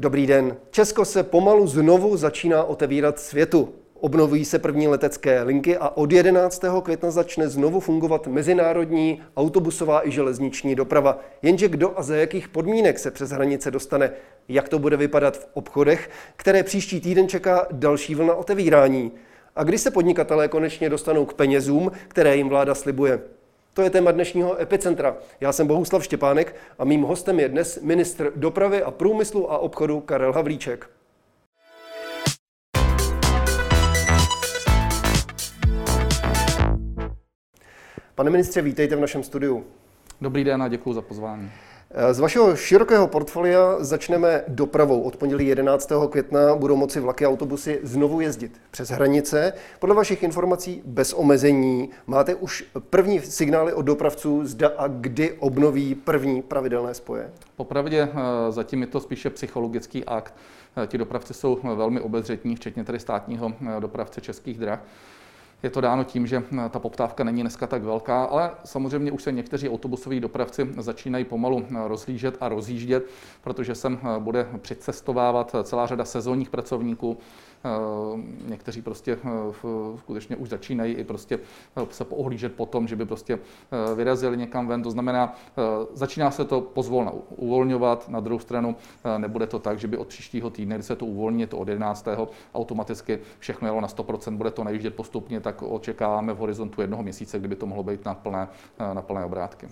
Dobrý 0.00 0.26
den. 0.26 0.56
Česko 0.70 1.04
se 1.04 1.22
pomalu 1.22 1.66
znovu 1.66 2.16
začíná 2.16 2.64
otevírat 2.64 3.18
světu. 3.18 3.68
Obnovují 3.94 4.44
se 4.44 4.58
první 4.58 4.88
letecké 4.88 5.42
linky 5.42 5.76
a 5.76 5.88
od 5.88 6.12
11. 6.12 6.64
května 6.82 7.10
začne 7.10 7.48
znovu 7.48 7.80
fungovat 7.80 8.26
mezinárodní 8.26 9.22
autobusová 9.36 10.08
i 10.08 10.10
železniční 10.10 10.74
doprava. 10.74 11.18
Jenže 11.42 11.68
kdo 11.68 11.98
a 11.98 12.02
za 12.02 12.16
jakých 12.16 12.48
podmínek 12.48 12.98
se 12.98 13.10
přes 13.10 13.30
hranice 13.30 13.70
dostane? 13.70 14.10
Jak 14.48 14.68
to 14.68 14.78
bude 14.78 14.96
vypadat 14.96 15.36
v 15.36 15.48
obchodech, 15.52 16.10
které 16.36 16.62
příští 16.62 17.00
týden 17.00 17.28
čeká 17.28 17.66
další 17.72 18.14
vlna 18.14 18.34
otevírání? 18.34 19.12
A 19.56 19.64
kdy 19.64 19.78
se 19.78 19.90
podnikatelé 19.90 20.48
konečně 20.48 20.90
dostanou 20.90 21.24
k 21.24 21.34
penězům, 21.34 21.92
které 22.08 22.36
jim 22.36 22.48
vláda 22.48 22.74
slibuje? 22.74 23.20
To 23.74 23.82
je 23.82 23.90
téma 23.90 24.10
dnešního 24.10 24.60
Epicentra. 24.62 25.16
Já 25.40 25.52
jsem 25.52 25.66
Bohuslav 25.66 26.04
Štěpánek 26.04 26.56
a 26.78 26.84
mým 26.84 27.02
hostem 27.02 27.40
je 27.40 27.48
dnes 27.48 27.80
ministr 27.82 28.32
dopravy 28.36 28.82
a 28.82 28.90
průmyslu 28.90 29.52
a 29.52 29.58
obchodu 29.58 30.00
Karel 30.00 30.32
Havlíček. 30.32 30.90
Pane 38.14 38.30
ministře, 38.30 38.62
vítejte 38.62 38.96
v 38.96 39.00
našem 39.00 39.22
studiu. 39.22 39.64
Dobrý 40.20 40.44
den 40.44 40.62
a 40.62 40.68
děkuji 40.68 40.92
za 40.92 41.02
pozvání. 41.02 41.50
Z 42.12 42.20
vašeho 42.20 42.56
širokého 42.56 43.06
portfolia 43.06 43.76
začneme 43.78 44.44
dopravou. 44.48 45.02
Od 45.02 45.16
pondělí 45.16 45.46
11. 45.46 45.92
května 46.10 46.54
budou 46.56 46.76
moci 46.76 47.00
vlaky 47.00 47.24
a 47.24 47.28
autobusy 47.28 47.80
znovu 47.82 48.20
jezdit 48.20 48.60
přes 48.70 48.90
hranice. 48.90 49.52
Podle 49.78 49.94
vašich 49.94 50.22
informací 50.22 50.82
bez 50.86 51.12
omezení 51.12 51.90
máte 52.06 52.34
už 52.34 52.64
první 52.90 53.20
signály 53.20 53.72
od 53.72 53.82
dopravců, 53.82 54.46
zda 54.46 54.70
a 54.78 54.88
kdy 54.88 55.32
obnoví 55.32 55.94
první 55.94 56.42
pravidelné 56.42 56.94
spoje? 56.94 57.30
Popravdě 57.56 58.08
eh, 58.12 58.52
zatím 58.52 58.80
je 58.80 58.86
to 58.86 59.00
spíše 59.00 59.30
psychologický 59.30 60.04
akt. 60.04 60.34
Eh, 60.76 60.86
ti 60.86 60.98
dopravci 60.98 61.34
jsou 61.34 61.58
velmi 61.76 62.00
obezřetní, 62.00 62.56
včetně 62.56 62.84
tedy 62.84 62.98
státního 62.98 63.52
eh, 63.76 63.80
dopravce 63.80 64.20
českých 64.20 64.58
drah. 64.58 64.80
Je 65.62 65.70
to 65.70 65.80
dáno 65.80 66.04
tím, 66.04 66.26
že 66.26 66.42
ta 66.70 66.78
poptávka 66.78 67.24
není 67.24 67.40
dneska 67.40 67.66
tak 67.66 67.82
velká, 67.82 68.24
ale 68.24 68.50
samozřejmě 68.64 69.12
už 69.12 69.22
se 69.22 69.32
někteří 69.32 69.68
autobusoví 69.68 70.20
dopravci 70.20 70.68
začínají 70.78 71.24
pomalu 71.24 71.66
rozhlížet 71.86 72.36
a 72.40 72.48
rozjíždět, 72.48 73.06
protože 73.42 73.74
sem 73.74 73.98
bude 74.18 74.46
přicestovávat 74.60 75.56
celá 75.62 75.86
řada 75.86 76.04
sezónních 76.04 76.50
pracovníků, 76.50 77.18
někteří 78.46 78.82
prostě 78.82 79.18
eh, 79.24 79.98
skutečně 79.98 80.36
už 80.36 80.48
začínají 80.48 80.94
i 80.94 81.04
prostě 81.04 81.38
eh, 81.76 81.86
se 81.90 82.04
poohlížet 82.04 82.54
po 82.54 82.66
tom, 82.66 82.88
že 82.88 82.96
by 82.96 83.06
prostě 83.06 83.38
vyrazili 83.94 84.36
někam 84.36 84.66
ven. 84.66 84.82
To 84.82 84.90
znamená, 84.90 85.34
začíná 85.94 86.30
se 86.30 86.44
to 86.44 86.60
pozvolna 86.60 87.12
uvolňovat. 87.36 88.08
Na 88.08 88.20
druhou 88.20 88.38
stranu 88.38 88.76
nebude 89.18 89.46
to 89.46 89.58
tak, 89.58 89.78
že 89.78 89.88
by 89.88 89.96
od 89.96 90.08
příštího 90.08 90.50
týdne, 90.50 90.74
kdy 90.74 90.82
se 90.82 90.96
to 90.96 91.06
uvolní, 91.06 91.46
to 91.46 91.58
od 91.58 91.68
11. 91.68 92.08
automaticky 92.54 93.18
všechno 93.38 93.68
jelo 93.68 93.80
na 93.80 93.88
100%, 93.88 94.36
bude 94.36 94.50
to 94.50 94.64
najíždět 94.64 94.94
postupně, 94.94 95.40
tak 95.40 95.62
očekáváme 95.62 96.32
v 96.32 96.38
horizontu 96.38 96.80
jednoho 96.80 97.02
měsíce, 97.02 97.38
kdyby 97.38 97.56
to 97.56 97.66
mohlo 97.66 97.82
být 97.82 98.04
na 98.04 98.14
plné, 98.14 98.48
na 98.92 99.02
plné 99.02 99.24
obrátky. 99.24 99.68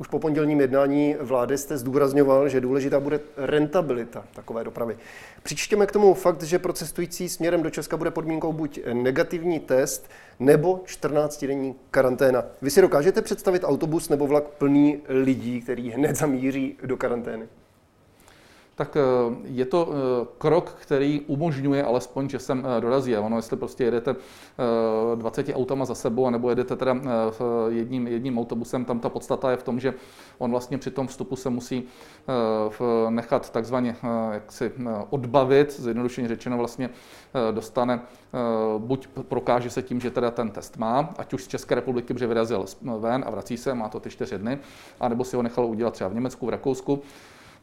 Už 0.00 0.08
po 0.08 0.18
pondělním 0.18 0.60
jednání 0.60 1.16
vlády 1.20 1.58
jste 1.58 1.78
zdůrazňoval, 1.78 2.48
že 2.48 2.60
důležitá 2.60 3.00
bude 3.00 3.20
rentabilita 3.36 4.24
takové 4.34 4.64
dopravy. 4.64 4.96
Přičtěme 5.42 5.86
k 5.86 5.92
tomu 5.92 6.14
fakt, 6.14 6.42
že 6.42 6.58
pro 6.58 6.72
cestující 6.72 7.28
směrem 7.28 7.62
do 7.62 7.70
Česka 7.70 7.96
bude 7.96 8.10
podmínkou 8.10 8.52
buď 8.52 8.80
negativní 8.92 9.60
test 9.60 10.10
nebo 10.38 10.76
14-denní 10.86 11.74
karanténa. 11.90 12.44
Vy 12.62 12.70
si 12.70 12.80
dokážete 12.80 13.22
představit 13.22 13.64
autobus 13.64 14.08
nebo 14.08 14.26
vlak 14.26 14.44
plný 14.44 15.02
lidí, 15.08 15.60
který 15.60 15.90
hned 15.90 16.16
zamíří 16.16 16.76
do 16.84 16.96
karantény? 16.96 17.48
Tak 18.80 18.96
eh, 18.96 19.00
je 19.44 19.64
to 19.64 19.88
eh, 19.88 20.26
krok, 20.38 20.76
který 20.80 21.20
umožňuje 21.20 21.84
alespoň, 21.84 22.28
že 22.28 22.38
sem 22.38 22.64
eh, 22.64 22.80
dorazí. 22.80 23.16
Ono, 23.16 23.36
jestli 23.36 23.56
prostě 23.56 23.84
jedete 23.84 24.16
20 25.14 25.48
autama 25.54 25.84
za 25.84 25.94
sebou, 25.94 26.30
nebo 26.30 26.50
jedete 26.50 26.76
teda 26.76 26.96
jedním, 27.68 28.06
jedním 28.06 28.38
autobusem, 28.38 28.84
tam 28.84 29.00
ta 29.00 29.08
podstata 29.08 29.50
je 29.50 29.56
v 29.56 29.62
tom, 29.62 29.80
že 29.80 29.94
on 30.38 30.50
vlastně 30.50 30.78
při 30.78 30.90
tom 30.90 31.06
vstupu 31.06 31.36
se 31.36 31.50
musí 31.50 31.84
nechat 33.08 33.50
takzvaně 33.50 33.96
jaksi 34.32 34.72
odbavit, 35.10 35.80
zjednodušeně 35.80 36.28
řečeno 36.28 36.58
vlastně 36.58 36.90
dostane, 37.50 38.00
buď 38.78 39.08
prokáže 39.28 39.70
se 39.70 39.82
tím, 39.82 40.00
že 40.00 40.10
teda 40.10 40.30
ten 40.30 40.50
test 40.50 40.76
má, 40.76 41.14
ať 41.18 41.32
už 41.34 41.44
z 41.44 41.48
České 41.48 41.74
republiky, 41.74 42.14
protože 42.14 42.26
vyrazil 42.26 42.64
ven 42.98 43.24
a 43.26 43.30
vrací 43.30 43.56
se, 43.56 43.74
má 43.74 43.88
to 43.88 44.00
ty 44.00 44.10
čtyři 44.10 44.38
dny, 44.38 44.58
anebo 45.00 45.24
si 45.24 45.36
ho 45.36 45.42
nechal 45.42 45.66
udělat 45.66 45.94
třeba 45.94 46.10
v 46.10 46.14
Německu, 46.14 46.46
v 46.46 46.48
Rakousku, 46.48 47.02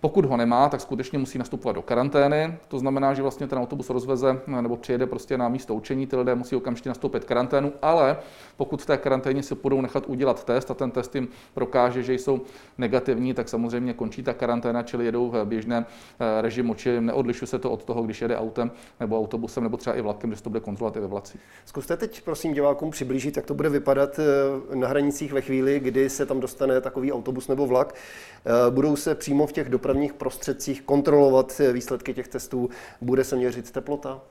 pokud 0.01 0.25
ho 0.25 0.37
nemá, 0.37 0.69
tak 0.69 0.81
skutečně 0.81 1.19
musí 1.19 1.37
nastupovat 1.37 1.75
do 1.75 1.81
karantény. 1.81 2.57
To 2.67 2.79
znamená, 2.79 3.13
že 3.13 3.21
vlastně 3.21 3.47
ten 3.47 3.59
autobus 3.59 3.89
rozveze 3.89 4.41
nebo 4.47 4.77
přijede 4.77 5.05
prostě 5.05 5.37
na 5.37 5.49
místo 5.49 5.75
učení, 5.75 6.07
ty 6.07 6.15
lidé 6.15 6.35
musí 6.35 6.55
okamžitě 6.55 6.89
nastoupit 6.89 7.25
karanténu, 7.25 7.73
ale 7.81 8.17
pokud 8.57 8.81
v 8.81 8.85
té 8.85 8.97
karanténě 8.97 9.43
se 9.43 9.55
budou 9.55 9.81
nechat 9.81 10.05
udělat 10.07 10.43
test 10.43 10.71
a 10.71 10.73
ten 10.73 10.91
test 10.91 11.15
jim 11.15 11.27
prokáže, 11.53 12.03
že 12.03 12.13
jsou 12.13 12.41
negativní, 12.77 13.33
tak 13.33 13.49
samozřejmě 13.49 13.93
končí 13.93 14.23
ta 14.23 14.33
karanténa, 14.33 14.83
čili 14.83 15.05
jedou 15.05 15.29
v 15.29 15.45
běžném 15.45 15.85
eh, 16.19 16.41
režimu, 16.41 16.73
či 16.73 17.01
neodlišuje 17.01 17.47
se 17.47 17.59
to 17.59 17.71
od 17.71 17.83
toho, 17.83 18.03
když 18.03 18.21
jede 18.21 18.37
autem 18.37 18.71
nebo 18.99 19.19
autobusem 19.19 19.63
nebo 19.63 19.77
třeba 19.77 19.95
i 19.95 20.01
vlakem, 20.01 20.35
se 20.35 20.43
to 20.43 20.49
bude 20.49 20.59
kontrolovat 20.59 20.97
i 20.97 20.99
ve 20.99 21.07
vlacích. 21.07 21.41
Zkuste 21.65 21.97
teď 21.97 22.21
prosím 22.21 22.53
divákům 22.53 22.91
přiblížit, 22.91 23.37
jak 23.37 23.45
to 23.45 23.53
bude 23.53 23.69
vypadat 23.69 24.19
eh, 24.19 24.75
na 24.75 24.87
hranicích 24.87 25.33
ve 25.33 25.41
chvíli, 25.41 25.79
kdy 25.79 26.09
se 26.09 26.25
tam 26.25 26.39
dostane 26.39 26.81
takový 26.81 27.13
autobus 27.13 27.47
nebo 27.47 27.67
vlak. 27.67 27.95
Eh, 28.45 28.71
budou 28.71 28.95
se 28.95 29.15
přímo 29.15 29.47
v 29.47 29.51
těch 29.51 29.69
dopravních 29.87 30.13
prostředcích 30.13 30.81
kontrolovat 30.81 31.61
výsledky 31.73 32.13
těch 32.13 32.27
testů, 32.27 32.69
bude 33.01 33.23
se 33.23 33.35
měřit 33.35 33.71
teplota? 33.71 34.21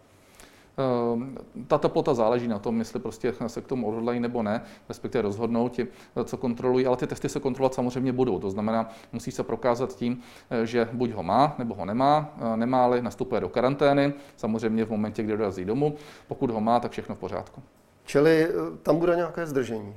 Ehm, 0.76 1.36
ta 1.66 1.78
teplota 1.78 2.14
záleží 2.14 2.48
na 2.48 2.58
tom, 2.58 2.78
jestli 2.78 3.00
prostě 3.00 3.32
se 3.46 3.60
k 3.60 3.66
tomu 3.66 3.88
odhodlají 3.88 4.20
nebo 4.20 4.42
ne, 4.42 4.62
respektive 4.88 5.22
rozhodnou 5.22 5.68
ti, 5.68 5.86
co 6.24 6.36
kontrolují, 6.36 6.86
ale 6.86 6.96
ty 6.96 7.06
testy 7.06 7.28
se 7.28 7.40
kontrolovat 7.40 7.74
samozřejmě 7.74 8.12
budou. 8.12 8.38
To 8.38 8.50
znamená, 8.50 8.90
musí 9.12 9.30
se 9.30 9.42
prokázat 9.42 9.96
tím, 9.96 10.20
že 10.64 10.88
buď 10.92 11.10
ho 11.10 11.22
má, 11.22 11.54
nebo 11.58 11.74
ho 11.74 11.84
nemá. 11.84 12.36
Ehm, 12.40 12.60
nemá-li, 12.60 13.02
nastupuje 13.02 13.40
do 13.40 13.48
karantény, 13.48 14.14
samozřejmě 14.36 14.84
v 14.84 14.90
momentě, 14.90 15.22
kdy 15.22 15.36
dorazí 15.36 15.64
domů. 15.64 15.94
Pokud 16.28 16.50
ho 16.50 16.60
má, 16.60 16.80
tak 16.80 16.92
všechno 16.92 17.14
v 17.14 17.18
pořádku. 17.18 17.62
Čili 18.04 18.44
eh, 18.44 18.52
tam 18.82 18.98
bude 18.98 19.16
nějaké 19.16 19.46
zdržení? 19.46 19.94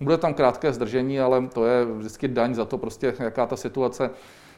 Bude 0.00 0.18
tam 0.18 0.34
krátké 0.34 0.72
zdržení, 0.72 1.20
ale 1.20 1.46
to 1.46 1.66
je 1.66 1.84
vždycky 1.84 2.28
daň 2.28 2.54
za 2.54 2.64
to, 2.64 2.78
prostě, 2.78 3.14
jaká 3.18 3.46
ta 3.46 3.56
situace 3.56 4.10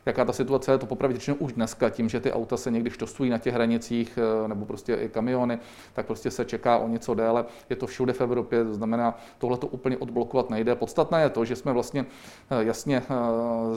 jaká 0.06 0.24
ta 0.24 0.32
situace 0.32 0.72
je, 0.72 0.78
to 0.78 0.86
popravdě 0.86 1.18
řečeno 1.18 1.36
už 1.36 1.52
dneska, 1.52 1.90
tím, 1.90 2.08
že 2.08 2.20
ty 2.20 2.32
auta 2.32 2.56
se 2.56 2.70
někdy 2.70 2.90
štostují 2.90 3.30
na 3.30 3.38
těch 3.38 3.54
hranicích, 3.54 4.18
eh, 4.44 4.48
nebo 4.48 4.66
prostě 4.66 4.94
i 4.94 5.08
kamiony, 5.08 5.58
tak 5.92 6.06
prostě 6.06 6.30
se 6.30 6.44
čeká 6.44 6.78
o 6.78 6.88
něco 6.88 7.14
déle. 7.14 7.44
Je 7.70 7.76
to 7.76 7.86
všude 7.86 8.12
v 8.12 8.20
Evropě, 8.20 8.64
to 8.64 8.74
znamená, 8.74 9.18
tohle 9.38 9.58
to 9.58 9.66
úplně 9.66 9.96
odblokovat 9.96 10.50
nejde. 10.50 10.74
Podstatné 10.74 11.22
je 11.22 11.30
to, 11.30 11.44
že 11.44 11.56
jsme 11.56 11.72
vlastně 11.72 12.06
eh, 12.50 12.64
jasně 12.64 13.02
eh, 13.02 13.14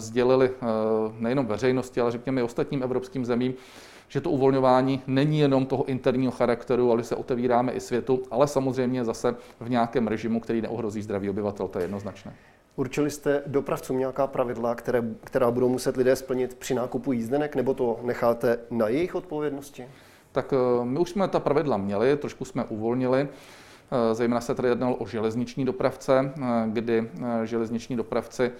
sdělili 0.01 0.51
nejenom 1.19 1.45
veřejnosti, 1.45 2.01
ale 2.01 2.11
řekněme 2.11 2.41
i 2.41 2.43
ostatním 2.43 2.83
evropským 2.83 3.25
zemím, 3.25 3.53
že 4.07 4.21
to 4.21 4.29
uvolňování 4.29 5.01
není 5.07 5.39
jenom 5.39 5.65
toho 5.65 5.85
interního 5.85 6.31
charakteru, 6.31 6.91
ale 6.91 7.03
se 7.03 7.15
otevíráme 7.15 7.71
i 7.71 7.79
světu, 7.79 8.23
ale 8.31 8.47
samozřejmě 8.47 9.05
zase 9.05 9.35
v 9.59 9.69
nějakém 9.69 10.07
režimu, 10.07 10.39
který 10.39 10.61
neohrozí 10.61 11.01
zdraví 11.01 11.29
obyvatel, 11.29 11.67
to 11.67 11.79
je 11.79 11.83
jednoznačné. 11.83 12.33
Určili 12.75 13.11
jste 13.11 13.43
dopravcům 13.45 13.99
nějaká 13.99 14.27
pravidla, 14.27 14.75
které, 14.75 15.03
která 15.23 15.51
budou 15.51 15.69
muset 15.69 15.97
lidé 15.97 16.15
splnit 16.15 16.55
při 16.55 16.73
nákupu 16.73 17.11
jízdenek, 17.11 17.55
nebo 17.55 17.73
to 17.73 17.99
necháte 18.03 18.59
na 18.71 18.87
jejich 18.87 19.15
odpovědnosti? 19.15 19.87
Tak 20.31 20.53
eh, 20.53 20.85
my 20.85 20.99
už 20.99 21.09
jsme 21.09 21.27
ta 21.27 21.39
pravidla 21.39 21.77
měli, 21.77 22.17
trošku 22.17 22.45
jsme 22.45 22.63
uvolnili. 22.63 23.27
Eh, 23.91 24.15
zejména 24.15 24.41
se 24.41 24.55
tady 24.55 24.67
jednalo 24.67 24.95
o 24.95 25.07
železniční 25.07 25.65
dopravce, 25.65 26.33
eh, 26.37 26.41
kdy 26.67 27.09
železniční 27.43 27.95
dopravci 27.95 28.51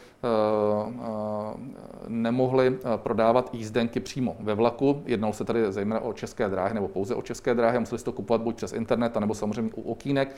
nemohli 2.08 2.78
prodávat 2.98 3.50
jízdenky 3.54 4.00
přímo 4.00 4.36
ve 4.40 4.54
vlaku. 4.54 5.04
Jednalo 5.06 5.34
se 5.34 5.46
tady 5.46 5.72
zejména 5.72 6.00
o 6.00 6.14
české 6.14 6.50
dráhy 6.50 6.74
nebo 6.74 6.88
pouze 6.88 7.16
o 7.16 7.22
české 7.22 7.54
dráhy, 7.54 7.80
museli 7.80 8.00
si 8.00 8.06
to 8.06 8.12
kupovat 8.12 8.42
buď 8.42 8.56
přes 8.56 8.74
internet, 8.74 9.16
nebo 9.16 9.34
samozřejmě 9.34 9.72
u 9.76 9.92
okýnek. 9.92 10.36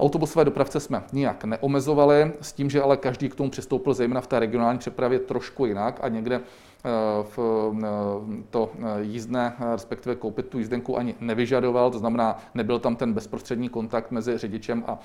Autobusové 0.00 0.44
dopravce 0.44 0.80
jsme 0.80 1.02
nijak 1.12 1.44
neomezovali, 1.44 2.32
s 2.40 2.52
tím, 2.52 2.70
že 2.70 2.82
ale 2.82 2.96
každý 2.96 3.28
k 3.28 3.34
tomu 3.34 3.50
přistoupil 3.50 3.94
zejména 3.94 4.20
v 4.20 4.26
té 4.26 4.38
regionální 4.38 4.78
přepravě 4.78 5.18
trošku 5.18 5.66
jinak 5.66 5.98
a 6.02 6.08
někde 6.08 6.36
eh, 6.36 6.90
v 7.22 7.38
eh, 7.82 8.42
to 8.50 8.70
eh, 8.78 9.02
jízdné, 9.02 9.52
respektive 9.72 10.14
koupit 10.16 10.46
tu 10.46 10.58
jízdenku 10.58 10.98
ani 10.98 11.14
nevyžadoval, 11.20 11.90
to 11.90 11.98
znamená, 11.98 12.38
nebyl 12.54 12.78
tam 12.78 12.96
ten 12.96 13.12
bezprostřední 13.12 13.68
kontakt 13.68 14.10
mezi 14.10 14.38
řidičem 14.38 14.84
a 14.86 14.98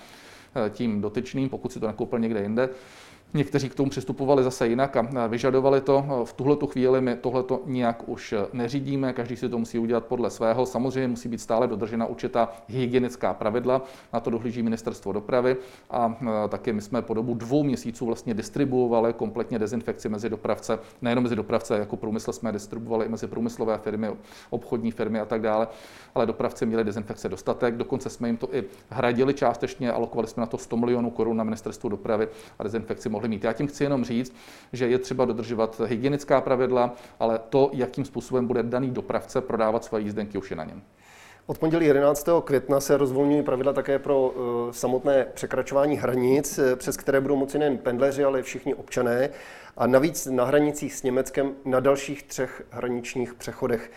tím 0.69 1.01
dotyčným, 1.01 1.49
pokud 1.49 1.71
si 1.71 1.79
to 1.79 1.87
nekoupil 1.87 2.19
někde 2.19 2.41
jinde. 2.41 2.69
Někteří 3.35 3.69
k 3.69 3.75
tomu 3.75 3.89
přistupovali 3.89 4.43
zase 4.43 4.67
jinak 4.67 4.97
a 4.97 5.27
vyžadovali 5.27 5.81
to. 5.81 6.05
V 6.23 6.33
tuhle 6.33 6.57
chvíli 6.67 7.01
my 7.01 7.15
tohle 7.15 7.43
nijak 7.65 8.09
už 8.09 8.33
neřídíme, 8.53 9.13
každý 9.13 9.35
si 9.35 9.49
to 9.49 9.57
musí 9.57 9.79
udělat 9.79 10.05
podle 10.05 10.29
svého. 10.29 10.65
Samozřejmě 10.65 11.07
musí 11.07 11.29
být 11.29 11.41
stále 11.41 11.67
dodržena 11.67 12.05
určitá 12.05 12.49
hygienická 12.67 13.33
pravidla, 13.33 13.81
na 14.13 14.19
to 14.19 14.29
dohlíží 14.29 14.63
ministerstvo 14.63 15.11
dopravy 15.11 15.57
a 15.89 16.17
taky 16.49 16.73
my 16.73 16.81
jsme 16.81 17.01
po 17.01 17.13
dobu 17.13 17.33
dvou 17.33 17.63
měsíců 17.63 18.05
vlastně 18.05 18.33
distribuovali 18.33 19.13
kompletně 19.13 19.59
dezinfekci 19.59 20.09
mezi 20.09 20.29
dopravce, 20.29 20.79
nejenom 21.01 21.23
mezi 21.23 21.35
dopravce, 21.35 21.77
jako 21.77 21.97
průmysl 21.97 22.31
jsme 22.31 22.51
distribuovali 22.51 23.05
i 23.05 23.09
mezi 23.09 23.27
průmyslové 23.27 23.77
firmy, 23.77 24.07
obchodní 24.49 24.91
firmy 24.91 25.19
a 25.19 25.25
tak 25.25 25.41
dále, 25.41 25.67
ale 26.15 26.25
dopravci 26.25 26.65
měli 26.65 26.83
dezinfekce 26.83 27.29
dostatek, 27.29 27.77
dokonce 27.77 28.09
jsme 28.09 28.27
jim 28.27 28.37
to 28.37 28.55
i 28.55 28.63
hradili 28.89 29.33
částečně, 29.33 29.91
alokovali 29.91 30.27
jsme 30.27 30.41
na 30.41 30.47
to 30.47 30.57
100 30.57 30.77
milionů 30.77 31.09
korun 31.09 31.37
na 31.37 31.43
ministerstvu 31.43 31.89
dopravy 31.89 32.27
a 32.59 32.63
dezinfekci 32.63 33.09
mohli 33.09 33.22
mít. 33.27 33.43
Já 33.43 33.53
tím 33.53 33.67
chci 33.67 33.83
jenom 33.83 34.05
říct, 34.05 34.35
že 34.73 34.87
je 34.87 34.99
třeba 34.99 35.25
dodržovat 35.25 35.81
hygienická 35.85 36.41
pravidla, 36.41 36.95
ale 37.19 37.39
to, 37.49 37.69
jakým 37.73 38.05
způsobem 38.05 38.47
bude 38.47 38.63
daný 38.63 38.91
dopravce 38.91 39.41
prodávat 39.41 39.83
své 39.83 40.01
jízdenky, 40.01 40.37
už 40.37 40.49
je 40.49 40.55
na 40.57 40.63
něm. 40.63 40.81
Od 41.45 41.57
pondělí 41.57 41.85
11. 41.85 42.29
května 42.43 42.79
se 42.79 42.97
rozvolňují 42.97 43.43
pravidla 43.43 43.73
také 43.73 43.99
pro 43.99 44.21
uh, 44.21 44.71
samotné 44.71 45.25
překračování 45.33 45.97
hranic, 45.97 46.57
eh, 46.59 46.75
přes 46.75 46.97
které 46.97 47.21
budou 47.21 47.35
moci 47.35 47.59
nejen 47.59 47.77
pendleři, 47.77 48.23
ale 48.23 48.39
i 48.39 48.43
všichni 48.43 48.75
občané. 48.75 49.29
A 49.77 49.87
navíc 49.87 50.25
na 50.25 50.45
hranicích 50.45 50.93
s 50.93 51.03
Německem 51.03 51.51
na 51.65 51.79
dalších 51.79 52.23
třech 52.23 52.63
hraničních 52.69 53.33
přechodech. 53.33 53.91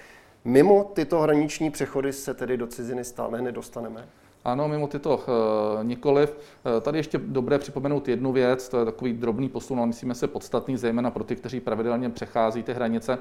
Mimo 0.44 0.84
tyto 0.84 1.20
hraniční 1.20 1.70
přechody 1.70 2.12
se 2.12 2.34
tedy 2.34 2.56
do 2.56 2.66
ciziny 2.66 3.04
stále 3.04 3.42
nedostaneme. 3.42 4.08
Ano, 4.46 4.68
mimo 4.68 4.86
tyto 4.86 5.16
uh, 5.16 5.84
nikoliv. 5.84 6.30
Uh, 6.30 6.80
tady 6.80 6.98
ještě 6.98 7.18
dobré 7.18 7.58
připomenout 7.58 8.08
jednu 8.08 8.32
věc, 8.32 8.68
to 8.68 8.78
je 8.78 8.84
takový 8.84 9.12
drobný 9.12 9.48
posun, 9.48 9.78
ale 9.78 9.86
myslíme 9.86 10.14
se 10.14 10.26
podstatný, 10.26 10.76
zejména 10.76 11.10
pro 11.10 11.24
ty, 11.24 11.36
kteří 11.36 11.60
pravidelně 11.60 12.10
přechází 12.10 12.62
ty 12.62 12.72
hranice. 12.72 13.18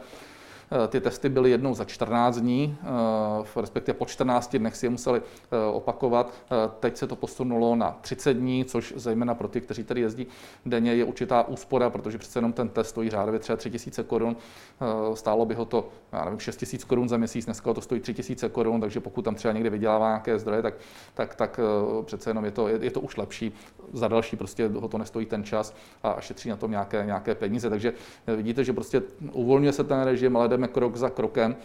Eh, 0.71 0.87
ty 0.87 1.01
testy 1.01 1.29
byly 1.29 1.51
jednou 1.51 1.73
za 1.73 1.85
14 1.85 2.37
dní, 2.37 2.77
eh, 2.81 3.61
respektive 3.61 3.97
po 3.97 4.05
14 4.05 4.59
dnech 4.59 4.75
si 4.75 4.85
je 4.85 4.89
museli 4.89 5.21
eh, 5.21 5.57
opakovat. 5.73 6.33
Teď 6.79 6.97
se 6.97 7.07
to 7.07 7.15
posunulo 7.15 7.75
na 7.75 7.97
30 8.01 8.33
dní, 8.33 8.65
což 8.65 8.93
zejména 8.95 9.35
pro 9.35 9.47
ty, 9.47 9.61
kteří 9.61 9.83
tady 9.83 10.01
jezdí 10.01 10.27
denně, 10.65 10.95
je 10.95 11.03
určitá 11.03 11.47
úspora, 11.47 11.89
protože 11.89 12.17
přece 12.17 12.39
jenom 12.39 12.53
ten 12.53 12.69
test 12.69 12.89
stojí 12.89 13.09
řádově 13.09 13.39
třeba 13.39 13.57
3 13.57 13.71
000 13.97 14.07
korun. 14.07 14.35
Stálo 15.13 15.45
by 15.45 15.53
ho 15.53 15.65
to, 15.65 15.89
já 16.11 16.25
nevím, 16.25 16.39
6 16.39 16.73
000 16.73 16.85
korun 16.87 17.09
za 17.09 17.17
měsíc, 17.17 17.45
dneska 17.45 17.73
to 17.73 17.81
stojí 17.81 18.01
3 18.01 18.15
000 18.41 18.49
korun, 18.53 18.81
takže 18.81 18.99
pokud 18.99 19.21
tam 19.21 19.35
třeba 19.35 19.51
někde 19.51 19.69
vydělává 19.69 20.07
nějaké 20.07 20.39
zdroje, 20.39 20.61
tak, 20.61 20.73
tak, 21.13 21.35
tak 21.35 21.59
přece 22.05 22.29
jenom 22.29 22.45
je 22.45 22.51
to, 22.51 22.67
je, 22.67 22.79
je 22.81 22.91
to 22.91 23.01
už 23.01 23.17
lepší. 23.17 23.53
Za 23.93 24.07
další 24.07 24.35
prostě 24.35 24.67
ho 24.67 24.87
to 24.87 24.97
nestojí 24.97 25.25
ten 25.25 25.43
čas 25.43 25.75
a 26.03 26.17
šetří 26.19 26.49
na 26.49 26.55
tom 26.55 26.71
nějaké, 26.71 27.03
nějaké 27.05 27.35
peníze. 27.35 27.69
Takže 27.69 27.93
vidíte, 28.27 28.63
že 28.63 28.73
prostě 28.73 29.01
uvolňuje 29.31 29.71
se 29.71 29.83
ten 29.83 30.01
režim, 30.01 30.37
ale 30.37 30.47
jdeme 30.57 30.67
krok 30.67 30.95
za 30.95 31.09
krokem 31.09 31.55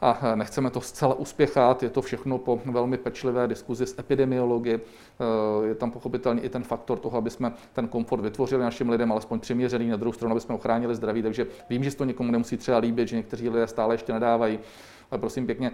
a 0.00 0.34
nechceme 0.34 0.70
to 0.70 0.80
zcela 0.80 1.14
uspěchat, 1.14 1.82
je 1.82 1.90
to 1.90 2.02
všechno 2.02 2.38
po 2.38 2.60
velmi 2.64 2.98
pečlivé 2.98 3.48
diskuzi 3.48 3.86
s 3.86 3.98
epidemiology. 3.98 4.74
Eh, 4.74 5.66
je 5.66 5.74
tam 5.74 5.90
pochopitelně 5.90 6.42
i 6.42 6.48
ten 6.48 6.62
faktor 6.62 6.98
toho, 6.98 7.18
aby 7.18 7.30
jsme 7.30 7.52
ten 7.72 7.88
komfort 7.88 8.22
vytvořili 8.22 8.62
našim 8.62 8.88
lidem, 8.88 9.12
alespoň 9.12 9.40
přiměřený, 9.40 9.88
na 9.88 9.96
druhou 9.96 10.12
stranu, 10.12 10.32
aby 10.32 10.40
jsme 10.40 10.54
ochránili 10.54 10.94
zdraví. 10.94 11.22
Takže 11.22 11.46
vím, 11.70 11.84
že 11.84 11.96
to 11.96 12.04
někomu 12.04 12.32
nemusí 12.32 12.56
třeba 12.56 12.78
líbit, 12.78 13.08
že 13.08 13.16
někteří 13.16 13.48
lidé 13.48 13.66
stále 13.66 13.94
ještě 13.94 14.12
nedávají, 14.12 14.58
ale 15.10 15.18
prosím 15.18 15.46
pěkně, 15.46 15.72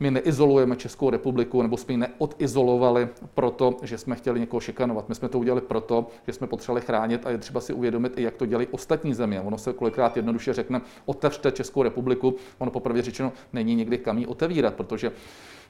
my 0.00 0.10
neizolujeme 0.10 0.76
Českou 0.76 1.10
republiku, 1.10 1.62
nebo 1.62 1.76
jsme 1.76 1.92
ji 1.92 1.98
neodizolovali 1.98 3.08
proto, 3.34 3.76
že 3.82 3.98
jsme 3.98 4.16
chtěli 4.16 4.40
někoho 4.40 4.60
šikanovat. 4.60 5.08
My 5.08 5.14
jsme 5.14 5.28
to 5.28 5.38
udělali 5.38 5.60
proto, 5.60 6.06
že 6.26 6.32
jsme 6.32 6.46
potřebovali 6.46 6.80
chránit 6.80 7.26
a 7.26 7.30
je 7.30 7.38
třeba 7.38 7.60
si 7.60 7.72
uvědomit 7.72 8.18
i, 8.18 8.22
jak 8.22 8.34
to 8.34 8.46
dělají 8.46 8.68
ostatní 8.70 9.14
země. 9.14 9.40
Ono 9.40 9.58
se 9.58 9.72
kolikrát 9.72 10.16
jednoduše 10.16 10.52
řekne, 10.52 10.80
otevřte 11.06 11.52
Českou 11.52 11.82
republiku. 11.82 12.34
Ono 12.58 12.70
poprvé 12.70 13.02
řečeno 13.02 13.32
není 13.52 13.74
nikdy 13.74 13.98
kam 13.98 14.18
ji 14.18 14.26
otevírat, 14.26 14.74
protože 14.74 15.12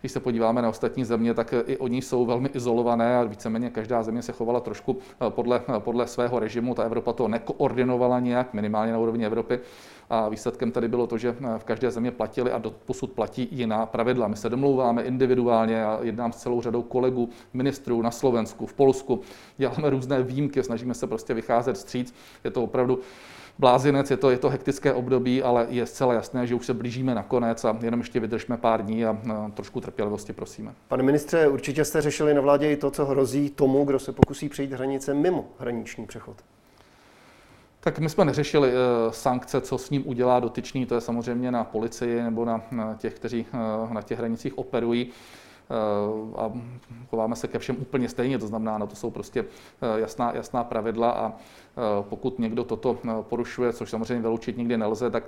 když 0.00 0.12
se 0.12 0.20
podíváme 0.20 0.62
na 0.62 0.68
ostatní 0.68 1.04
země, 1.04 1.34
tak 1.34 1.54
i 1.66 1.76
oni 1.76 2.02
jsou 2.02 2.26
velmi 2.26 2.48
izolované 2.48 3.16
a 3.16 3.24
víceméně 3.24 3.70
každá 3.70 4.02
země 4.02 4.22
se 4.22 4.32
chovala 4.32 4.60
trošku 4.60 4.98
eh, 5.26 5.30
podle, 5.30 5.62
eh, 5.76 5.80
podle 5.80 6.06
svého 6.06 6.38
režimu. 6.38 6.74
Ta 6.74 6.82
Evropa 6.82 7.12
to 7.12 7.28
nekoordinovala 7.28 8.20
nějak, 8.20 8.54
minimálně 8.54 8.92
na 8.92 8.98
úrovni 8.98 9.26
Evropy. 9.26 9.60
A 10.10 10.28
výsledkem 10.28 10.72
tady 10.72 10.88
bylo 10.88 11.06
to, 11.06 11.18
že 11.18 11.36
eh, 11.40 11.58
v 11.58 11.64
každé 11.64 11.90
země 11.90 12.10
platili 12.10 12.52
a 12.52 12.62
posud 12.84 13.12
platí 13.12 13.48
jiná 13.50 13.86
pravidla. 13.86 14.28
My 14.28 14.36
se 14.36 14.48
domlouváme 14.48 15.02
individuálně 15.02 15.84
a 15.84 15.98
jednám 16.02 16.32
s 16.32 16.36
celou 16.36 16.60
řadou 16.60 16.82
kolegů, 16.82 17.28
ministrů 17.54 18.02
na 18.02 18.10
Slovensku, 18.10 18.66
v 18.66 18.74
Polsku. 18.74 19.20
Děláme 19.56 19.90
různé 19.90 20.22
výjimky, 20.22 20.62
snažíme 20.62 20.94
se 20.94 21.06
prostě 21.06 21.34
vycházet 21.34 21.76
stříc. 21.76 22.14
Je 22.44 22.50
to 22.50 22.62
opravdu 22.62 22.98
blázinec, 23.58 24.10
je 24.10 24.16
to, 24.16 24.30
je 24.30 24.38
to 24.38 24.48
hektické 24.48 24.92
období, 24.92 25.42
ale 25.42 25.66
je 25.70 25.86
zcela 25.86 26.14
jasné, 26.14 26.46
že 26.46 26.54
už 26.54 26.66
se 26.66 26.74
blížíme 26.74 27.14
na 27.14 27.22
konec 27.22 27.64
a 27.64 27.78
jenom 27.82 28.00
ještě 28.00 28.20
vydržme 28.20 28.56
pár 28.56 28.84
dní 28.84 29.04
a, 29.04 29.18
a 29.34 29.50
trošku 29.54 29.80
trpělivosti 29.80 30.32
prosíme. 30.32 30.74
Pane 30.88 31.02
ministře, 31.02 31.48
určitě 31.48 31.84
jste 31.84 32.00
řešili 32.00 32.34
na 32.34 32.40
vládě 32.40 32.72
i 32.72 32.76
to, 32.76 32.90
co 32.90 33.04
hrozí 33.04 33.50
tomu, 33.50 33.84
kdo 33.84 33.98
se 33.98 34.12
pokusí 34.12 34.48
přejít 34.48 34.72
hranice 34.72 35.14
mimo 35.14 35.44
hraniční 35.58 36.06
přechod. 36.06 36.36
Tak 37.86 37.98
my 37.98 38.08
jsme 38.08 38.24
neřešili 38.24 38.68
uh, 38.68 39.12
sankce, 39.12 39.60
co 39.60 39.78
s 39.78 39.90
ním 39.90 40.08
udělá 40.08 40.40
dotyčný, 40.40 40.86
to 40.86 40.94
je 40.94 41.00
samozřejmě 41.00 41.50
na 41.50 41.64
policii 41.64 42.22
nebo 42.22 42.44
na, 42.44 42.62
těch, 42.98 43.14
kteří 43.14 43.46
uh, 43.84 43.92
na 43.92 44.02
těch 44.02 44.18
hranicích 44.18 44.58
operují. 44.58 45.10
Eh, 45.70 46.40
a 46.40 46.52
chováme 47.10 47.36
se 47.36 47.48
ke 47.48 47.58
všem 47.58 47.76
úplně 47.80 48.08
stejně, 48.08 48.38
to 48.38 48.46
znamená, 48.46 48.78
na 48.78 48.86
to 48.86 48.96
jsou 48.96 49.10
prostě 49.10 49.40
eh, 49.40 50.00
jasná, 50.00 50.32
jasná 50.34 50.64
pravidla 50.64 51.10
a 51.10 51.28
eh, 51.32 51.82
pokud 52.08 52.38
někdo 52.38 52.64
toto 52.64 52.98
porušuje, 53.22 53.72
což 53.72 53.90
samozřejmě 53.90 54.22
vyloučit 54.22 54.56
nikdy 54.56 54.76
nelze, 54.76 55.10
tak 55.10 55.24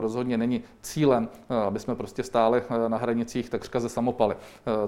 rozhodně 0.00 0.38
není 0.38 0.62
cílem, 0.82 1.28
aby 1.66 1.78
jsme 1.78 1.94
prostě 1.94 2.22
stáli 2.22 2.62
na 2.88 2.96
hranicích 2.96 3.50
takřka 3.50 3.80
ze 3.80 3.88
samopaly. 3.88 4.36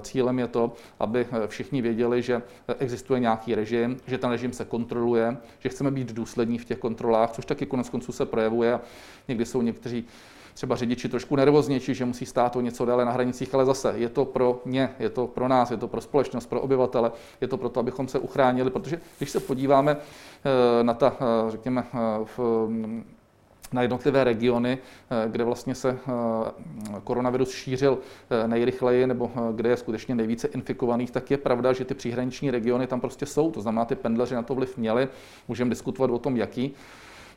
Cílem 0.01 0.39
je 0.39 0.47
to, 0.47 0.73
aby 0.99 1.27
všichni 1.47 1.81
věděli, 1.81 2.21
že 2.21 2.41
existuje 2.79 3.19
nějaký 3.19 3.55
režim, 3.55 3.97
že 4.07 4.17
ten 4.17 4.29
režim 4.29 4.53
se 4.53 4.65
kontroluje, 4.65 5.37
že 5.59 5.69
chceme 5.69 5.91
být 5.91 6.13
důslední 6.13 6.57
v 6.57 6.65
těch 6.65 6.77
kontrolách, 6.77 7.31
což 7.31 7.45
taky 7.45 7.65
konec 7.65 7.89
konců 7.89 8.11
se 8.11 8.25
projevuje 8.25 8.79
někdy 9.27 9.45
jsou 9.45 9.61
někteří 9.61 10.05
třeba 10.57 10.75
řidiči 10.75 11.09
trošku 11.09 11.35
nervoznější, 11.35 11.93
že 11.93 12.05
musí 12.05 12.25
stát 12.25 12.55
o 12.55 12.61
něco 12.61 12.85
déle 12.85 13.05
na 13.05 13.11
hranicích, 13.11 13.53
ale 13.53 13.65
zase 13.65 13.93
je 13.95 14.09
to 14.09 14.25
pro 14.25 14.61
ně, 14.65 14.89
je 14.99 15.09
to 15.09 15.27
pro 15.27 15.47
nás, 15.47 15.71
je 15.71 15.77
to 15.77 15.87
pro 15.87 16.01
společnost, 16.01 16.45
pro 16.45 16.61
obyvatele, 16.61 17.11
je 17.41 17.47
to 17.47 17.57
pro 17.57 17.69
to, 17.69 17.79
abychom 17.79 18.07
se 18.07 18.19
uchránili, 18.19 18.69
protože 18.69 19.01
když 19.17 19.29
se 19.29 19.39
podíváme 19.39 19.97
eh, 19.97 20.83
na 20.83 20.93
ta, 20.93 21.15
eh, 21.19 21.51
řekněme, 21.51 21.83
eh, 21.93 21.97
v, 22.37 22.67
na 23.71 23.81
jednotlivé 23.81 24.23
regiony, 24.23 24.77
kde 25.27 25.43
vlastně 25.43 25.75
se 25.75 25.97
koronavirus 27.03 27.51
šířil 27.51 27.97
nejrychleji 28.47 29.07
nebo 29.07 29.31
kde 29.55 29.69
je 29.69 29.77
skutečně 29.77 30.15
nejvíce 30.15 30.47
infikovaných, 30.47 31.11
tak 31.11 31.31
je 31.31 31.37
pravda, 31.37 31.73
že 31.73 31.85
ty 31.85 31.93
příhraniční 31.93 32.51
regiony 32.51 32.87
tam 32.87 33.01
prostě 33.01 33.25
jsou. 33.25 33.51
To 33.51 33.61
znamená, 33.61 33.85
ty 33.85 33.95
pendleři 33.95 34.35
na 34.35 34.41
to 34.41 34.55
vliv 34.55 34.77
měli. 34.77 35.07
Můžeme 35.47 35.69
diskutovat 35.69 36.11
o 36.11 36.19
tom, 36.19 36.37
jaký. 36.37 36.73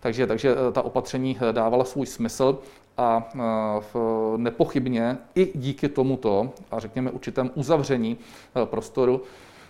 Takže, 0.01 0.27
takže 0.27 0.55
ta 0.73 0.83
opatření 0.83 1.39
dávala 1.53 1.85
svůj 1.85 2.07
smysl 2.07 2.59
a 3.01 3.29
nepochybně 4.37 5.19
i 5.35 5.53
díky 5.55 5.89
tomuto 5.89 6.53
a 6.71 6.79
řekněme 6.79 7.11
určitém 7.11 7.51
uzavření 7.55 8.19
e, 8.63 8.67
prostoru, 8.67 9.23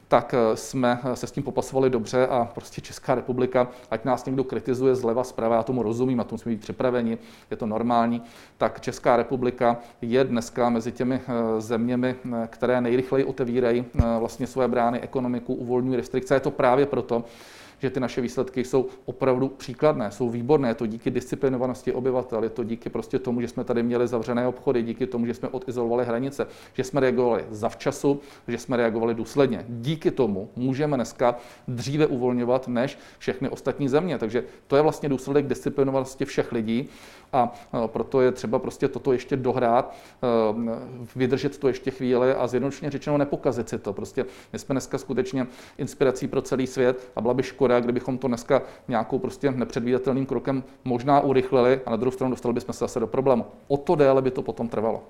tak 0.09 0.35
e, 0.35 0.57
jsme 0.57 1.01
se 1.15 1.27
s 1.27 1.33
tím 1.33 1.43
popasovali 1.43 1.91
dobře 1.91 2.27
a 2.27 2.45
prostě 2.55 2.81
Česká 2.81 3.15
republika, 3.15 3.69
ať 3.91 4.05
nás 4.05 4.25
někdo 4.25 4.45
kritizuje 4.45 4.95
zleva, 4.95 5.25
zprava, 5.25 5.57
já 5.57 5.63
tomu 5.63 5.83
rozumím, 5.83 6.21
a 6.21 6.25
tomu 6.25 6.39
jsme 6.39 6.53
být 6.53 6.61
připraveni, 6.61 7.19
je 7.51 7.57
to 7.57 7.67
normální, 7.67 8.23
tak 8.59 8.81
Česká 8.81 9.17
republika 9.17 9.77
je 10.03 10.25
dneska 10.25 10.71
mezi 10.71 10.93
těmi 10.93 11.15
e, 11.15 11.61
zeměmi, 11.61 12.15
které 12.47 12.81
nejrychleji 12.81 13.25
otevírají 13.25 13.85
vlastně 14.19 14.47
své 14.47 14.69
brány 14.69 15.01
ekonomiku, 15.01 15.55
uvolňují 15.55 15.97
restrikce. 15.97 16.35
Je 16.35 16.41
to 16.41 16.51
právě 16.51 16.87
proto, 16.87 17.25
že 17.81 17.91
ty 17.91 18.01
naše 18.01 18.21
výsledky 18.21 18.65
jsou 18.65 18.87
opravdu 19.05 19.49
příkladné, 19.49 20.11
jsou 20.11 20.31
výborné. 20.31 20.69
Je 20.69 20.75
to 20.75 20.87
díky 20.87 21.11
disciplinovanosti 21.11 21.93
obyvatel, 21.93 22.45
je 22.45 22.51
to 22.51 22.65
díky 22.65 22.91
prostě 22.91 23.19
tomu, 23.19 23.41
že 23.41 23.49
jsme 23.49 23.65
tady 23.65 23.83
měli 23.83 24.09
zavřené 24.09 24.47
obchody, 24.47 24.83
díky 24.83 25.07
tomu, 25.07 25.27
že 25.27 25.35
jsme 25.35 25.49
odizolovali 25.49 26.05
hranice, 26.05 26.47
že 26.73 26.85
jsme 26.85 27.01
reagovali 27.01 27.45
zavčasu, 27.51 28.21
že 28.49 28.59
jsme 28.59 28.77
reagovali 28.77 29.15
důsledně. 29.15 29.65
Díky 29.69 30.11
tomu 30.11 30.51
můžeme 30.57 30.97
dneska 30.97 31.37
dříve 31.69 32.07
uvolňovat 32.07 32.69
než 32.69 32.99
všechny 33.19 33.49
ostatní 33.49 33.89
země. 33.89 34.19
Takže 34.19 34.45
to 34.67 34.77
je 34.77 34.83
vlastně 34.83 35.09
důsledek 35.09 35.47
disciplinovanosti 35.47 36.25
všech 36.25 36.53
lidí 36.53 36.89
a 37.33 37.53
proto 37.87 38.21
je 38.21 38.33
třeba 38.33 38.59
prostě 38.59 38.89
toto 38.89 39.13
ještě 39.13 39.37
dohrát, 39.37 39.95
vydržet 41.17 41.59
to 41.59 41.69
ještě 41.69 41.91
chvíli 41.91 42.35
a 42.35 42.47
zjednodušeně 42.47 42.91
řečeno 42.91 43.19
nepokazit 43.19 43.69
si 43.69 43.79
to. 43.79 43.93
Prostě 43.93 44.27
my 44.53 44.59
jsme 44.59 44.73
dneska 44.73 44.99
skutečně 44.99 45.47
inspirací 45.79 46.29
pro 46.29 46.43
celý 46.43 46.67
svět 46.67 47.11
a 47.17 47.21
byla 47.21 47.35
by 47.35 47.43
škoda, 47.43 47.81
kdybychom 47.81 48.19
to 48.19 48.29
dneska 48.29 48.63
nějakou 48.89 49.19
prostě 49.19 49.51
nepředvídatelným 49.51 50.27
krokem 50.27 50.65
možná 50.85 51.21
urychlili 51.21 51.81
a 51.87 51.91
na 51.91 51.97
druhou 51.97 52.13
stranu 52.13 52.31
dostali 52.31 52.55
bychom 52.55 52.73
se 52.73 52.79
zase 52.79 53.01
do 53.01 53.07
problému. 53.07 53.47
O 53.69 53.77
to 53.77 53.95
déle 53.95 54.23
by 54.23 54.31
to 54.31 54.43
potom 54.43 54.69
trvalo. 54.69 55.03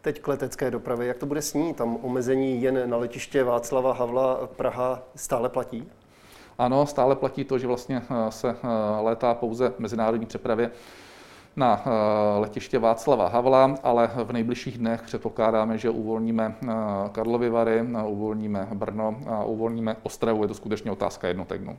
Teď 0.00 0.20
k 0.20 0.28
letecké 0.28 0.70
dopravě. 0.70 1.06
Jak 1.06 1.18
to 1.18 1.26
bude 1.26 1.42
s 1.42 1.54
ní? 1.54 1.74
Tam 1.74 1.98
omezení 2.02 2.62
jen 2.62 2.90
na 2.90 2.96
letiště 2.96 3.44
Václava 3.44 3.92
Havla 3.92 4.48
Praha 4.56 5.02
stále 5.14 5.48
platí? 5.48 5.88
Ano, 6.58 6.86
stále 6.86 7.16
platí 7.16 7.44
to, 7.44 7.58
že 7.58 7.66
vlastně 7.66 8.02
se 8.28 8.56
létá 9.00 9.34
pouze 9.34 9.72
mezinárodní 9.78 10.26
přepravě 10.26 10.70
na 11.56 11.84
letiště 12.38 12.78
Václava 12.78 13.28
Havla, 13.28 13.74
ale 13.82 14.10
v 14.24 14.32
nejbližších 14.32 14.78
dnech 14.78 15.02
předpokládáme, 15.02 15.78
že 15.78 15.90
uvolníme 15.90 16.54
Karlovy 17.12 17.50
Vary, 17.50 17.82
uvolníme 18.06 18.68
Brno 18.74 19.16
a 19.28 19.44
uvolníme 19.44 19.96
Ostravu. 20.02 20.42
Je 20.42 20.48
to 20.48 20.54
skutečně 20.54 20.90
otázka 20.90 21.28
jednotek 21.28 21.60
dnů. 21.60 21.78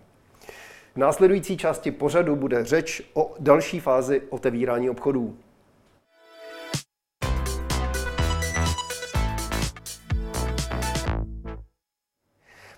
V 0.94 0.98
následující 0.98 1.58
části 1.58 1.92
pořadu 1.92 2.36
bude 2.36 2.65
řeč 2.65 3.01
o 3.13 3.34
další 3.39 3.80
fázi 3.80 4.22
otevírání 4.30 4.89
obchodů. 4.89 5.36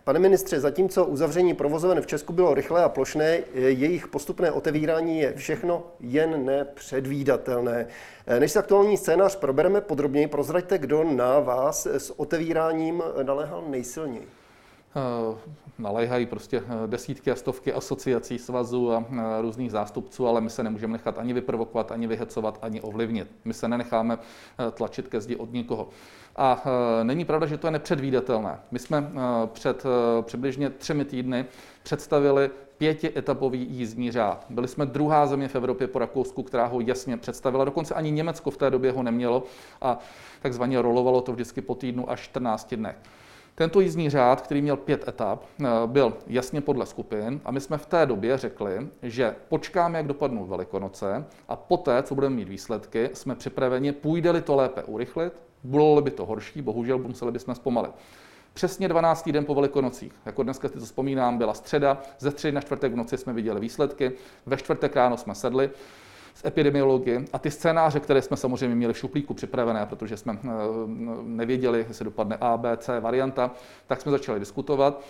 Pane 0.06 0.20
ministře, 0.20 0.60
zatímco 0.60 1.06
uzavření 1.06 1.54
provozoven 1.54 2.02
v 2.02 2.08
Česku 2.08 2.34
bylo 2.34 2.54
rychlé 2.54 2.84
a 2.84 2.90
plošné, 2.90 3.40
jejich 3.54 4.08
postupné 4.08 4.52
otevírání 4.52 5.20
je 5.20 5.34
všechno 5.34 5.84
jen 6.00 6.46
nepředvídatelné. 6.46 7.88
Než 8.40 8.52
se 8.52 8.60
aktuální 8.60 8.98
scénář 8.98 9.36
probereme 9.36 9.82
podrobněji, 9.82 10.28
prozraďte, 10.28 10.78
kdo 10.78 11.04
na 11.04 11.40
vás 11.40 11.86
s 11.86 12.20
otevíráním 12.20 13.04
naléhal 13.24 13.64
nejsilněji. 13.68 14.28
Eh, 14.98 15.38
naléhají 15.78 16.25
prostě 16.25 16.58
eh, 16.58 16.88
desítky 16.88 17.32
a 17.32 17.36
stovky 17.36 17.74
asociací, 17.74 18.40
svazů 18.40 18.92
a 18.94 19.06
eh, 19.12 19.42
různých 19.42 19.72
zástupců, 19.72 20.28
ale 20.28 20.42
my 20.42 20.50
se 20.50 20.64
nemůžeme 20.64 20.94
nechat 20.94 21.20
ani 21.20 21.34
vyprovokovat, 21.34 21.92
ani 21.92 22.08
vyhecovat, 22.08 22.60
ani 22.62 22.82
ovlivnit. 22.82 23.28
My 23.46 23.54
se 23.54 23.68
nenecháme 23.68 24.18
tlačit 24.72 25.08
ke 25.08 25.22
zdi 25.22 25.36
od 25.36 25.54
nikoho. 25.54 25.90
A 26.36 26.64
není 27.04 27.25
pravda, 27.25 27.48
že 27.48 27.58
to 27.58 27.68
je 27.68 27.72
nepředvídatelné. 27.72 28.60
My 28.72 28.80
jsme 28.80 29.12
před 29.54 29.84
přibližně 30.22 30.70
třemi 30.70 31.06
týdny 31.06 31.46
představili 31.84 32.50
pětietapový 32.78 33.68
jízdní 33.70 34.12
řád. 34.12 34.46
Byli 34.50 34.68
jsme 34.68 34.86
druhá 34.86 35.25
země 35.25 35.48
v 35.48 35.56
Evropě 35.56 35.88
po 35.88 36.00
Rakousku, 36.00 36.44
která 36.44 36.66
ho 36.66 36.82
jasně 36.82 37.18
představila. 37.18 37.66
Dokonce 37.66 37.94
ani 37.94 38.12
Německo 38.12 38.52
v 38.52 38.58
té 38.58 38.70
době 38.70 38.92
ho 38.92 39.04
nemělo 39.04 39.44
a 39.82 40.00
takzvaně 40.42 40.82
rolovalo 40.82 41.22
to 41.22 41.32
vždycky 41.32 41.62
po 41.62 41.75
týdnu 41.75 42.10
až 42.12 42.22
14 42.22 42.75
dnech. 42.75 42.98
Tento 43.58 43.80
jízdní 43.82 44.10
řád, 44.10 44.42
který 44.42 44.62
měl 44.62 44.78
pět 44.78 45.08
etap, 45.08 45.44
eh, 45.60 45.66
byl 45.86 46.14
jasně 46.28 46.62
podle 46.62 46.86
skupin 46.86 47.42
a 47.46 47.52
my 47.52 47.62
jsme 47.62 47.78
v 47.78 47.86
té 47.86 48.06
době 48.06 48.38
řekli, 48.38 48.88
že 49.04 49.36
počkáme, 49.50 49.98
jak 49.98 50.08
dopadnou 50.08 50.46
Velikonoce 50.46 51.26
a 51.48 51.56
poté, 51.56 52.04
co 52.04 52.16
budeme 52.16 52.36
mít 52.36 52.50
výsledky, 52.50 53.10
jsme 53.14 53.36
připraveni, 53.36 53.92
půjde-li 53.92 54.42
to 54.42 54.56
lépe 54.56 54.84
urychlit, 54.84 55.34
bylo 55.64 56.02
by 56.02 56.12
to 56.12 56.26
horší, 56.26 56.62
bohužel 56.62 56.98
museli 56.98 57.32
bychom 57.32 57.56
zpomalit. 57.56 57.92
Přesně 58.54 58.88
12. 58.88 59.32
den 59.32 59.46
po 59.46 59.56
Velikonocích, 59.56 60.14
jako 60.26 60.44
dneska 60.44 60.68
si 60.68 60.74
to 60.74 60.86
vzpomínám, 60.86 61.38
byla 61.38 61.54
středa, 61.54 62.02
ze 62.20 62.32
středy 62.32 62.52
na 62.52 62.62
čtvrtek 62.62 62.94
v 62.94 62.96
noci 62.96 63.18
jsme 63.18 63.34
viděli 63.34 63.60
výsledky, 63.60 64.12
ve 64.46 64.58
čtvrtek 64.58 64.96
ráno 64.96 65.18
jsme 65.18 65.36
sedli, 65.36 65.70
z 66.36 66.46
epidemiologie 66.46 67.25
a 67.34 67.39
ty 67.39 67.51
scénáře, 67.51 68.00
které 68.00 68.22
jsme 68.22 68.38
samozřejmě 68.38 68.75
měli 68.75 68.94
v 68.94 68.98
šuplíku 68.98 69.34
připravené, 69.34 69.86
protože 69.86 70.18
jsme 70.18 70.39
eh, 70.44 70.48
nevěděli, 71.24 71.86
jestli 71.88 72.06
dopadne 72.06 72.38
A, 72.42 72.58
B, 72.58 72.77
C 72.77 73.00
varianta, 73.00 73.51
tak 73.88 74.01
jsme 74.01 74.12
začali 74.12 74.39
diskutovat 74.39 75.01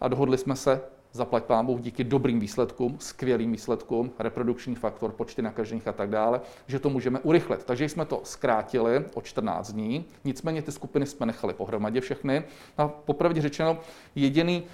a 0.00 0.08
dohodli 0.08 0.38
jsme 0.38 0.56
se, 0.56 0.80
zaplať 1.12 1.44
pámu 1.44 1.78
díky 1.78 2.04
dobrým 2.04 2.40
výsledkům, 2.40 2.96
skvělým 2.98 3.52
výsledkům, 3.52 4.10
reprodukční 4.18 4.74
faktor, 4.74 5.12
počty 5.12 5.42
nakažených 5.42 5.88
a 5.88 5.92
tak 5.92 6.10
dále, 6.10 6.40
že 6.66 6.78
to 6.78 6.90
můžeme 6.90 7.20
urychlit. 7.20 7.64
Takže 7.64 7.88
jsme 7.88 8.04
to 8.04 8.20
zkrátili 8.24 9.04
o 9.14 9.20
14 9.22 9.72
dní, 9.72 10.04
nicméně 10.24 10.62
ty 10.62 10.72
skupiny 10.72 11.06
jsme 11.06 11.26
nechali 11.26 11.54
pohromadě 11.54 12.00
všechny. 12.00 12.44
A 12.78 12.88
popravdě 12.88 13.40
řečeno, 13.40 13.78
jediný 14.14 14.64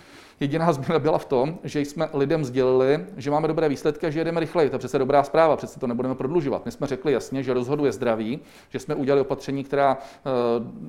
Jediná 0.40 0.72
změna 0.72 0.98
byla 0.98 1.18
v 1.18 1.24
tom, 1.24 1.58
že 1.64 1.80
jsme 1.80 2.08
lidem 2.14 2.44
sdělili, 2.44 3.06
že 3.16 3.30
máme 3.30 3.48
dobré 3.48 3.68
výsledky 3.68 4.06
a 4.06 4.10
že 4.10 4.20
jedeme 4.20 4.40
rychleji. 4.40 4.70
To 4.70 4.74
je 4.74 4.78
přece 4.78 4.98
dobrá 4.98 5.22
zpráva, 5.22 5.56
přece 5.56 5.80
to 5.80 5.86
nebudeme 5.86 6.14
prodlužovat. 6.14 6.64
My 6.64 6.72
jsme 6.72 6.86
řekli 6.86 7.12
jasně, 7.12 7.42
že 7.42 7.54
rozhoduje 7.54 7.92
zdraví, 7.92 8.40
že 8.70 8.78
jsme 8.78 8.94
udělali 8.94 9.20
opatření, 9.20 9.64
která 9.64 9.98
e, 9.98 10.30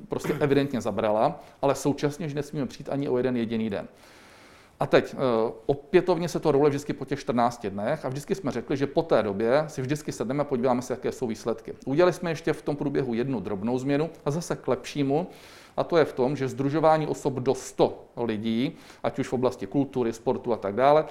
prostě 0.08 0.32
evidentně 0.40 0.80
zabrala, 0.80 1.40
ale 1.62 1.74
současně, 1.74 2.28
že 2.28 2.34
nesmíme 2.34 2.66
přijít 2.66 2.88
ani 2.88 3.08
o 3.08 3.16
jeden 3.16 3.36
jediný 3.36 3.70
den. 3.70 3.88
A 4.80 4.86
teď 4.86 5.14
e, 5.14 5.16
opětovně 5.66 6.28
se 6.28 6.40
to 6.40 6.52
role 6.52 6.68
vždycky 6.68 6.92
po 6.92 7.04
těch 7.04 7.20
14 7.20 7.66
dnech 7.66 8.04
a 8.04 8.08
vždycky 8.08 8.34
jsme 8.34 8.50
řekli, 8.50 8.76
že 8.76 8.86
po 8.86 9.02
té 9.02 9.22
době 9.22 9.64
si 9.66 9.82
vždycky 9.82 10.12
sedneme 10.12 10.40
a 10.40 10.44
podíváme 10.44 10.82
se, 10.82 10.92
jaké 10.92 11.12
jsou 11.12 11.26
výsledky. 11.26 11.74
Udělali 11.84 12.12
jsme 12.12 12.30
ještě 12.30 12.52
v 12.52 12.62
tom 12.62 12.76
průběhu 12.76 13.14
jednu 13.14 13.40
drobnou 13.40 13.78
změnu 13.78 14.10
a 14.24 14.30
zase 14.30 14.56
k 14.56 14.68
lepšímu 14.68 15.26
a 15.76 15.84
to 15.84 15.96
je 15.96 16.04
v 16.04 16.12
tom, 16.12 16.36
že 16.36 16.48
združování 16.48 17.06
osob 17.06 17.34
do 17.34 17.54
100 17.54 18.04
lidí, 18.16 18.76
ať 19.02 19.18
už 19.18 19.28
v 19.28 19.32
oblasti 19.32 19.66
kultury, 19.66 20.12
sportu 20.12 20.52
a 20.52 20.56
tak 20.56 20.74
dále, 20.74 21.04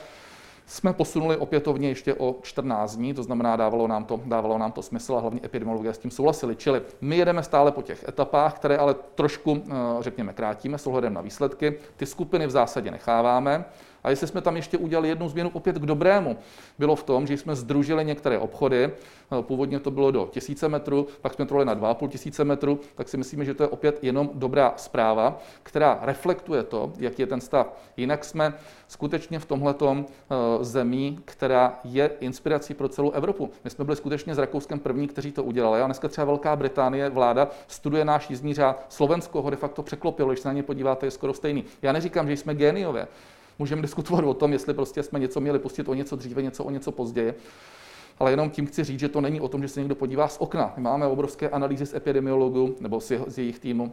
jsme 0.66 0.94
posunuli 0.94 1.38
opětovně 1.38 1.90
ještě 1.90 2.14
o 2.14 2.36
14 2.42 2.96
dní, 2.96 3.14
to 3.14 3.24
znamená, 3.24 3.56
dávalo 3.56 3.88
nám 3.88 4.06
to, 4.06 4.22
dávalo 4.26 4.58
nám 4.58 4.72
to 4.72 4.82
smysl 4.82 5.16
a 5.16 5.20
hlavně 5.20 5.40
epidemiologové 5.44 5.94
s 5.94 5.98
tím 5.98 6.12
souhlasili. 6.12 6.56
Čili 6.56 6.82
my 7.02 7.18
jedeme 7.18 7.44
stále 7.44 7.72
po 7.72 7.82
těch 7.82 8.06
etapách, 8.08 8.54
které 8.56 8.78
ale 8.78 8.96
trošku, 9.16 9.64
eh, 9.68 9.74
řekněme, 10.00 10.34
krátíme 10.34 10.78
s 10.78 10.88
ohledem 10.88 11.14
na 11.14 11.22
výsledky. 11.22 11.80
Ty 11.96 12.06
skupiny 12.06 12.48
v 12.48 12.52
zásadě 12.52 12.92
necháváme. 12.92 13.66
A 14.06 14.10
jestli 14.10 14.28
jsme 14.28 14.42
tam 14.42 14.56
ještě 14.56 14.78
udělali 14.78 15.10
jednu 15.10 15.30
změnu 15.30 15.50
opět 15.54 15.76
k 15.76 15.86
dobrému, 15.86 16.38
bylo 16.80 16.96
v 16.96 17.04
tom, 17.04 17.28
že 17.28 17.38
jsme 17.38 17.56
združili 17.56 18.06
některé 18.06 18.40
obchody, 18.40 18.84
eh, 18.84 18.92
původně 19.42 19.80
to 19.80 19.92
bylo 19.92 20.12
do 20.12 20.30
tisíce 20.32 20.70
metrů, 20.70 21.08
pak 21.22 21.34
jsme 21.34 21.46
to 21.46 21.64
na 21.64 21.74
2,5 21.74 22.08
tisíce 22.08 22.44
metrů, 22.44 22.80
tak 22.96 23.10
si 23.10 23.18
myslíme, 23.18 23.46
že 23.46 23.54
to 23.54 23.64
je 23.64 23.68
opět 23.68 24.00
jenom 24.02 24.30
dobrá 24.34 24.74
zpráva, 24.78 25.40
která 25.64 26.00
reflektuje 26.02 26.64
to, 26.64 26.94
jaký 26.98 27.22
je 27.22 27.28
ten 27.28 27.42
stav. 27.42 27.74
Jinak 27.98 28.26
jsme 28.26 28.54
skutečně 28.88 29.40
v 29.40 29.46
tomhletom 29.46 30.06
eh, 30.06 30.36
zemí, 30.64 31.20
která 31.26 31.80
je 31.84 32.12
inspirací 32.20 32.74
pro 32.74 32.90
celou 32.90 33.12
Evropu. 33.12 33.50
My 33.64 33.70
jsme 33.70 33.86
byli 33.86 33.98
skutečně 33.98 34.36
s 34.36 34.38
Rakouskem 34.38 34.80
první, 34.80 35.08
kteří 35.08 35.32
to 35.32 35.44
udělali. 35.44 35.82
A 35.82 35.86
dneska 35.86 36.08
třeba 36.08 36.26
Velká 36.26 36.56
Británie, 36.56 37.10
vláda, 37.10 37.48
studuje 37.68 38.06
náš 38.06 38.30
jízdní 38.30 38.54
řád. 38.54 38.86
Slovensko 38.90 39.42
ho 39.42 39.50
de 39.50 39.56
facto 39.56 39.84
překlopilo, 39.84 40.30
když 40.30 40.40
se 40.40 40.48
na 40.48 40.54
ně 40.54 40.64
podíváte, 40.64 41.06
je 41.06 41.12
skoro 41.12 41.34
stejný. 41.34 41.64
Já 41.82 41.92
neříkám, 41.92 42.28
že 42.28 42.34
jsme 42.34 42.56
géniové. 42.56 43.08
Můžeme 43.60 43.82
diskutovat 43.82 44.26
o 44.26 44.34
tom, 44.34 44.54
jestli 44.54 44.74
prostě 44.74 45.04
jsme 45.04 45.20
něco 45.20 45.40
měli 45.40 45.60
pustit 45.60 45.88
o 45.90 45.94
něco 45.94 46.16
dříve, 46.16 46.42
něco 46.42 46.64
o 46.64 46.70
něco 46.70 46.92
později. 46.92 47.34
Ale 48.20 48.32
jenom 48.32 48.50
tím 48.50 48.66
chci 48.66 48.84
říct, 48.84 49.00
že 49.00 49.10
to 49.10 49.22
není 49.22 49.42
o 49.42 49.48
tom, 49.48 49.62
že 49.62 49.68
se 49.68 49.80
někdo 49.80 49.96
podívá 49.96 50.28
z 50.28 50.38
okna. 50.38 50.74
My 50.78 50.84
máme 50.84 51.08
obrovské 51.08 51.50
analýzy 51.50 51.86
z 51.86 51.94
epidemiologů 51.94 52.76
nebo 52.80 53.00
z, 53.00 53.12
z 53.28 53.38
jejich 53.38 53.60
týmu. 53.60 53.92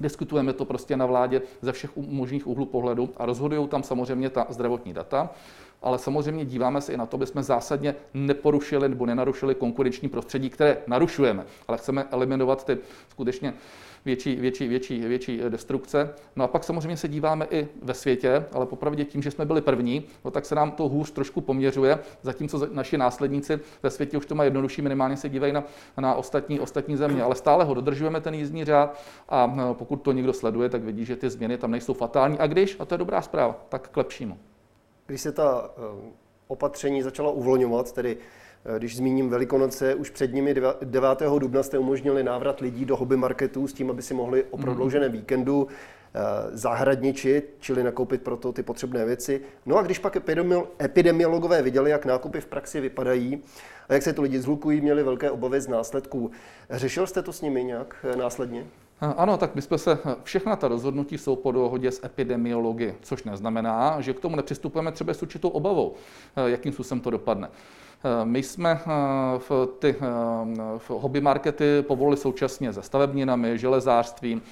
Diskutujeme 0.00 0.52
to 0.52 0.64
prostě 0.64 0.96
na 0.96 1.06
vládě 1.06 1.42
ze 1.62 1.72
všech 1.72 1.90
možných 1.96 2.46
úhlů 2.46 2.66
pohledu 2.66 3.10
a 3.16 3.26
rozhodují 3.26 3.68
tam 3.68 3.82
samozřejmě 3.82 4.30
ta 4.30 4.46
zdravotní 4.48 4.92
data 4.92 5.30
ale 5.82 5.98
samozřejmě 5.98 6.44
díváme 6.44 6.80
se 6.80 6.92
i 6.92 6.96
na 6.96 7.06
to, 7.06 7.16
aby 7.16 7.26
jsme 7.26 7.42
zásadně 7.42 7.94
neporušili 8.14 8.88
nebo 8.88 9.06
nenarušili 9.06 9.54
konkurenční 9.54 10.08
prostředí, 10.08 10.50
které 10.50 10.76
narušujeme, 10.86 11.44
ale 11.68 11.78
chceme 11.78 12.04
eliminovat 12.10 12.64
ty 12.64 12.78
skutečně 13.08 13.54
větší, 14.04 14.36
větší, 14.36 14.68
větší, 14.68 15.00
větší 15.00 15.40
destrukce. 15.48 16.14
No 16.36 16.44
a 16.44 16.48
pak 16.48 16.64
samozřejmě 16.64 16.96
se 16.96 17.08
díváme 17.08 17.46
i 17.50 17.68
ve 17.82 17.94
světě, 17.94 18.44
ale 18.52 18.66
popravdě 18.66 19.04
tím, 19.04 19.22
že 19.22 19.30
jsme 19.30 19.44
byli 19.44 19.60
první, 19.60 20.04
no 20.24 20.30
tak 20.30 20.46
se 20.46 20.54
nám 20.54 20.70
to 20.70 20.88
hůř 20.88 21.10
trošku 21.10 21.40
poměřuje, 21.40 21.98
zatímco 22.22 22.68
naši 22.72 22.98
následníci 22.98 23.60
ve 23.82 23.90
světě 23.90 24.16
už 24.16 24.26
to 24.26 24.34
mají 24.34 24.46
jednodušší, 24.46 24.82
minimálně 24.82 25.16
se 25.16 25.28
dívají 25.28 25.52
na, 25.52 25.64
na 25.98 26.14
ostatní, 26.14 26.60
ostatní 26.60 26.96
země, 26.96 27.22
ale 27.22 27.34
stále 27.34 27.64
ho 27.64 27.74
dodržujeme, 27.74 28.20
ten 28.20 28.34
jízdní 28.34 28.64
řád 28.64 29.00
a 29.28 29.46
no, 29.46 29.74
pokud 29.74 29.96
to 29.96 30.12
někdo 30.12 30.32
sleduje, 30.32 30.68
tak 30.68 30.82
vidí, 30.82 31.04
že 31.04 31.16
ty 31.16 31.30
změny 31.30 31.58
tam 31.58 31.70
nejsou 31.70 31.94
fatální 31.94 32.38
a 32.38 32.46
když, 32.46 32.76
a 32.80 32.84
to 32.84 32.94
je 32.94 32.98
dobrá 32.98 33.22
zpráva, 33.22 33.56
tak 33.68 33.88
k 33.88 33.96
lepšímu. 33.96 34.38
Když 35.12 35.20
se 35.20 35.32
ta 35.32 35.70
eh, 35.76 36.12
opatření 36.48 37.02
začala 37.02 37.30
uvolňovat, 37.30 37.92
tedy 37.92 38.16
eh, 38.64 38.78
když 38.78 38.96
zmíním 38.96 39.28
Velikonoce, 39.28 39.94
už 39.94 40.10
před 40.10 40.32
nimi 40.32 40.54
9. 40.84 41.08
dubna 41.38 41.62
jste 41.62 41.78
umožnili 41.78 42.22
návrat 42.22 42.60
lidí 42.60 42.84
do 42.84 42.96
hobby 42.96 43.16
marketů 43.16 43.66
s 43.68 43.72
tím, 43.72 43.90
aby 43.90 44.02
si 44.02 44.14
mohli 44.14 44.44
o 44.50 44.56
prodlouženém 44.56 45.08
mhm. 45.08 45.18
víkendu 45.18 45.68
eh, 45.68 46.20
zahradničit, 46.52 47.56
čili 47.60 47.82
nakoupit 47.82 48.22
pro 48.22 48.36
to 48.36 48.52
ty 48.52 48.62
potřebné 48.62 49.04
věci. 49.04 49.40
No 49.66 49.76
a 49.76 49.82
když 49.82 49.98
pak 49.98 50.16
epidemiologové 50.82 51.62
viděli, 51.62 51.90
jak 51.90 52.06
nákupy 52.06 52.40
v 52.40 52.46
praxi 52.46 52.80
vypadají 52.80 53.42
a 53.88 53.94
jak 53.94 54.02
se 54.02 54.12
to 54.12 54.22
lidi 54.22 54.40
zhlukují, 54.40 54.80
měli 54.80 55.02
velké 55.02 55.30
obavy 55.30 55.60
z 55.60 55.68
následků. 55.68 56.30
Řešil 56.70 57.06
jste 57.06 57.22
to 57.22 57.32
s 57.32 57.40
nimi 57.40 57.64
nějak 57.64 58.06
následně? 58.16 58.66
Ano, 59.16 59.36
tak 59.36 59.54
my 59.54 59.62
jsme 59.62 59.78
se, 59.78 59.98
všechna 60.22 60.56
ta 60.56 60.68
rozhodnutí 60.68 61.18
jsou 61.18 61.36
po 61.36 61.52
dohodě 61.52 61.90
s 61.90 62.04
epidemiology, 62.04 62.94
což 63.02 63.24
neznamená, 63.24 64.00
že 64.00 64.14
k 64.14 64.20
tomu 64.20 64.36
nepřistupujeme 64.36 64.92
třeba 64.92 65.14
s 65.14 65.22
určitou 65.22 65.48
obavou, 65.48 65.94
jakým 66.46 66.72
způsobem 66.72 67.00
to 67.00 67.10
dopadne. 67.10 67.48
Eh, 68.04 68.24
my 68.24 68.42
jsme 68.42 68.80
eh, 68.80 68.88
v 69.38 69.68
ty 69.78 69.96
eh, 70.00 70.78
v 70.78 70.90
hobby 70.90 71.20
markety 71.20 71.82
povolili 71.82 72.16
současně 72.16 72.72
se 72.72 72.82
stavebninami, 72.82 73.58
železářstvím, 73.58 74.42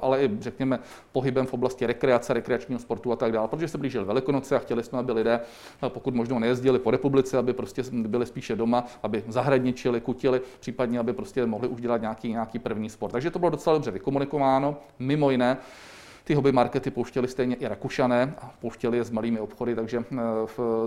ale 0.00 0.24
i 0.24 0.30
řekněme 0.40 0.78
pohybem 1.12 1.46
v 1.46 1.54
oblasti 1.54 1.86
rekreace, 1.86 2.34
rekreačního 2.34 2.78
sportu 2.78 3.12
a 3.12 3.16
tak 3.16 3.32
dále, 3.32 3.48
protože 3.48 3.68
se 3.68 3.78
blížily 3.78 4.04
Velikonoce 4.04 4.56
a 4.56 4.58
chtěli 4.58 4.82
jsme, 4.82 4.98
aby 4.98 5.12
lidé 5.12 5.40
pokud 5.88 6.14
možno 6.14 6.38
nejezdili 6.38 6.78
po 6.78 6.90
republice, 6.90 7.38
aby 7.38 7.52
prostě 7.52 7.82
byli 7.92 8.26
spíše 8.26 8.56
doma, 8.56 8.84
aby 9.02 9.24
zahradničili, 9.28 10.00
kutili, 10.00 10.40
případně 10.60 10.98
aby 10.98 11.12
prostě 11.12 11.46
mohli 11.46 11.68
už 11.68 11.80
dělat 11.80 12.00
nějaký, 12.00 12.28
nějaký 12.28 12.58
první 12.58 12.90
sport. 12.90 13.12
Takže 13.12 13.30
to 13.30 13.38
bylo 13.38 13.50
docela 13.50 13.74
dobře 13.76 13.90
vykomunikováno, 13.90 14.76
mimo 14.98 15.30
jiné 15.30 15.56
Ty 16.26 16.34
hobby 16.34 16.52
markety 16.52 16.90
pouštěli 16.90 17.28
stejně 17.28 17.56
i 17.56 17.68
Rakušané 17.68 18.34
pouštěli 18.60 18.96
je 18.96 19.04
s 19.04 19.10
malými 19.10 19.40
obchody, 19.40 19.74
takže 19.74 20.04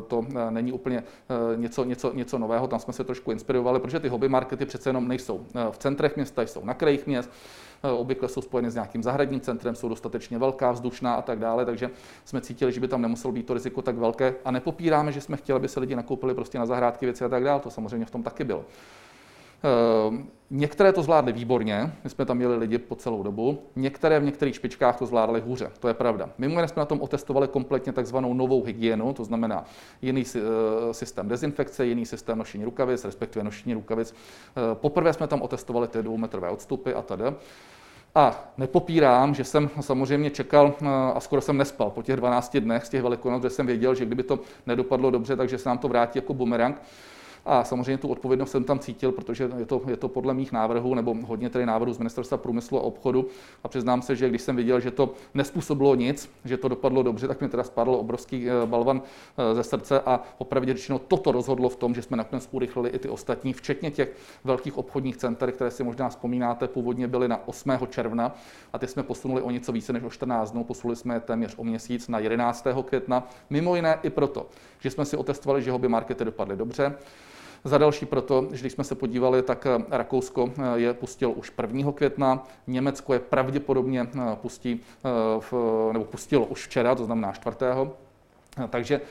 to 0.07 0.25
není 0.49 0.71
úplně 0.71 1.03
něco, 1.55 1.83
něco, 1.83 2.13
něco 2.13 2.37
nového. 2.37 2.67
Tam 2.67 2.79
jsme 2.79 2.93
se 2.93 3.03
trošku 3.03 3.31
inspirovali, 3.31 3.79
protože 3.79 3.99
ty 3.99 4.09
hobby 4.09 4.29
markety 4.29 4.65
přece 4.65 4.89
jenom 4.89 5.07
nejsou 5.07 5.45
v 5.71 5.77
centrech 5.77 6.15
města, 6.15 6.41
jsou 6.41 6.65
na 6.65 6.73
krajích 6.73 7.07
měst 7.07 7.31
Eh, 7.83 7.91
obvykle 7.91 8.29
jsou 8.29 8.41
spojeny 8.41 8.71
s 8.71 8.73
nějakým 8.73 9.03
zahradním 9.03 9.39
centrem, 9.39 9.75
jsou 9.75 9.89
dostatečně 9.89 10.37
velká, 10.37 10.71
vzdušná 10.71 11.13
a 11.13 11.21
tak 11.21 11.39
dále, 11.39 11.65
takže 11.65 11.89
jsme 12.25 12.41
cítili, 12.41 12.71
že 12.71 12.79
by 12.79 12.87
tam 12.87 13.01
nemuselo 13.01 13.31
být 13.31 13.45
to 13.45 13.53
riziko 13.53 13.81
tak 13.81 13.95
velké 13.95 14.35
a 14.45 14.51
nepopíráme, 14.51 15.11
že 15.11 15.21
jsme 15.21 15.37
chtěli, 15.37 15.57
aby 15.57 15.67
se 15.67 15.79
lidi 15.79 15.95
nakoupili 15.95 16.33
prostě 16.33 16.59
na 16.59 16.65
zahrádky 16.65 17.05
věci 17.05 17.25
a 17.25 17.29
tak 17.29 17.43
dále, 17.43 17.59
to 17.59 17.69
samozřejmě 17.69 18.05
v 18.05 18.11
tom 18.11 18.23
taky 18.23 18.43
bylo. 18.43 18.65
Eh, 19.63 20.23
některé 20.49 20.93
to 20.93 21.03
zvládly 21.03 21.33
výborně, 21.33 21.93
my 22.03 22.09
jsme 22.09 22.25
tam 22.25 22.37
měli 22.37 22.55
lidi 22.55 22.77
po 22.77 22.95
celou 22.95 23.23
dobu, 23.23 23.59
některé 23.75 24.19
v 24.19 24.23
některých 24.23 24.55
špičkách 24.55 24.97
to 24.97 25.05
zvládly 25.05 25.41
hůře, 25.41 25.71
to 25.79 25.87
je 25.87 25.93
pravda. 25.93 26.29
Mimo 26.37 26.55
jiné 26.55 26.67
jsme 26.67 26.79
na 26.79 26.85
tom 26.85 27.01
otestovali 27.01 27.47
kompletně 27.47 27.93
takzvanou 27.93 28.33
novou 28.33 28.63
hygienu, 28.63 29.13
to 29.13 29.23
znamená 29.23 29.65
jiný 30.01 30.23
eh, 30.35 30.39
systém 30.93 31.27
dezinfekce, 31.27 31.85
jiný 31.85 32.05
systém 32.05 32.37
nošení 32.37 32.65
rukavic, 32.65 33.05
respektive 33.05 33.43
nošení 33.43 33.73
rukavic. 33.73 34.15
Poprvé 34.73 35.13
jsme 35.13 35.27
tam 35.27 35.41
otestovali 35.41 35.87
ty 35.87 36.03
dvoumetrové 36.03 36.49
odstupy 36.49 36.93
a 36.93 37.01
tady. 37.01 37.23
A 38.15 38.51
nepopírám, 38.57 39.35
že 39.35 39.43
jsem 39.43 39.69
samozřejmě 39.81 40.29
čekal 40.29 40.73
eh, 40.81 40.87
a 41.15 41.19
skoro 41.19 41.41
jsem 41.41 41.57
nespal 41.57 41.89
po 41.89 42.03
těch 42.03 42.15
12 42.15 42.57
dnech 42.57 42.85
z 42.85 42.89
těch 42.89 43.01
velikonoc, 43.01 43.43
že 43.43 43.49
jsem 43.49 43.65
věděl, 43.65 43.95
že 43.95 44.05
kdyby 44.05 44.23
to 44.23 44.39
nedopadlo 44.65 45.11
dobře, 45.11 45.35
takže 45.35 45.57
se 45.57 45.69
nám 45.69 45.77
to 45.77 45.87
vrátí 45.87 46.17
jako 46.17 46.33
bumerang. 46.33 46.81
A 47.49 47.63
samozřejmě 47.63 47.97
tu 47.97 48.07
odpovědnost 48.07 48.51
jsem 48.51 48.63
tam 48.63 48.79
cítil, 48.79 49.11
protože 49.11 49.49
je 49.57 49.65
to, 49.65 49.81
je 49.87 49.97
to 49.97 50.07
podle 50.07 50.33
mých 50.33 50.51
návrhů, 50.51 50.95
nebo 50.95 51.15
hodně 51.25 51.49
tedy 51.49 51.65
návrhů 51.65 51.93
z 51.93 51.97
Ministerstva 51.97 52.37
průmyslu 52.37 52.77
a 52.77 52.81
obchodu. 52.81 53.27
A 53.63 53.67
přiznám 53.67 54.01
se, 54.01 54.15
že 54.15 54.29
když 54.29 54.41
jsem 54.41 54.55
viděl, 54.55 54.79
že 54.79 54.91
to 54.91 55.13
nespůsobilo 55.33 55.95
nic, 55.95 56.31
že 56.45 56.57
to 56.57 56.67
dopadlo 56.67 57.03
dobře, 57.03 57.27
tak 57.27 57.41
mi 57.41 57.49
teda 57.49 57.63
spadl 57.63 57.95
obrovský 57.95 58.49
eh, 58.49 58.65
balvan 58.65 59.01
eh, 59.37 59.55
ze 59.55 59.63
srdce 59.63 60.01
a 60.01 60.23
opravdu 60.37 60.73
řečeno 60.73 60.99
toto 60.99 61.31
rozhodlo 61.31 61.69
v 61.69 61.75
tom, 61.75 61.95
že 61.95 62.01
jsme 62.01 62.17
nakonec 62.17 62.49
urychlili 62.51 62.89
i 62.89 62.99
ty 62.99 63.09
ostatní, 63.09 63.53
včetně 63.53 63.91
těch 63.91 64.15
velkých 64.43 64.77
obchodních 64.77 65.17
center, 65.17 65.51
které 65.51 65.71
si 65.71 65.83
možná 65.83 66.09
vzpomínáte, 66.09 66.67
původně 66.67 67.07
byly 67.07 67.27
na 67.27 67.47
8. 67.47 67.71
června 67.89 68.35
a 68.73 68.79
ty 68.79 68.87
jsme 68.87 69.03
posunuli 69.03 69.41
o 69.41 69.51
něco 69.51 69.71
více 69.71 69.93
než 69.93 70.03
o 70.03 70.09
14 70.09 70.51
dnů, 70.51 70.63
posunuli 70.63 70.95
jsme 70.95 71.13
je 71.13 71.19
téměř 71.19 71.53
o 71.57 71.63
měsíc 71.63 72.07
na 72.07 72.19
11. 72.19 72.67
května, 72.85 73.27
mimo 73.49 73.75
jiné 73.75 73.99
i 74.03 74.09
proto, 74.09 74.45
že 74.79 74.91
jsme 74.91 75.05
si 75.05 75.17
otestovali, 75.17 75.61
že 75.61 75.71
hobby 75.71 75.87
markety 75.87 76.25
dopadly 76.25 76.55
dobře, 76.55 76.95
za 77.63 77.77
další 77.77 78.05
proto, 78.05 78.47
že 78.51 78.61
když 78.61 78.73
jsme 78.73 78.83
se 78.83 78.95
podívali, 78.95 79.41
tak 79.41 79.65
eh, 79.65 79.83
Rakousko 79.89 80.49
eh, 80.57 80.61
je 80.75 80.93
pustil 80.93 81.33
už 81.35 81.53
1. 81.61 81.91
května, 81.91 82.47
Německo 82.67 83.13
je 83.13 83.19
pravděpodobně 83.19 84.07
eh, 84.15 84.35
pustí, 84.35 84.81
nebo 85.91 86.05
pustilo 86.05 86.45
už 86.45 86.67
včera, 86.67 86.95
to 86.95 87.05
znamená 87.05 87.31
4. 87.31 87.57
Takže 88.69 89.01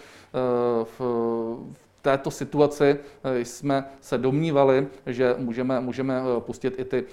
v, 0.84 1.00
v 1.70 2.02
této 2.02 2.30
situaci 2.30 2.98
jsme 3.42 3.84
se 4.00 4.18
domnívali, 4.18 4.88
že 5.06 5.34
můžeme, 5.38 5.80
můžeme 5.80 6.22
pustit 6.38 6.78
i 6.78 6.84
ty 6.84 7.04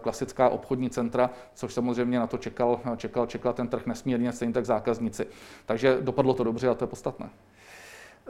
klasická 0.00 0.48
obchodní 0.48 0.90
centra, 0.90 1.30
což 1.54 1.74
samozřejmě 1.74 2.18
na 2.18 2.26
to 2.26 2.38
čekal, 2.38 2.80
čekal, 2.96 3.26
čekal 3.26 3.52
ten 3.52 3.68
trh 3.68 3.86
nesmírně, 3.86 4.32
stejně 4.32 4.54
tak 4.54 4.66
zákazníci. 4.66 5.26
Takže 5.66 5.98
dopadlo 6.00 6.34
to 6.34 6.44
dobře 6.44 6.68
a 6.68 6.74
to 6.74 6.84
je 6.84 6.88
podstatné. 6.88 7.30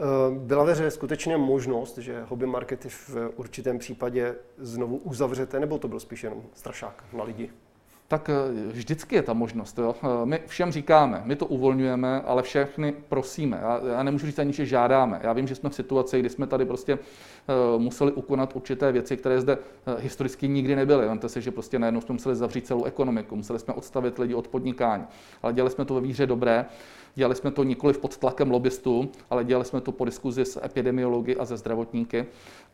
Eh, 0.01 0.39
byla 0.39 0.65
ve 0.65 0.91
skutečně 0.91 1.37
možnost, 1.37 1.99
že 1.99 2.23
hobby 2.29 2.47
markety 2.47 2.89
v 2.89 3.17
určitém 3.37 3.79
případě 3.79 4.35
znovu 4.59 4.97
uzavřete, 4.97 5.61
nebo 5.61 5.79
to 5.79 5.89
byl 5.89 6.01
spíš 6.01 6.25
jenom 6.25 6.43
strašák 6.55 7.05
na 7.13 7.25
lidi? 7.25 7.51
Tak 8.09 8.31
eh, 8.31 8.73
vždycky 8.73 9.15
je 9.15 9.23
ta 9.23 9.33
možnost. 9.33 9.79
Jo. 9.79 9.95
Eh, 10.03 10.07
my 10.27 10.41
všem 10.47 10.73
říkáme, 10.73 11.23
my 11.25 11.37
to 11.37 11.47
uvolňujeme, 11.47 12.21
ale 12.21 12.43
všechny 12.43 12.93
prosíme. 13.09 13.59
Já, 13.63 13.81
já 13.93 14.03
nemůžu 14.03 14.27
říct 14.27 14.39
ani, 14.39 14.53
že 14.53 14.67
žádáme. 14.67 15.21
Já 15.23 15.33
vím, 15.33 15.47
že 15.47 15.55
jsme 15.55 15.71
v 15.71 15.75
situaci, 15.75 16.21
kdy 16.21 16.29
jsme 16.29 16.47
tady 16.47 16.65
prostě 16.65 16.99
museli 17.79 18.13
ukonat 18.13 18.57
určité 18.57 18.93
věci, 18.93 19.17
které 19.17 19.41
zde 19.41 19.59
historicky 19.99 20.49
nikdy 20.49 20.77
nebyly. 20.77 21.07
Vemte 21.07 21.29
si, 21.29 21.41
že 21.41 21.51
prostě 21.51 21.79
najednou 21.79 22.01
jsme 22.01 22.13
museli 22.13 22.37
zavřít 22.37 22.67
celou 22.67 22.85
ekonomiku, 22.85 23.37
museli 23.37 23.59
jsme 23.59 23.75
odstavit 23.75 24.19
lidi 24.19 24.35
od 24.35 24.49
podnikání, 24.49 25.05
ale 25.43 25.53
dělali 25.53 25.71
jsme 25.71 25.85
to 25.85 25.95
ve 25.95 26.01
víře 26.01 26.27
dobré 26.27 26.67
Dělali 27.15 27.35
jsme 27.35 27.51
to 27.51 27.65
nikoli 27.65 27.95
pod 27.95 28.17
tlakem 28.17 28.51
lobbystů, 28.51 29.11
ale 29.31 29.45
dělali 29.45 29.65
jsme 29.65 29.81
to 29.81 29.93
po 29.93 30.05
diskuzi 30.05 30.45
s 30.45 30.65
epidemiology 30.65 31.37
a 31.37 31.45
ze 31.45 31.57
zdravotníky. 31.57 32.27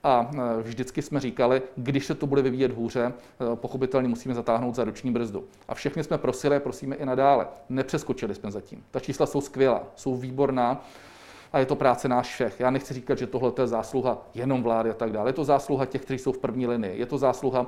A 0.04 0.30
e, 0.58 0.62
vždycky 0.62 1.02
jsme 1.02 1.20
říkali, 1.20 1.62
když 1.76 2.06
se 2.06 2.14
to 2.14 2.26
bude 2.26 2.42
vyvíjet 2.42 2.72
hůře, 2.72 3.12
e, 3.52 3.56
pochopitelně 3.56 4.08
musíme 4.08 4.34
zatáhnout 4.34 4.74
za 4.74 4.84
roční 4.84 5.10
brzdu. 5.10 5.44
A 5.68 5.74
všechny 5.74 6.04
jsme 6.04 6.18
prosili 6.18 6.56
a 6.56 6.60
prosíme 6.60 6.96
i 6.96 7.06
nadále. 7.06 7.46
Nepřeskočili 7.68 8.34
jsme 8.34 8.50
zatím. 8.50 8.84
Ta 8.90 9.00
čísla 9.00 9.26
jsou 9.26 9.40
skvělá, 9.40 9.82
jsou 9.96 10.16
výborná 10.16 10.84
a 11.56 11.58
je 11.58 11.66
to 11.66 11.76
práce 11.76 12.08
náš 12.08 12.26
všech. 12.28 12.60
Já 12.60 12.70
nechci 12.70 12.94
říkat, 12.94 13.18
že 13.18 13.26
tohle 13.26 13.52
je 13.60 13.66
zásluha 13.66 14.26
jenom 14.34 14.62
vlády 14.62 14.90
a 14.90 14.94
tak 14.94 15.12
dále. 15.12 15.28
Je 15.28 15.32
to 15.32 15.44
zásluha 15.44 15.86
těch, 15.86 16.02
kteří 16.02 16.18
jsou 16.18 16.32
v 16.32 16.38
první 16.38 16.66
linii. 16.66 16.98
Je 16.98 17.06
to 17.06 17.18
zásluha 17.18 17.66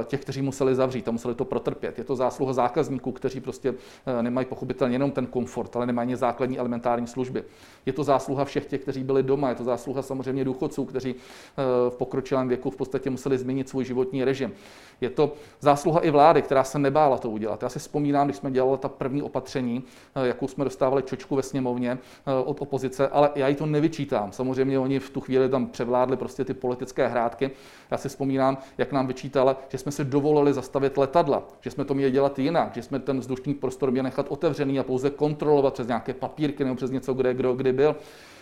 eh, 0.00 0.04
těch, 0.04 0.20
kteří 0.20 0.42
museli 0.42 0.74
zavřít 0.74 1.08
a 1.08 1.10
museli 1.10 1.34
to 1.34 1.44
protrpět. 1.44 1.98
Je 1.98 2.04
to 2.04 2.16
zásluha 2.16 2.52
zákazníků, 2.52 3.12
kteří 3.12 3.40
prostě 3.40 3.74
eh, 4.06 4.22
nemají 4.22 4.46
pochopitelně 4.46 4.94
jenom 4.94 5.10
ten 5.10 5.26
komfort, 5.26 5.76
ale 5.76 5.86
nemají 5.86 6.14
základní 6.14 6.58
elementární 6.58 7.06
služby. 7.06 7.44
Je 7.86 7.92
to 7.92 8.04
zásluha 8.04 8.44
všech 8.44 8.66
těch, 8.66 8.80
kteří 8.80 9.04
byli 9.04 9.22
doma. 9.22 9.48
Je 9.48 9.54
to 9.54 9.64
zásluha 9.64 10.02
samozřejmě 10.02 10.44
důchodců, 10.44 10.84
kteří 10.84 11.14
eh, 11.14 11.90
v 11.90 11.94
pokročilém 11.94 12.48
věku 12.48 12.70
v 12.70 12.76
podstatě 12.76 13.10
museli 13.10 13.38
změnit 13.38 13.68
svůj 13.68 13.84
životní 13.84 14.24
režim. 14.24 14.52
Je 15.00 15.10
to 15.10 15.32
zásluha 15.60 16.00
i 16.00 16.10
vlády, 16.10 16.42
která 16.42 16.64
se 16.64 16.78
nebála 16.78 17.18
to 17.18 17.30
udělat. 17.30 17.62
Já 17.62 17.68
si 17.68 17.78
vzpomínám, 17.78 18.26
když 18.26 18.36
jsme 18.36 18.50
dělali 18.50 18.78
ta 18.78 18.88
první 18.88 19.22
opatření, 19.22 19.84
jakou 20.22 20.48
jsme 20.48 20.64
dostávali 20.64 21.02
čočku 21.02 21.36
ve 21.36 21.42
sněmovně 21.42 21.98
od 22.44 22.62
opozice, 22.62 23.08
ale 23.20 23.30
já 23.34 23.48
jí 23.48 23.54
to 23.54 23.66
nevyčítám. 23.66 24.32
Samozřejmě 24.32 24.78
oni 24.78 24.98
v 24.98 25.10
tu 25.10 25.20
chvíli 25.20 25.48
tam 25.48 25.66
převládli 25.66 26.16
prostě 26.16 26.44
ty 26.44 26.54
politické 26.54 27.08
hrádky. 27.08 27.50
Já 27.90 27.96
si 27.96 28.08
vzpomínám, 28.08 28.58
jak 28.78 28.92
nám 28.92 29.06
vyčítala, 29.06 29.56
že 29.68 29.78
jsme 29.78 29.92
si 29.92 30.04
dovolili 30.04 30.52
zastavit 30.52 30.96
letadla, 30.96 31.42
že 31.60 31.70
jsme 31.70 31.84
to 31.84 31.94
měli 31.94 32.12
dělat 32.12 32.38
jinak, 32.38 32.74
že 32.74 32.82
jsme 32.82 32.98
ten 32.98 33.20
vzdušný 33.20 33.54
prostor 33.54 33.90
měli 33.90 34.04
nechat 34.04 34.26
otevřený 34.28 34.78
a 34.78 34.82
pouze 34.82 35.10
kontrolovat 35.10 35.74
přes 35.74 35.86
nějaké 35.86 36.14
papírky 36.14 36.64
nebo 36.64 36.76
přes 36.76 36.90
něco, 36.90 37.14
kde 37.14 37.34
kdo 37.34 37.54
kdy 37.54 37.72
byl 37.72 37.96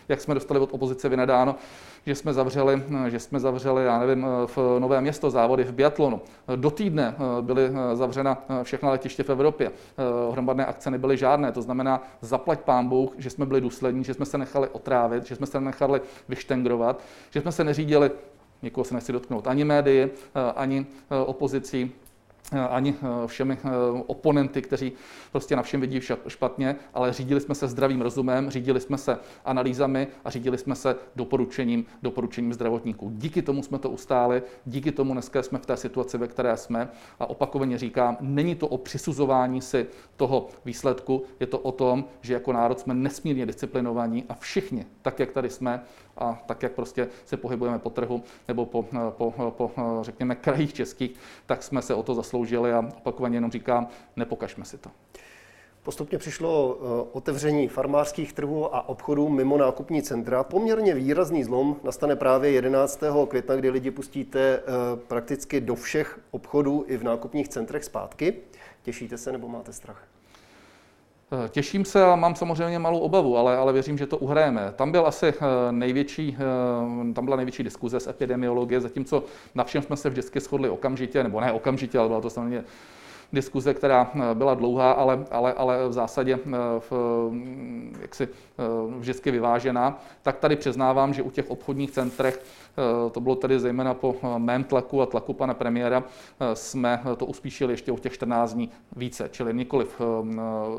jak 0.08 0.20
jsme 0.20 0.34
dostali 0.34 0.60
od 0.60 0.72
opozice 0.72 1.08
vynadáno, 1.08 1.56
že 2.06 2.14
jsme 2.14 2.32
zavřeli, 2.32 2.82
že 3.08 3.20
jsme 3.20 3.40
zavřeli, 3.40 3.84
já 3.84 3.98
nevím, 3.98 4.26
v 4.46 4.58
Nové 4.78 5.00
město 5.00 5.30
závody 5.30 5.64
v 5.64 5.72
biatlonu. 5.72 6.20
Do 6.56 6.70
týdne 6.70 7.14
eh, 7.14 7.42
byly 7.42 7.64
eh, 7.64 7.96
zavřena 7.96 8.42
eh, 8.48 8.64
všechna 8.64 8.90
letiště 8.90 9.22
v 9.22 9.30
Evropě. 9.30 9.72
Hromadné 10.32 10.66
akce 10.66 10.90
nebyly 10.90 11.16
žádné, 11.16 11.52
to 11.52 11.62
znamená 11.62 12.02
zaplať 12.20 12.60
pán 12.60 12.88
Bůh, 12.88 13.12
že 13.18 13.30
jsme 13.30 13.46
byli 13.46 13.60
důslední, 13.60 14.04
že 14.04 14.14
jsme 14.14 14.26
se 14.26 14.38
nechali 14.38 14.68
otrávit, 14.68 15.26
že 15.26 15.36
jsme 15.36 15.46
se 15.46 15.60
nechali 15.60 16.00
vyštengrovat, 16.28 17.00
že 17.30 17.40
jsme 17.40 17.52
se 17.52 17.64
neřídili 17.64 18.10
Nikoho 18.62 18.84
se 18.84 18.94
nechci 18.94 19.12
dotknout 19.12 19.46
ani 19.46 19.64
médii, 19.64 20.10
ani 20.56 20.86
opozicí, 21.26 21.92
Eh, 21.92 22.07
ani 22.52 22.94
eh, 23.02 23.26
všemi 23.26 23.58
eh, 23.64 23.68
oponenty, 24.06 24.62
kteří 24.62 24.92
prostě 25.32 25.56
na 25.56 25.62
všem 25.62 25.80
vidí 25.80 26.00
špatně, 26.28 26.76
ale 26.94 27.12
řídili 27.12 27.40
jsme 27.40 27.54
se 27.54 27.68
zdravým 27.68 28.00
rozumem, 28.00 28.50
řídili 28.50 28.80
jsme 28.80 28.98
se 28.98 29.18
analýzami 29.44 30.06
a 30.24 30.30
řídili 30.30 30.58
jsme 30.58 30.74
se 30.74 30.96
doporučením, 31.16 31.86
doporučením 32.02 32.52
zdravotníků. 32.54 33.10
Díky 33.14 33.42
tomu 33.42 33.62
jsme 33.62 33.78
to 33.78 33.90
ustáli, 33.90 34.42
díky 34.66 34.92
tomu 34.92 35.12
dneska 35.12 35.42
jsme 35.42 35.58
v 35.58 35.66
té 35.66 35.76
situaci, 35.76 36.18
ve 36.18 36.28
které 36.28 36.56
jsme 36.56 36.88
a 37.20 37.26
opakovaně 37.26 37.78
říkám, 37.78 38.16
není 38.20 38.54
to 38.54 38.68
o 38.68 38.78
přisuzování 38.78 39.62
si 39.62 39.86
toho 40.16 40.48
výsledku, 40.64 41.22
je 41.40 41.46
to 41.46 41.58
o 41.58 41.72
tom, 41.72 42.04
že 42.20 42.34
jako 42.34 42.52
národ 42.52 42.80
jsme 42.80 42.94
nesmírně 42.94 43.46
disciplinovaní 43.46 44.24
a 44.28 44.34
všichni, 44.34 44.86
tak 45.02 45.18
jak 45.20 45.32
tady 45.32 45.50
jsme, 45.50 45.82
a 46.18 46.42
tak, 46.46 46.62
jak 46.62 46.72
prostě 46.72 47.08
se 47.24 47.36
pohybujeme 47.36 47.78
po 47.78 47.90
trhu 47.90 48.22
nebo 48.48 48.66
po, 48.66 48.84
po, 49.10 49.50
po 49.50 49.70
řekněme, 50.02 50.34
krajích 50.34 50.72
českých, 50.74 51.10
tak 51.46 51.62
jsme 51.62 51.82
se 51.82 51.94
o 51.94 52.02
to 52.02 52.14
zasloužili 52.14 52.72
a 52.72 52.88
opakovaně 52.96 53.36
jenom 53.36 53.50
říkám, 53.50 53.88
nepokažme 54.16 54.64
si 54.64 54.78
to. 54.78 54.90
Postupně 55.82 56.18
přišlo 56.18 56.78
eh, 56.80 57.08
otevření 57.12 57.68
farmářských 57.68 58.32
trhů 58.32 58.74
a 58.74 58.88
obchodů 58.88 59.28
mimo 59.28 59.58
nákupní 59.58 60.02
centra. 60.02 60.44
Poměrně 60.44 60.94
výrazný 60.94 61.44
zlom 61.44 61.76
nastane 61.84 62.16
právě 62.16 62.50
11. 62.50 63.00
května, 63.28 63.56
kdy 63.56 63.70
lidi 63.70 63.90
pustíte 63.90 64.40
eh, 64.40 64.62
prakticky 64.96 65.60
do 65.60 65.74
všech 65.74 66.20
obchodů 66.30 66.84
i 66.88 66.96
v 66.96 67.04
nákupních 67.04 67.48
centrech 67.48 67.84
zpátky. 67.84 68.34
Těšíte 68.82 69.18
se 69.18 69.32
nebo 69.32 69.48
máte 69.48 69.72
strach? 69.72 70.17
Eh, 71.32 71.48
těším 71.48 71.84
se 71.84 72.04
a 72.04 72.16
mám 72.16 72.34
samozřejmě 72.34 72.78
malou 72.78 72.98
obavu, 72.98 73.36
ale, 73.36 73.56
ale 73.56 73.72
věřím, 73.72 73.98
že 73.98 74.06
to 74.06 74.18
uhrajeme. 74.18 74.72
Tam 74.76 74.92
byl 74.92 75.06
asi 75.06 75.26
eh, 75.26 75.32
největší, 75.70 76.36
eh, 76.40 77.12
tam 77.12 77.24
byla 77.24 77.36
největší 77.36 77.62
diskuze 77.62 78.00
z 78.00 78.06
epidemiologie, 78.06 78.80
zatímco 78.80 79.24
na 79.54 79.64
všem 79.64 79.82
jsme 79.82 79.96
se 79.96 80.10
vždycky 80.10 80.40
shodli 80.40 80.68
okamžitě, 80.68 81.22
nebo 81.22 81.40
ne 81.40 81.52
okamžitě, 81.52 81.98
ale 81.98 82.08
byla 82.08 82.20
to 82.20 82.30
samozřejmě 82.30 82.64
diskuze, 83.32 83.74
která 83.74 84.10
byla 84.34 84.54
dlouhá, 84.54 84.92
ale, 84.92 85.24
ale, 85.30 85.52
ale 85.52 85.88
v 85.88 85.92
zásadě 85.92 86.38
v, 86.78 86.92
mm, 87.30 87.96
jaksi 88.00 88.28
vždycky 88.98 89.30
vyvážená, 89.30 89.98
tak 90.22 90.38
tady 90.38 90.56
přiznávám, 90.56 91.14
že 91.14 91.22
u 91.22 91.30
těch 91.30 91.50
obchodních 91.50 91.90
centrech 91.90 92.42
to 93.12 93.20
bylo 93.20 93.36
tedy 93.36 93.60
zejména 93.60 93.94
po 93.94 94.16
mém 94.38 94.64
tlaku 94.64 95.02
a 95.02 95.06
tlaku 95.06 95.32
pana 95.32 95.54
premiéra, 95.54 96.04
jsme 96.54 97.02
to 97.16 97.26
uspíšili 97.26 97.72
ještě 97.72 97.92
o 97.92 97.98
těch 97.98 98.12
14 98.12 98.52
dní 98.54 98.70
více, 98.96 99.28
čili 99.32 99.54
nikoliv 99.54 100.00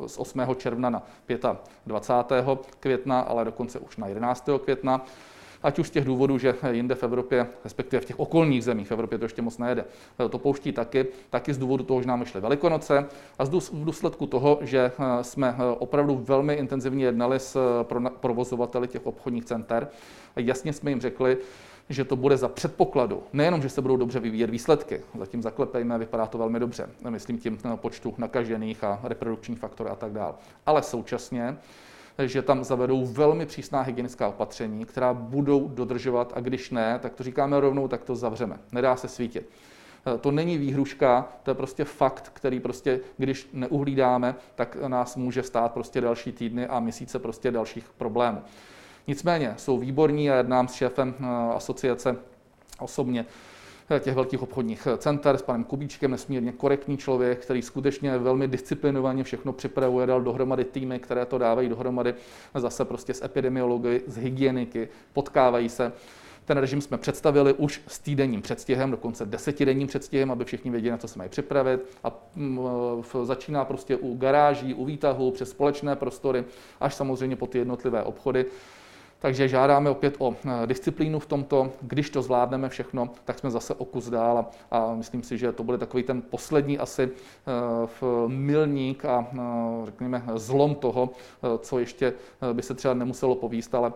z 0.06 0.18
8. 0.18 0.42
června 0.56 0.90
na 0.90 1.04
25. 1.86 2.46
května, 2.80 3.20
ale 3.20 3.46
dokonce 3.46 3.80
už 3.80 3.98
na 3.98 4.08
11. 4.08 4.50
května 4.64 5.06
ať 5.64 5.80
už 5.80 5.88
z 5.88 5.92
těch 5.92 6.06
důvodů, 6.06 6.38
že 6.38 6.56
jinde 6.72 6.96
v 6.96 7.04
Evropě, 7.04 7.48
respektive 7.64 8.02
v 8.02 8.06
těch 8.06 8.20
okolních 8.20 8.64
zemích, 8.64 8.88
v 8.88 8.92
Evropě 8.92 9.18
to 9.18 9.26
ještě 9.26 9.42
moc 9.42 9.58
nejede, 9.58 9.86
to 10.30 10.38
pouští 10.38 10.72
taky, 10.72 11.08
taky 11.30 11.54
z 11.54 11.58
důvodu 11.58 11.84
toho, 11.84 12.02
že 12.02 12.08
nám 12.08 12.26
šly 12.26 12.42
Velikonoce 12.42 13.06
a 13.40 13.44
v 13.44 13.84
důsledku 13.84 14.28
toho, 14.28 14.60
že 14.62 14.92
jsme 15.22 15.56
opravdu 15.80 16.24
velmi 16.26 16.54
intenzivně 16.54 17.06
jednali 17.06 17.40
s 17.40 17.84
provozovateli 18.20 18.88
těch 18.88 19.06
obchodních 19.06 19.46
center. 19.46 19.88
Jasně 20.36 20.74
jsme 20.74 20.92
jim 20.92 21.02
řekli, 21.02 21.38
že 21.90 22.06
to 22.06 22.16
bude 22.16 22.38
za 22.38 22.48
předpokladu, 22.48 23.24
nejenom, 23.34 23.62
že 23.62 23.70
se 23.70 23.82
budou 23.82 23.98
dobře 23.98 24.20
vyvíjet 24.20 24.50
výsledky, 24.50 25.02
zatím 25.18 25.42
zaklepejme, 25.42 25.98
vypadá 25.98 26.26
to 26.26 26.38
velmi 26.38 26.60
dobře, 26.60 26.90
myslím 27.10 27.38
tím 27.38 27.58
počtu 27.76 28.14
nakažených 28.18 28.84
a 28.84 29.00
reprodukční 29.04 29.56
faktor 29.56 29.88
a 29.88 29.96
tak 29.96 30.12
dále, 30.12 30.34
ale 30.66 30.84
současně, 30.84 31.58
že 32.28 32.42
tam 32.42 32.64
zavedou 32.64 33.06
velmi 33.06 33.46
přísná 33.46 33.82
hygienická 33.82 34.28
opatření, 34.28 34.86
která 34.86 35.14
budou 35.14 35.68
dodržovat 35.68 36.34
a 36.36 36.40
když 36.40 36.72
ne, 36.72 37.00
tak 37.02 37.14
to 37.14 37.24
říkáme 37.24 37.60
rovnou, 37.60 37.88
tak 37.88 38.04
to 38.04 38.16
zavřeme. 38.16 38.60
Nedá 38.72 38.96
se 38.96 39.08
svítit. 39.08 39.50
To 40.22 40.32
není 40.32 40.58
výhruška, 40.58 41.28
to 41.44 41.52
je 41.52 41.56
prostě 41.56 41.84
fakt, 41.84 42.32
který 42.34 42.60
prostě, 42.60 43.00
když 43.18 43.50
neuhlídáme, 43.54 44.36
tak 44.56 44.78
nás 44.88 45.16
může 45.16 45.44
stát 45.44 45.74
prostě 45.74 46.02
další 46.02 46.32
týdny 46.32 46.68
a 46.68 46.80
měsíce 46.80 47.20
prostě 47.20 47.52
dalších 47.52 47.90
problémů. 47.98 48.42
Nicméně 49.08 49.54
jsou 49.58 49.78
výborní 49.78 50.32
a 50.32 50.36
jednám 50.36 50.68
s 50.68 50.74
šéfem 50.74 51.14
eh, 51.20 51.26
asociace 51.56 52.16
osobně 52.80 53.26
eh, 53.28 53.59
těch 54.00 54.16
velkých 54.16 54.42
obchodních 54.42 54.88
center 54.98 55.38
s 55.38 55.42
panem 55.42 55.64
Kubíčkem, 55.64 56.12
nesmírně 56.12 56.52
korektní 56.52 56.98
člověk, 56.98 57.40
který 57.40 57.62
skutečně 57.62 58.18
velmi 58.18 58.48
disciplinovaně 58.48 59.24
všechno 59.24 59.54
připravuje, 59.54 60.08
dal 60.08 60.22
dohromady 60.22 60.64
týmy, 60.64 61.00
které 61.00 61.26
to 61.26 61.38
dávají 61.38 61.70
dohromady 61.70 62.14
zase 62.56 62.86
prostě 62.86 63.14
z 63.14 63.24
epidemiology, 63.24 64.02
z 64.08 64.18
hygieniky, 64.18 64.90
potkávají 65.14 65.70
se. 65.70 65.92
Ten 66.46 66.58
režim 66.58 66.82
jsme 66.82 66.98
představili 66.98 67.54
už 67.54 67.82
s 67.88 68.00
týdenním 68.00 68.42
předstihem, 68.42 68.92
dokonce 68.92 69.26
desetidenním 69.26 69.88
předstihem, 69.88 70.32
aby 70.32 70.46
všichni 70.46 70.72
věděli, 70.72 70.92
na 70.92 70.98
co 70.98 71.08
se 71.08 71.18
mají 71.18 71.30
připravit. 71.30 71.80
A 72.04 72.12
mm, 72.36 72.60
začíná 73.24 73.66
prostě 73.66 73.98
u 73.98 74.18
garáží, 74.18 74.74
u 74.74 74.86
výtahu, 74.86 75.32
přes 75.32 75.50
společné 75.50 75.96
prostory, 75.96 76.46
až 76.80 76.96
samozřejmě 76.96 77.36
po 77.36 77.48
ty 77.48 77.58
jednotlivé 77.58 78.04
obchody. 78.04 78.46
Takže 79.20 79.48
žádáme 79.48 79.90
opět 79.90 80.16
o 80.18 80.36
eh, 80.46 80.68
disciplínu 80.68 81.20
v 81.20 81.26
tomto. 81.26 81.72
Když 81.82 82.10
to 82.10 82.22
zvládneme 82.22 82.70
všechno, 82.70 83.10
tak 83.26 83.40
jsme 83.40 83.52
zase 83.52 83.74
o 83.74 83.86
kus 83.86 84.10
dál 84.10 84.46
a, 84.72 84.96
myslím 84.96 85.24
si, 85.24 85.38
že 85.38 85.52
to 85.52 85.64
bude 85.64 85.78
takový 85.78 86.04
ten 86.04 86.22
poslední 86.22 86.80
asi 86.80 87.04
eh, 87.04 88.08
milník 88.28 89.06
a 89.06 89.28
eh, 89.34 89.38
řekněme 89.86 90.24
zlom 90.36 90.76
toho, 90.76 91.10
co 91.60 91.80
ještě 91.80 92.14
by 92.54 92.62
se 92.62 92.74
třeba 92.74 92.94
nemuselo 92.94 93.36
povíst, 93.36 93.76
ale 93.76 93.94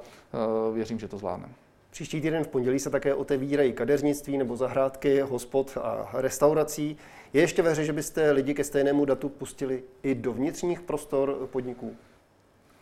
věřím, 0.73 0.99
že 0.99 1.07
to 1.07 1.17
zvládneme. 1.17 1.53
Příští 1.91 2.21
týden 2.21 2.43
v 2.43 2.47
pondělí 2.47 2.79
se 2.79 2.89
také 2.89 3.13
otevírají 3.13 3.73
kadeřnictví 3.73 4.37
nebo 4.37 4.55
zahrádky, 4.55 5.21
hospod 5.21 5.77
a 5.81 6.09
restaurací. 6.13 6.97
Je 7.33 7.41
ještě 7.41 7.61
ve 7.61 7.71
hře, 7.71 7.85
že 7.85 7.93
byste 7.93 8.31
lidi 8.31 8.53
ke 8.53 8.63
stejnému 8.63 9.05
datu 9.05 9.29
pustili 9.29 9.83
i 10.03 10.15
do 10.15 10.33
vnitřních 10.33 10.81
prostor 10.81 11.47
podniků? 11.51 11.95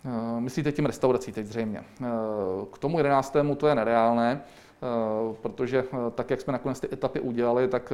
Eh, 0.06 0.42
myslíte 0.42 0.72
tím 0.72 0.86
restaurací 0.86 1.32
teď 1.32 1.46
zřejmě. 1.46 1.84
Eh, 2.02 2.06
k 2.74 2.78
tomu 2.78 2.98
11. 2.98 3.56
to 3.56 3.68
je 3.68 3.76
nereálné, 3.76 4.42
eh, 4.42 5.36
protože 5.42 5.84
tak, 6.16 6.30
jak 6.30 6.42
jsme 6.42 6.54
nakonec 6.54 6.80
ty 6.80 6.88
etapy 6.94 7.20
udělali, 7.20 7.68
tak 7.68 7.94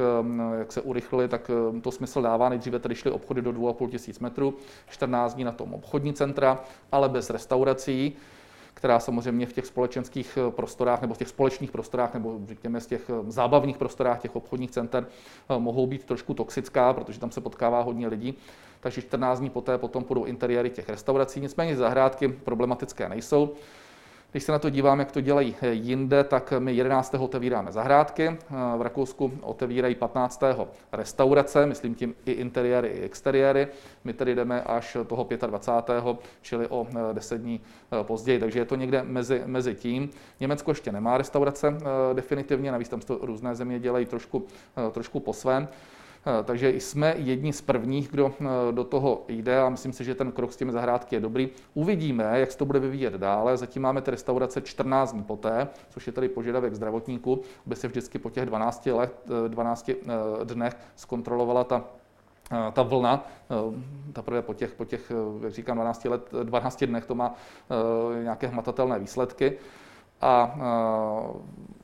jak 0.58 0.72
se 0.72 0.80
urychlili, 0.80 1.28
tak 1.28 1.50
to 1.82 1.90
smysl 1.90 2.22
dává. 2.22 2.48
Nejdříve 2.48 2.78
tady 2.78 2.94
šly 2.94 3.10
obchody 3.10 3.42
do 3.42 3.52
2,5 3.52 3.88
tisíc 3.88 4.18
metrů, 4.18 4.54
14 4.88 5.34
dní 5.34 5.44
na 5.44 5.52
tom 5.52 5.74
obchodní 5.74 6.14
centra, 6.14 6.60
ale 6.92 7.08
bez 7.08 7.30
restaurací 7.30 8.16
která 8.78 9.00
samozřejmě 9.00 9.46
v 9.46 9.52
těch 9.52 9.66
společenských 9.66 10.38
prostorách 10.50 11.00
nebo 11.00 11.14
v 11.14 11.18
těch 11.18 11.28
společných 11.28 11.70
prostorách 11.70 12.14
nebo 12.14 12.38
řekněme 12.46 12.80
z 12.80 12.86
těch 12.86 13.10
zábavních 13.28 13.78
prostorách 13.78 14.20
těch 14.20 14.36
obchodních 14.36 14.70
center 14.70 15.06
mohou 15.58 15.86
být 15.86 16.04
trošku 16.04 16.34
toxická, 16.34 16.92
protože 16.92 17.20
tam 17.20 17.30
se 17.30 17.40
potkává 17.40 17.82
hodně 17.82 18.08
lidí 18.08 18.34
takže 18.80 19.02
14 19.02 19.38
dní 19.38 19.50
poté 19.50 19.78
potom 19.78 20.04
půjdou 20.04 20.24
interiéry 20.24 20.70
těch 20.70 20.88
restaurací. 20.88 21.40
Nicméně 21.40 21.76
zahrádky 21.76 22.28
problematické 22.28 23.08
nejsou. 23.08 23.54
Když 24.30 24.44
se 24.44 24.52
na 24.52 24.58
to 24.58 24.70
dívám, 24.70 24.98
jak 24.98 25.12
to 25.12 25.20
dělají 25.20 25.54
jinde, 25.70 26.24
tak 26.24 26.52
my 26.58 26.72
11. 26.72 27.14
otevíráme 27.14 27.72
zahrádky, 27.72 28.36
v 28.76 28.82
Rakousku 28.82 29.32
otevírají 29.40 29.94
15. 29.94 30.42
restaurace, 30.92 31.66
myslím 31.66 31.94
tím 31.94 32.14
i 32.26 32.32
interiéry, 32.32 32.88
i 32.88 33.00
exteriéry. 33.00 33.68
My 34.04 34.12
tedy 34.12 34.34
jdeme 34.34 34.62
až 34.62 34.96
toho 35.06 35.28
25. 35.46 36.04
čili 36.42 36.66
o 36.68 36.86
10 37.12 37.40
dní 37.40 37.60
později, 38.02 38.38
takže 38.38 38.58
je 38.58 38.64
to 38.64 38.76
někde 38.76 39.02
mezi, 39.02 39.42
mezi 39.46 39.74
tím. 39.74 40.10
Německo 40.40 40.70
ještě 40.70 40.92
nemá 40.92 41.18
restaurace 41.18 41.78
eh, 41.80 42.14
definitivně, 42.14 42.72
navíc 42.72 42.88
tam 42.88 43.00
to 43.00 43.18
různé 43.22 43.54
země 43.54 43.78
dělají 43.78 44.06
trošku, 44.06 44.46
eh, 44.88 44.90
trošku 44.90 45.20
po 45.20 45.32
svém. 45.32 45.68
Eh, 46.26 46.44
takže 46.44 46.70
jsme 46.70 47.14
jedni 47.16 47.52
z 47.52 47.60
prvních, 47.60 48.08
kdo 48.08 48.32
eh, 48.40 48.72
do 48.72 48.84
toho 48.84 49.24
jde 49.28 49.60
a 49.60 49.68
myslím 49.68 49.92
si, 49.92 50.04
že 50.04 50.14
ten 50.14 50.32
krok 50.32 50.52
s 50.52 50.56
těmi 50.56 50.72
zahrádky 50.72 51.16
je 51.16 51.20
dobrý. 51.20 51.48
Uvidíme, 51.74 52.40
jak 52.40 52.52
se 52.52 52.58
to 52.58 52.64
bude 52.64 52.78
vyvíjet 52.78 53.14
dále. 53.14 53.56
Zatím 53.56 53.82
máme 53.82 54.00
ty 54.00 54.10
restaurace 54.10 54.60
14 54.60 55.12
dní 55.12 55.22
poté, 55.22 55.68
což 55.90 56.06
je 56.06 56.12
tady 56.12 56.28
požadavek 56.28 56.74
zdravotníků, 56.74 57.40
aby 57.66 57.76
se 57.76 57.88
vždycky 57.88 58.18
po 58.18 58.30
těch 58.30 58.46
12, 58.46 58.86
let, 58.86 59.14
12 59.48 59.88
eh, 59.88 59.94
dnech 60.44 60.76
zkontrolovala 60.96 61.64
ta 61.64 61.84
ta 62.72 62.82
vlna, 62.82 63.26
teprve 64.12 64.42
po 64.42 64.54
těch, 64.54 64.74
po 64.74 64.84
těch, 64.84 65.12
jak 65.42 65.52
říkám, 65.52 65.76
12, 65.76 66.04
let, 66.04 66.28
12 66.42 66.84
dnech 66.84 67.06
to 67.06 67.14
má 67.14 67.34
nějaké 68.22 68.46
hmatatelné 68.46 68.98
výsledky 68.98 69.58
a 70.20 70.56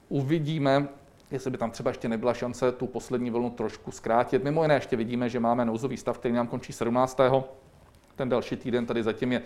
uvidíme, 0.08 0.88
jestli 1.30 1.50
by 1.50 1.58
tam 1.58 1.70
třeba 1.70 1.90
ještě 1.90 2.08
nebyla 2.08 2.34
šance 2.34 2.72
tu 2.72 2.86
poslední 2.86 3.30
vlnu 3.30 3.50
trošku 3.50 3.90
zkrátit. 3.90 4.44
Mimo 4.44 4.62
jiné 4.62 4.74
ještě 4.74 4.96
vidíme, 4.96 5.28
že 5.28 5.40
máme 5.40 5.64
nouzový 5.64 5.96
stav, 5.96 6.18
který 6.18 6.34
nám 6.34 6.46
končí 6.46 6.72
17. 6.72 7.20
Ten 8.16 8.28
další 8.28 8.56
týden 8.56 8.86
tady 8.86 9.02
zatím 9.02 9.32
je 9.32 9.42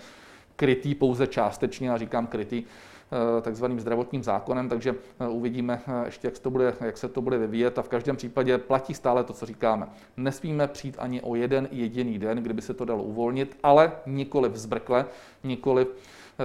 krytý 0.57 0.95
pouze 0.95 1.27
částečně, 1.27 1.93
a 1.93 1.99
říkám 1.99 2.27
krytý 2.27 2.63
eh, 2.65 3.41
takzvaným 3.41 3.81
zdravotním 3.81 4.23
zákonem, 4.23 4.69
takže 4.69 4.95
eh, 5.21 5.29
uvidíme 5.29 5.83
eh, 5.87 6.07
ještě, 6.07 6.27
jak 6.27 6.37
se, 6.37 6.43
to 6.43 6.51
bude, 6.51 6.75
jak 6.81 6.99
se 6.99 7.09
to 7.09 7.23
bude 7.23 7.39
vyvíjet 7.39 7.79
a 7.79 7.83
v 7.83 7.89
každém 7.89 8.17
případě 8.17 8.59
platí 8.59 8.95
stále 8.95 9.25
to, 9.25 9.33
co 9.33 9.47
říkáme. 9.47 9.87
Nesmíme 10.17 10.69
přijít 10.69 10.97
ani 10.99 11.23
o 11.23 11.35
jeden 11.35 11.69
jediný 11.71 12.19
den, 12.19 12.39
kdyby 12.39 12.63
se 12.63 12.75
to 12.75 12.85
dalo 12.85 13.03
uvolnit, 13.03 13.59
ale 13.63 13.93
nikoli 14.07 14.49
vzbrkle, 14.49 15.07
nikoli 15.45 15.87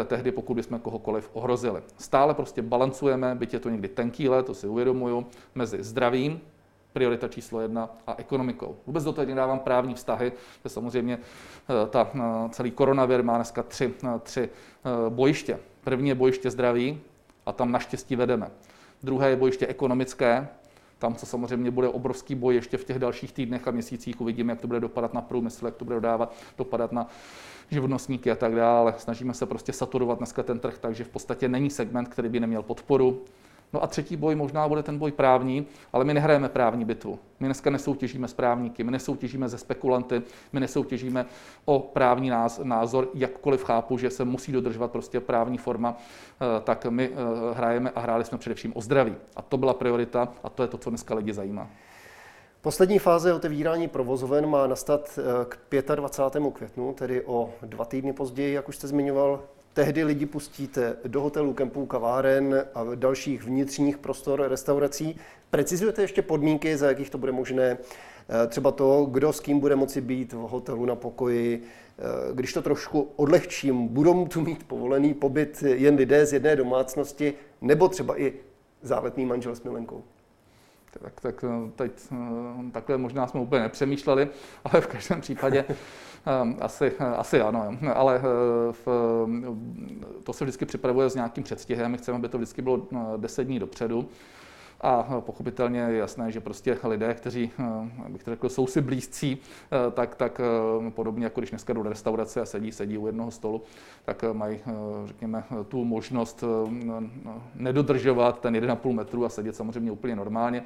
tehdy, 0.06 0.32
pokud 0.32 0.54
bychom 0.54 0.80
kohokoliv 0.80 1.30
ohrozili. 1.34 1.82
Stále 1.98 2.34
prostě 2.34 2.62
balancujeme, 2.62 3.36
byť 3.36 3.54
je 3.54 3.60
to 3.60 3.70
někdy 3.70 3.88
tenký 3.88 4.30
let, 4.30 4.46
to 4.46 4.54
si 4.54 4.68
uvědomuju, 4.68 5.26
mezi 5.56 5.84
zdravím, 5.84 6.42
priorita 6.94 7.28
číslo 7.28 7.62
jedna 7.62 7.90
a 8.08 8.16
ekonomikou. 8.18 8.76
Vůbec 8.88 9.04
do 9.04 9.14
toho 9.14 9.28
nedávám 9.28 9.60
právní 9.60 9.94
vztahy, 9.94 10.32
že 10.64 10.70
samozřejmě 10.70 11.18
eh, 11.18 11.88
ta, 11.90 12.12
eh, 12.16 12.50
celý 12.50 12.72
koronavir 12.72 13.24
má 13.24 13.36
dneska 13.36 13.64
tři, 13.64 13.94
tři 14.24 14.50
bojiště. 15.10 15.60
První 15.84 16.10
je 16.10 16.16
bojiště 16.16 16.52
zdraví 16.52 17.02
a 17.46 17.52
tam 17.52 17.72
naštěstí 17.72 18.16
vedeme. 18.16 18.52
Druhé 19.04 19.30
je 19.30 19.36
bojiště 19.36 19.68
ekonomické, 19.68 20.48
tam, 21.04 21.16
co 21.16 21.26
samozřejmě 21.26 21.72
bude 21.72 21.88
obrovský 21.88 22.36
boj 22.36 22.56
ještě 22.56 22.78
v 22.78 22.84
těch 22.84 23.00
dalších 23.00 23.32
týdnech 23.32 23.68
a 23.68 23.72
měsících, 23.72 24.22
uvidíme, 24.22 24.52
jak 24.52 24.62
to 24.62 24.68
bude 24.68 24.80
dopadat 24.80 25.14
na 25.14 25.22
průmysl, 25.22 25.66
jak 25.66 25.76
to 25.76 25.86
bude 25.86 25.96
dodávat, 25.96 26.34
dopadat 26.58 26.92
na 26.92 27.08
živnostníky 27.72 28.32
a 28.32 28.36
tak 28.36 28.56
dále. 28.56 28.94
Snažíme 28.98 29.34
se 29.34 29.46
prostě 29.46 29.74
saturovat 29.74 30.18
dneska 30.18 30.44
ten 30.44 30.60
trh, 30.60 30.78
takže 30.78 31.04
v 31.04 31.10
podstatě 31.10 31.50
není 31.50 31.70
segment, 31.70 32.08
který 32.08 32.30
by 32.30 32.40
neměl 32.40 32.64
podporu. 32.64 33.22
No 33.74 33.84
a 33.84 33.88
třetí 33.88 34.16
boj 34.16 34.36
možná 34.36 34.68
bude 34.68 34.84
ten 34.84 34.98
boj 34.98 35.12
právní, 35.12 35.68
ale 35.94 36.06
my 36.06 36.14
nehrajeme 36.14 36.50
právní 36.50 36.86
bitvu. 36.86 37.20
My 37.40 37.48
dneska 37.48 37.70
nesoutěžíme 37.70 38.28
s 38.28 38.34
právníky, 38.34 38.84
my 38.84 38.92
nesoutěžíme 38.92 39.50
ze 39.50 39.58
spekulanty, 39.58 40.22
my 40.54 40.60
nesoutěžíme 40.60 41.26
o 41.66 41.80
právní 41.80 42.32
názor, 42.64 43.10
jakkoliv 43.14 43.64
chápu, 43.64 43.98
že 43.98 44.10
se 44.10 44.26
musí 44.26 44.52
dodržovat 44.52 44.92
prostě 44.92 45.20
právní 45.20 45.58
forma, 45.58 45.98
eh, 45.98 46.62
tak 46.62 46.86
my 46.86 47.10
eh, 47.10 47.54
hrajeme 47.54 47.90
a 47.90 48.00
hráli 48.00 48.26
jsme 48.26 48.38
především 48.38 48.72
o 48.76 48.82
zdraví. 48.82 49.16
A 49.36 49.42
to 49.42 49.58
byla 49.58 49.74
priorita 49.74 50.28
a 50.44 50.50
to 50.50 50.64
je 50.64 50.68
to, 50.68 50.78
co 50.78 50.90
dneska 50.90 51.16
lidi 51.16 51.34
zajímá. 51.34 51.70
Poslední 52.62 53.00
fáze 53.00 53.34
otevírání 53.34 53.88
provozoven 53.88 54.50
má 54.50 54.68
nastat 54.68 55.20
eh, 55.20 55.82
k 55.82 55.96
25. 55.96 56.54
květnu, 56.54 56.94
tedy 56.94 57.26
o 57.26 57.54
dva 57.62 57.86
týdny 57.86 58.14
později, 58.14 58.54
jak 58.54 58.70
už 58.70 58.76
jste 58.76 58.88
zmiňoval. 58.88 59.40
Tehdy 59.74 60.04
lidi 60.04 60.26
pustíte 60.26 60.96
do 61.06 61.22
hotelů, 61.22 61.54
kempů, 61.54 61.86
kaváren 61.86 62.66
a 62.76 62.86
dalších 62.96 63.44
vnitřních 63.44 63.98
prostor 63.98 64.46
restaurací. 64.50 65.20
Precizujete 65.50 66.02
ještě 66.02 66.22
podmínky, 66.22 66.78
za 66.78 66.88
jakých 66.88 67.10
to 67.10 67.18
bude 67.18 67.32
možné? 67.32 67.78
Eh, 68.30 68.48
třeba 68.48 68.72
to, 68.72 69.08
kdo 69.12 69.34
s 69.34 69.40
kým 69.40 69.60
bude 69.60 69.76
moci 69.76 70.02
být 70.02 70.34
v 70.34 70.38
hotelu 70.38 70.86
na 70.86 70.96
pokoji, 70.96 71.64
eh, 71.64 72.34
když 72.34 72.54
to 72.54 72.62
trošku 72.62 73.10
odlehčím, 73.16 73.88
budou 73.88 74.28
tu 74.28 74.42
mít 74.42 74.64
povolený 74.64 75.14
pobyt 75.14 75.64
jen 75.64 75.96
lidé 75.96 76.26
z 76.26 76.34
jedné 76.34 76.56
domácnosti, 76.56 77.34
nebo 77.62 77.88
třeba 77.88 78.22
i 78.22 78.34
záletný 78.82 79.26
manžel 79.26 79.56
s 79.56 79.64
milenkou? 79.64 80.04
Tak, 81.02 81.22
tak 81.22 81.44
eh, 81.44 81.72
teď 81.76 81.92
takhle 82.72 82.98
možná 82.98 83.28
jsme 83.28 83.40
úplně 83.40 83.62
nepřemýšleli, 83.62 84.28
ale 84.66 84.82
v 84.82 84.88
každém 84.88 85.22
případě 85.22 85.66
asi, 86.60 86.92
asi 86.98 87.42
ano, 87.42 87.78
ale 87.94 88.22
v, 88.72 88.88
to 90.24 90.34
se 90.34 90.46
vždycky 90.46 90.66
připravuje 90.66 91.10
s 91.10 91.16
nějakým 91.16 91.44
předstihem. 91.44 91.92
My 91.92 91.98
chceme, 91.98 92.18
aby 92.18 92.30
to 92.30 92.38
vždycky 92.38 92.62
bylo 92.62 92.88
10 93.18 93.44
dní 93.44 93.60
dopředu. 93.60 94.10
A 94.84 95.22
pochopitelně 95.22 95.80
je 95.80 95.98
jasné, 95.98 96.32
že 96.32 96.40
prostě 96.40 96.78
lidé, 96.84 97.14
kteří, 97.14 97.52
eh, 97.60 98.10
bych 98.10 98.22
řekl, 98.24 98.50
jsou 98.50 98.68
si 98.68 98.82
blízcí, 98.82 99.38
eh, 99.38 99.92
tak, 99.92 100.16
tak 100.16 100.42
eh, 100.88 100.92
podobně 100.92 101.24
jako 101.24 101.42
když 101.42 101.50
dneska 101.50 101.74
do 101.74 101.84
restaurace 101.84 102.42
a 102.42 102.46
sedí, 102.46 102.72
sedí 102.72 102.98
u 102.98 103.06
jednoho 103.06 103.32
stolu, 103.32 103.62
tak 104.06 104.24
mají, 104.34 104.60
řekněme, 105.06 105.44
tu 105.68 105.86
možnost 105.86 106.44
nedodržovat 107.56 108.40
ten 108.40 108.56
1,5 108.56 108.94
metru 108.94 109.26
a 109.26 109.30
sedět 109.30 109.56
samozřejmě 109.56 109.92
úplně 109.92 110.16
normálně, 110.16 110.64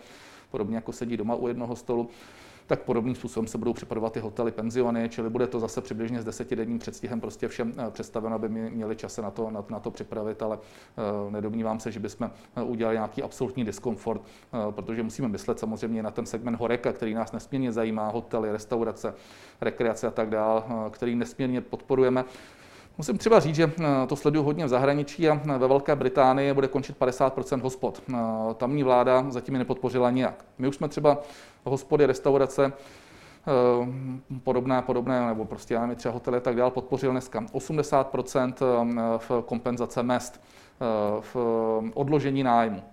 podobně 0.52 0.76
jako 0.76 0.92
sedí 0.92 1.18
doma 1.18 1.36
u 1.36 1.48
jednoho 1.48 1.76
stolu 1.76 2.10
tak 2.68 2.82
podobným 2.82 3.16
způsobem 3.16 3.48
se 3.48 3.58
budou 3.58 3.74
připravovat 3.74 4.18
i 4.18 4.20
hotely, 4.20 4.52
penziony, 4.52 5.10
čili 5.10 5.30
bude 5.30 5.48
to 5.48 5.60
zase 5.60 5.82
přibližně 5.82 6.22
s 6.22 6.26
desetidenním 6.26 6.80
předstihem 6.80 7.22
prostě 7.22 7.48
všem 7.48 7.74
eh, 7.78 7.92
představeno, 7.92 8.36
aby 8.36 8.50
měli 8.50 8.96
čase 8.96 9.22
na 9.22 9.32
to, 9.32 9.52
na, 9.52 9.64
na 9.70 9.80
to 9.80 9.92
připravit, 9.92 10.42
ale 10.42 10.58
uh, 10.58 11.32
nedomnívám 11.32 11.80
se, 11.80 11.92
že 11.92 12.00
bychom 12.00 12.32
eh, 12.56 12.64
udělali 12.64 12.96
nějaký 12.96 13.24
absolutní 13.24 13.66
diskomfort, 13.66 14.22
protože 14.72 15.04
musíme 15.04 15.28
myslet 15.28 15.60
samozřejmě 15.60 16.04
na 16.04 16.12
ten 16.12 16.26
segment 16.26 16.56
horeka, 16.56 16.94
který 16.94 17.14
nás 17.14 17.32
nesmírně 17.32 17.72
zajímá, 17.72 18.10
hotely, 18.10 18.52
restaurace, 18.52 19.14
rekreace 19.62 20.08
a 20.08 20.12
tak 20.12 20.30
dále, 20.30 20.64
který 20.92 21.16
nesmírně 21.16 21.62
podporujeme. 21.62 22.26
Musím 22.98 23.18
třeba 23.18 23.40
říct, 23.40 23.56
že 23.56 23.72
to 24.08 24.16
sleduju 24.16 24.46
hodně 24.46 24.66
v 24.66 24.70
zahraničí 24.70 25.30
a 25.30 25.42
ve 25.58 25.68
Velké 25.68 25.96
Británii 25.96 26.54
bude 26.54 26.68
končit 26.68 26.98
50% 27.00 27.62
hospod. 27.62 28.02
Tamní 28.58 28.84
vláda 28.84 29.26
zatím 29.30 29.56
je 29.56 29.60
nepodpořila 29.60 30.12
nijak. 30.12 30.46
My 30.58 30.68
už 30.68 30.76
jsme 30.76 30.88
třeba 30.88 31.18
hospody, 31.70 32.06
restaurace, 32.06 32.74
eh, 33.48 34.40
podobné, 34.44 34.82
podobné, 34.82 35.28
nebo 35.28 35.46
prostě 35.46 35.74
já 35.74 35.82
nevím, 35.82 35.96
třeba 35.96 36.14
hotely 36.14 36.38
a 36.38 36.40
tak 36.40 36.56
dále, 36.56 36.72
podpořil 36.72 37.12
dneska 37.12 37.46
80% 37.52 38.54
eh, 38.62 39.18
v 39.18 39.44
kompenzace 39.46 40.04
mest, 40.04 40.42
eh, 40.42 41.22
v 41.22 41.36
odložení 41.94 42.44
nájmu, 42.44 42.84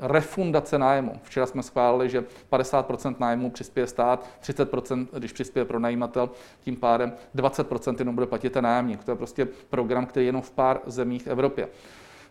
refundace 0.00 0.78
nájmu. 0.78 1.20
Včera 1.22 1.46
jsme 1.46 1.62
schválili, 1.62 2.10
že 2.10 2.24
50% 2.50 3.20
nájmu 3.20 3.50
přispěje 3.50 3.86
stát, 3.86 4.26
30% 4.40 5.08
když 5.18 5.32
přispěje 5.32 5.64
pro 5.64 5.78
najímatel, 5.78 6.30
tím 6.60 6.76
pádem 6.76 7.12
20% 7.34 7.98
jenom 7.98 8.14
bude 8.14 8.26
platit 8.26 8.52
ten 8.52 8.64
nájemník. 8.64 9.04
To 9.04 9.10
je 9.10 9.16
prostě 9.16 9.48
program, 9.70 10.06
který 10.06 10.26
je 10.26 10.28
jenom 10.28 10.42
v 10.42 10.50
pár 10.50 10.80
zemích 10.86 11.22
v 11.22 11.26
Evropě. 11.26 11.68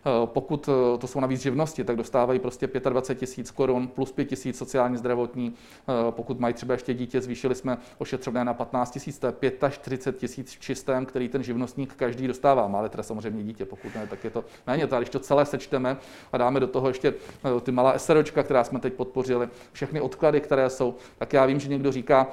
Eh, 0.06 0.26
pokud 0.26 0.68
eh, 0.68 0.98
to 0.98 1.06
jsou 1.06 1.20
navíc 1.20 1.40
živnosti, 1.40 1.84
tak 1.84 1.96
dostávají 1.96 2.38
prostě 2.38 2.66
25 2.66 3.18
tisíc 3.18 3.50
korun 3.50 3.88
plus 3.88 4.12
5 4.12 4.24
tisíc 4.24 4.58
sociálně 4.58 4.98
zdravotní. 4.98 5.54
Eh, 5.88 5.92
pokud 6.10 6.40
mají 6.40 6.54
třeba 6.54 6.74
ještě 6.74 6.94
dítě, 6.94 7.20
zvýšili 7.20 7.54
jsme 7.54 7.78
ošetřovné 7.98 8.44
na 8.44 8.54
15 8.54 8.90
tisíc, 8.90 9.18
to 9.18 9.26
je 9.26 9.52
45 9.70 10.18
tisíc 10.18 10.50
čistém, 10.50 11.06
který 11.06 11.28
ten 11.28 11.42
živnostník 11.42 11.94
každý 11.94 12.26
dostává. 12.26 12.68
Má 12.68 12.88
teda 12.88 13.02
samozřejmě 13.02 13.44
dítě, 13.44 13.64
pokud 13.64 13.94
ne, 13.94 14.06
tak 14.06 14.24
je 14.24 14.30
to 14.30 14.44
méně. 14.66 14.86
To, 14.86 14.96
když 14.96 15.08
to 15.08 15.18
celé 15.18 15.46
sečteme 15.46 15.96
a 16.32 16.38
dáme 16.38 16.60
do 16.60 16.66
toho 16.66 16.88
ještě 16.88 17.14
ty 17.62 17.72
malá 17.72 17.98
SROčka, 17.98 18.42
která 18.42 18.64
jsme 18.64 18.80
teď 18.80 18.92
podpořili, 18.92 19.48
všechny 19.72 20.00
odklady, 20.00 20.40
které 20.40 20.70
jsou, 20.70 20.94
tak 21.18 21.32
já 21.32 21.46
vím, 21.46 21.60
že 21.60 21.68
někdo 21.68 21.92
říká, 21.92 22.26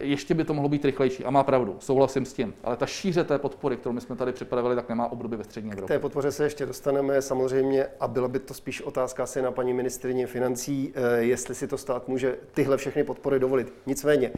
ještě 0.00 0.34
by 0.34 0.44
to 0.44 0.54
mohlo 0.54 0.68
být 0.68 0.84
rychlejší 0.84 1.24
a 1.24 1.30
má 1.30 1.42
pravdu, 1.42 1.76
souhlasím 1.78 2.24
s 2.24 2.32
tím, 2.32 2.54
ale 2.64 2.76
ta 2.76 2.86
šíře 2.86 3.24
té 3.24 3.38
podpory, 3.38 3.76
kterou 3.76 3.92
my 3.92 4.00
jsme 4.00 4.16
tady 4.16 4.32
připravili, 4.32 4.76
tak 4.76 4.88
nemá 4.88 5.12
obdoby 5.12 5.36
ve 5.36 5.44
střední 5.44 5.72
Evropě. 5.72 5.96
Té 5.96 6.00
podpoře 6.00 6.32
se 6.32 6.44
ještě 6.44 6.66
dostaneme 6.66 6.77
samozřejmě 7.22 7.86
a 8.00 8.08
byla 8.08 8.28
by 8.28 8.38
to 8.38 8.54
spíš 8.54 8.82
otázka 8.82 9.22
asi 9.22 9.42
na 9.42 9.50
paní 9.50 9.72
ministrině 9.74 10.26
financí, 10.26 10.92
eh, 10.94 11.22
jestli 11.22 11.54
si 11.54 11.68
to 11.68 11.78
stát 11.78 12.08
může 12.08 12.36
tyhle 12.54 12.76
všechny 12.76 13.04
podpory 13.04 13.38
dovolit. 13.38 13.72
Nicméně, 13.86 14.32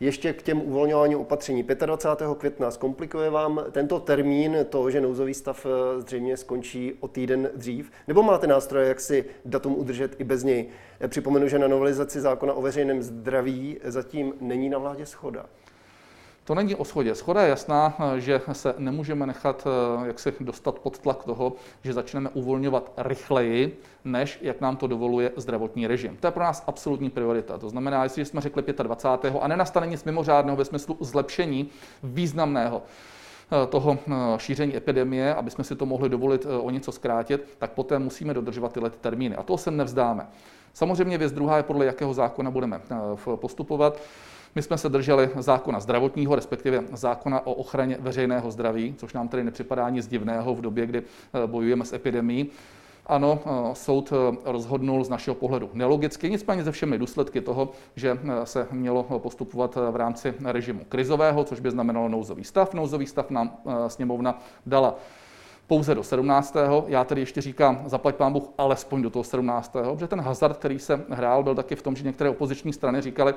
ještě 0.00 0.32
k 0.32 0.42
těm 0.42 0.60
uvolňování 0.60 1.16
opatření. 1.16 1.62
25. 1.62 2.34
května 2.34 2.70
zkomplikuje 2.70 3.30
vám 3.30 3.64
tento 3.70 4.00
termín 4.00 4.66
to, 4.68 4.90
že 4.90 5.00
nouzový 5.00 5.34
stav 5.34 5.66
eh, 5.66 6.00
zřejmě 6.00 6.36
skončí 6.36 6.92
o 7.00 7.08
týden 7.08 7.50
dřív? 7.54 7.90
Nebo 8.08 8.22
máte 8.22 8.46
nástroje, 8.46 8.88
jak 8.88 9.00
si 9.00 9.24
datum 9.44 9.74
udržet 9.78 10.20
i 10.20 10.24
bez 10.24 10.42
něj? 10.42 10.68
Eh, 11.00 11.08
připomenu, 11.08 11.48
že 11.48 11.58
na 11.58 11.68
novelizaci 11.68 12.20
zákona 12.20 12.52
o 12.52 12.62
veřejném 12.62 13.02
zdraví 13.02 13.78
zatím 13.84 14.34
není 14.40 14.68
na 14.68 14.78
vládě 14.78 15.06
schoda. 15.06 15.46
To 16.46 16.54
není 16.54 16.74
o 16.74 16.84
schodě. 16.84 17.14
Schoda 17.14 17.42
je 17.42 17.48
jasná, 17.48 17.94
že 18.16 18.40
se 18.52 18.74
nemůžeme 18.78 19.26
nechat 19.26 19.66
eh, 19.66 20.06
jak 20.06 20.18
se 20.18 20.32
dostat 20.40 20.78
pod 20.78 20.98
tlak 20.98 21.24
toho, 21.24 21.52
že 21.84 21.92
začneme 21.92 22.30
uvolňovat 22.30 22.92
rychleji, 22.96 23.80
než 24.04 24.38
jak 24.42 24.60
nám 24.60 24.76
to 24.76 24.86
dovoluje 24.86 25.32
zdravotní 25.36 25.86
režim. 25.86 26.16
To 26.20 26.26
je 26.26 26.30
pro 26.30 26.44
nás 26.44 26.64
absolutní 26.66 27.10
priorita. 27.10 27.58
To 27.58 27.68
znamená, 27.68 28.02
jestli 28.02 28.24
jsme 28.24 28.40
řekli 28.40 28.62
25. 28.82 29.34
a 29.40 29.48
nenastane 29.48 29.86
nic 29.86 30.04
mimořádného 30.04 30.56
ve 30.56 30.64
smyslu 30.64 30.96
zlepšení 31.00 31.68
významného 32.02 32.82
eh, 32.82 33.66
toho 33.66 33.98
eh, 34.08 34.12
šíření 34.38 34.76
epidemie, 34.76 35.34
aby 35.34 35.50
jsme 35.50 35.64
si 35.64 35.76
to 35.76 35.86
mohli 35.86 36.08
dovolit 36.08 36.46
o 36.60 36.70
něco 36.70 36.92
zkrátit, 36.92 37.56
tak 37.58 37.72
poté 37.72 37.98
musíme 37.98 38.34
dodržovat 38.34 38.72
tyhle 38.72 38.90
termíny. 38.90 39.36
A 39.36 39.42
toho 39.42 39.58
se 39.58 39.70
nevzdáme. 39.70 40.26
Samozřejmě 40.74 41.18
věc 41.18 41.32
druhá 41.32 41.56
je, 41.56 41.62
podle 41.62 41.86
jakého 41.86 42.14
zákona 42.14 42.50
budeme 42.50 42.80
postupovat. 43.36 44.00
My 44.56 44.62
jsme 44.62 44.78
se 44.78 44.88
drželi 44.88 45.30
zákona 45.38 45.80
zdravotního, 45.80 46.34
respektive 46.34 46.84
zákona 46.92 47.46
o 47.46 47.52
ochraně 47.52 47.96
veřejného 48.00 48.50
zdraví, 48.50 48.94
což 48.98 49.12
nám 49.12 49.28
tedy 49.28 49.44
nepřipadá 49.44 49.90
nic 49.90 50.06
divného 50.06 50.54
v 50.54 50.60
době, 50.60 50.86
kdy 50.86 50.98
eh, 50.98 51.46
bojujeme 51.46 51.84
s 51.84 51.92
epidemí. 51.92 52.50
Ano, 53.06 53.40
eh, 53.46 53.74
soud 53.74 54.12
eh, 54.12 54.36
rozhodnul 54.44 55.04
z 55.04 55.08
našeho 55.08 55.34
pohledu 55.34 55.70
nelogicky, 55.72 56.30
nicméně 56.30 56.64
ze 56.64 56.72
všemi 56.72 56.98
důsledky 56.98 57.40
toho, 57.40 57.70
že 57.96 58.18
se 58.44 58.66
mělo 58.70 59.02
postupovat 59.02 59.78
v 59.90 59.96
rámci 59.96 60.34
režimu 60.44 60.80
krizového, 60.88 61.44
což 61.44 61.60
by 61.60 61.70
znamenalo 61.70 62.08
nouzový 62.08 62.44
stav. 62.44 62.74
Nouzový 62.74 63.06
stav 63.06 63.30
nám 63.30 63.56
sněmovna 63.88 64.42
dala 64.66 64.96
pouze 65.66 65.94
do 65.94 66.02
17. 66.02 66.56
Já 66.86 67.04
tedy 67.04 67.20
ještě 67.20 67.40
říkám, 67.40 67.82
zaplať 67.86 68.14
pán 68.16 68.32
Bůh 68.32 68.50
alespoň 68.58 69.02
do 69.02 69.10
toho 69.10 69.24
17. 69.24 69.72
protože 69.92 70.06
ten 70.06 70.20
hazard, 70.20 70.56
který 70.56 70.78
se 70.78 71.04
hrál, 71.08 71.42
byl 71.42 71.54
taky 71.54 71.76
v 71.76 71.82
tom, 71.82 71.96
že 71.96 72.04
některé 72.04 72.30
opoziční 72.30 72.72
strany 72.72 73.00
říkali, 73.00 73.34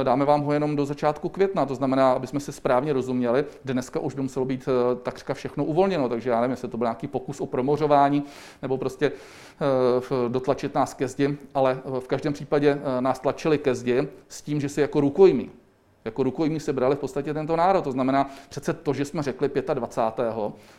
eh, 0.00 0.04
dáme 0.04 0.24
vám 0.24 0.40
ho 0.40 0.52
jenom 0.52 0.76
do 0.76 0.86
začátku 0.86 1.28
května, 1.28 1.66
to 1.66 1.74
znamená, 1.74 2.12
aby 2.12 2.26
jsme 2.26 2.40
si 2.40 2.52
správně 2.52 2.92
rozuměli, 2.92 3.44
dneska 3.64 4.00
už 4.00 4.14
by 4.14 4.22
muselo 4.22 4.44
být 4.44 4.68
eh, 4.68 4.96
takřka 4.96 5.34
všechno 5.34 5.64
uvolněno, 5.64 6.08
takže 6.08 6.30
já 6.30 6.40
nevím, 6.40 6.50
jestli 6.50 6.68
to 6.68 6.76
byl 6.76 6.84
nějaký 6.84 7.06
pokus 7.06 7.40
o 7.40 7.46
promořování 7.46 8.24
nebo 8.62 8.78
prostě 8.78 9.06
eh, 9.06 10.28
dotlačit 10.28 10.74
nás 10.74 10.94
ke 10.94 11.08
zdi, 11.08 11.38
ale 11.54 11.78
v 12.00 12.06
každém 12.06 12.32
případě 12.32 12.80
nás 13.00 13.20
tlačili 13.20 13.58
ke 13.58 13.74
zdi 13.74 14.08
s 14.28 14.42
tím, 14.42 14.60
že 14.60 14.68
si 14.68 14.80
jako 14.80 15.00
rukojmí 15.00 15.50
jako 16.04 16.22
rukojmí 16.22 16.60
se 16.60 16.72
brali 16.72 16.96
v 16.96 16.98
podstatě 16.98 17.34
tento 17.34 17.56
národ. 17.56 17.84
To 17.84 17.92
znamená 17.92 18.30
přece 18.48 18.72
to, 18.72 18.92
že 18.92 19.04
jsme 19.04 19.22
řekli 19.22 19.50
25. 19.74 20.34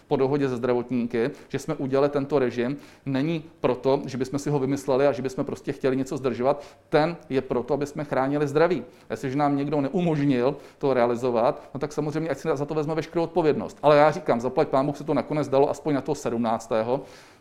po 0.08 0.16
dohodě 0.16 0.50
se 0.50 0.58
zdravotníky, 0.58 1.30
že 1.50 1.60
jsme 1.60 1.76
udělali 1.76 2.10
tento 2.10 2.40
režim, 2.40 2.78
není 3.06 3.44
proto, 3.62 4.02
že 4.06 4.18
bychom 4.18 4.40
si 4.40 4.50
ho 4.50 4.60
vymysleli 4.60 5.08
a 5.08 5.12
že 5.12 5.22
bychom 5.22 5.46
prostě 5.46 5.72
chtěli 5.72 5.98
něco 5.98 6.18
zdržovat. 6.18 6.64
Ten 6.90 7.18
je 7.30 7.42
proto, 7.42 7.74
aby 7.74 7.86
jsme 7.86 8.04
chránili 8.04 8.48
zdraví. 8.48 8.84
Jestliže 9.10 9.38
nám 9.38 9.58
někdo 9.58 9.82
neumožnil 9.82 10.56
to 10.78 10.94
realizovat, 10.94 11.70
no 11.74 11.80
tak 11.80 11.94
samozřejmě, 11.94 12.30
ať 12.30 12.38
si 12.38 12.48
za 12.54 12.66
to 12.66 12.74
vezme 12.74 12.96
veškerou 12.96 13.24
odpovědnost. 13.24 13.78
Ale 13.82 13.98
já 13.98 14.12
říkám, 14.12 14.42
zaplať 14.42 14.68
Bůh 14.84 14.98
se 14.98 15.04
to 15.04 15.14
nakonec 15.14 15.48
dalo 15.48 15.70
aspoň 15.70 15.94
na 15.94 16.02
to 16.02 16.16
17. 16.16 16.72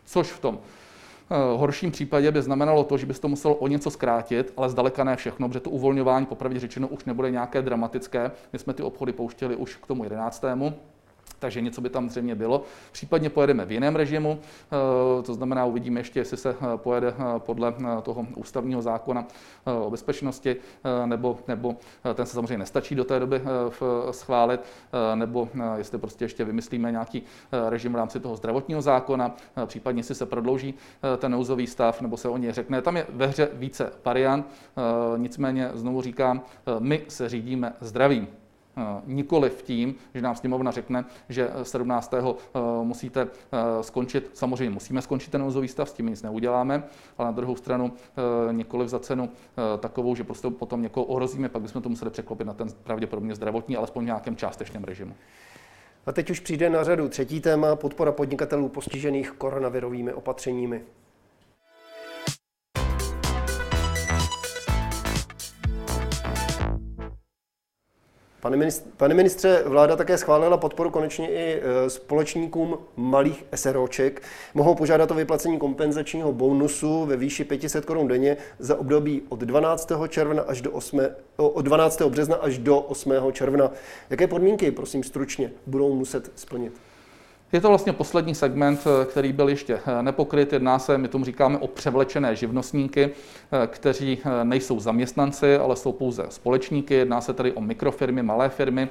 což 0.05 0.31
v 0.31 0.39
tom 0.39 0.59
horším 1.55 1.91
případě 1.91 2.31
by 2.31 2.41
znamenalo 2.41 2.83
to, 2.83 2.97
že 2.97 3.05
by 3.05 3.13
se 3.13 3.21
to 3.21 3.27
muselo 3.27 3.55
o 3.55 3.67
něco 3.67 3.89
zkrátit, 3.89 4.53
ale 4.57 4.69
zdaleka 4.69 5.03
ne 5.03 5.15
všechno, 5.15 5.47
protože 5.47 5.59
to 5.59 5.69
uvolňování, 5.69 6.25
popravdě 6.25 6.59
řečeno, 6.59 6.87
už 6.87 7.05
nebude 7.05 7.31
nějaké 7.31 7.61
dramatické. 7.61 8.31
My 8.53 8.59
jsme 8.59 8.73
ty 8.73 8.83
obchody 8.83 9.13
pouštěli 9.13 9.55
už 9.55 9.75
k 9.75 9.87
tomu 9.87 10.03
11 10.03 10.43
takže 11.39 11.61
něco 11.61 11.81
by 11.81 11.89
tam 11.89 12.09
zřejmě 12.09 12.35
bylo. 12.35 12.63
Případně 12.91 13.29
pojedeme 13.29 13.65
v 13.65 13.71
jiném 13.71 13.95
režimu, 13.95 14.39
eh, 14.39 15.23
to 15.23 15.33
znamená, 15.33 15.65
uvidíme 15.65 15.99
ještě, 15.99 16.19
jestli 16.19 16.37
se 16.37 16.49
eh, 16.49 16.77
pojede 16.77 17.07
eh, 17.07 17.23
podle 17.37 17.73
toho 18.03 18.27
ústavního 18.35 18.81
zákona 18.81 19.25
o 19.65 19.89
bezpečnosti, 19.89 20.55
nebo, 21.05 21.39
nebo 21.47 21.75
ten 22.13 22.25
se 22.25 22.33
samozřejmě 22.33 22.57
nestačí 22.57 22.95
do 22.95 23.03
té 23.03 23.19
doby 23.19 23.41
schválit, 24.11 24.61
nebo 25.15 25.49
jestli 25.77 25.97
prostě 25.97 26.25
ještě 26.25 26.45
vymyslíme 26.45 26.91
nějaký 26.91 27.23
režim 27.69 27.93
v 27.93 27.95
rámci 27.95 28.19
toho 28.19 28.35
zdravotního 28.35 28.81
zákona, 28.81 29.35
případně 29.65 29.99
jestli 29.99 30.15
se 30.15 30.25
prodlouží 30.25 30.73
ten 31.17 31.31
nouzový 31.31 31.67
stav, 31.67 32.01
nebo 32.01 32.17
se 32.17 32.29
o 32.29 32.37
něj 32.37 32.51
řekne. 32.51 32.81
Tam 32.81 32.97
je 32.97 33.05
ve 33.09 33.27
hře 33.27 33.49
více 33.53 33.91
variant, 34.05 34.47
nicméně 35.17 35.71
znovu 35.73 36.01
říkám, 36.01 36.41
my 36.79 37.01
se 37.07 37.29
řídíme 37.29 37.73
zdravím. 37.81 38.27
Nikoli 39.05 39.49
v 39.49 39.61
tím, 39.61 39.95
že 40.13 40.21
nám 40.21 40.35
sněmovna 40.35 40.71
řekne, 40.71 41.05
že 41.29 41.49
17. 41.63 42.13
musíte 42.83 43.27
skončit. 43.81 44.29
Samozřejmě 44.33 44.69
musíme 44.69 45.01
skončit 45.01 45.31
ten 45.31 45.41
nouzový 45.41 45.67
stav, 45.67 45.89
s 45.89 45.93
tím 45.93 46.07
nic 46.07 46.23
neuděláme, 46.23 46.83
ale 47.17 47.25
na 47.25 47.31
druhou 47.31 47.55
stranu 47.55 47.93
nikoli 48.51 48.89
za 48.89 48.99
cenu 48.99 49.29
takovou, 49.79 50.15
že 50.15 50.23
prostě 50.23 50.49
potom 50.49 50.81
někoho 50.81 51.05
ohrozíme, 51.05 51.49
pak 51.49 51.61
bychom 51.61 51.81
to 51.81 51.89
museli 51.89 52.11
překlopit 52.11 52.47
na 52.47 52.53
ten 52.53 52.67
pravděpodobně 52.83 53.35
zdravotní, 53.35 53.77
alespoň 53.77 54.03
v 54.03 54.05
nějakém 54.05 54.35
částečném 54.35 54.83
režimu. 54.83 55.13
A 56.05 56.11
teď 56.11 56.29
už 56.29 56.39
přijde 56.39 56.69
na 56.69 56.83
řadu 56.83 57.09
třetí 57.09 57.41
téma 57.41 57.75
podpora 57.75 58.11
podnikatelů 58.11 58.69
postižených 58.69 59.31
koronavirovými 59.31 60.13
opatřeními. 60.13 60.81
Pane, 68.41 68.57
ministře, 68.57 68.85
pane 68.97 69.13
ministře, 69.13 69.63
vláda 69.65 69.95
také 69.95 70.17
schválila 70.17 70.57
podporu 70.57 70.89
konečně 70.89 71.29
i 71.29 71.61
e, 71.61 71.89
společníkům 71.89 72.77
malých 72.95 73.45
SROček. 73.55 74.21
Mohou 74.53 74.75
požádat 74.75 75.11
o 75.11 75.13
vyplacení 75.13 75.59
kompenzačního 75.59 76.33
bonusu 76.33 77.05
ve 77.05 77.17
výši 77.17 77.43
500 77.43 77.85
korun 77.85 78.07
denně 78.07 78.37
za 78.59 78.79
období 78.79 79.21
od 79.29 79.39
12. 79.39 79.91
června 80.07 80.43
až 80.43 80.61
do 80.61 80.71
8. 80.71 81.01
od 81.37 81.61
12. 81.61 82.01
března 82.01 82.35
až 82.35 82.57
do 82.57 82.79
8. 82.79 83.13
června. 83.31 83.71
Jaké 84.09 84.27
podmínky, 84.27 84.71
prosím 84.71 85.03
stručně, 85.03 85.51
budou 85.67 85.95
muset 85.95 86.31
splnit? 86.35 86.73
Je 87.53 87.61
to 87.61 87.67
vlastně 87.67 87.93
poslední 87.93 88.35
segment, 88.35 88.79
eh, 88.87 89.05
který 89.05 89.33
byl 89.33 89.49
ještě 89.49 89.79
eh, 89.85 90.03
nepokryt. 90.03 90.53
Jedná 90.53 90.79
se, 90.79 90.97
my 90.97 91.07
tomu 91.07 91.25
říkáme, 91.25 91.57
o 91.57 91.67
převlečené 91.67 92.35
živnostníky, 92.35 93.09
eh, 93.09 93.67
kteří 93.67 94.19
nejsou 94.43 94.79
zaměstnanci, 94.79 95.55
ale 95.55 95.75
jsou 95.75 95.91
pouze 95.91 96.25
společníky. 96.29 96.93
Jedná 96.93 97.21
se 97.21 97.33
tedy 97.33 97.51
o 97.51 97.61
mikrofirmy, 97.61 98.23
malé 98.23 98.49
firmy. 98.49 98.89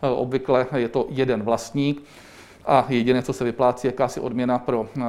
Obvykle 0.00 0.66
je 0.76 0.88
to 0.88 1.06
jeden 1.10 1.42
vlastník 1.42 2.02
a 2.66 2.86
jediné, 2.88 3.22
co 3.22 3.32
se 3.32 3.44
vyplácí, 3.44 3.86
jakási 3.86 4.20
odměna 4.20 4.58
pro 4.58 4.88
eh, 4.98 5.02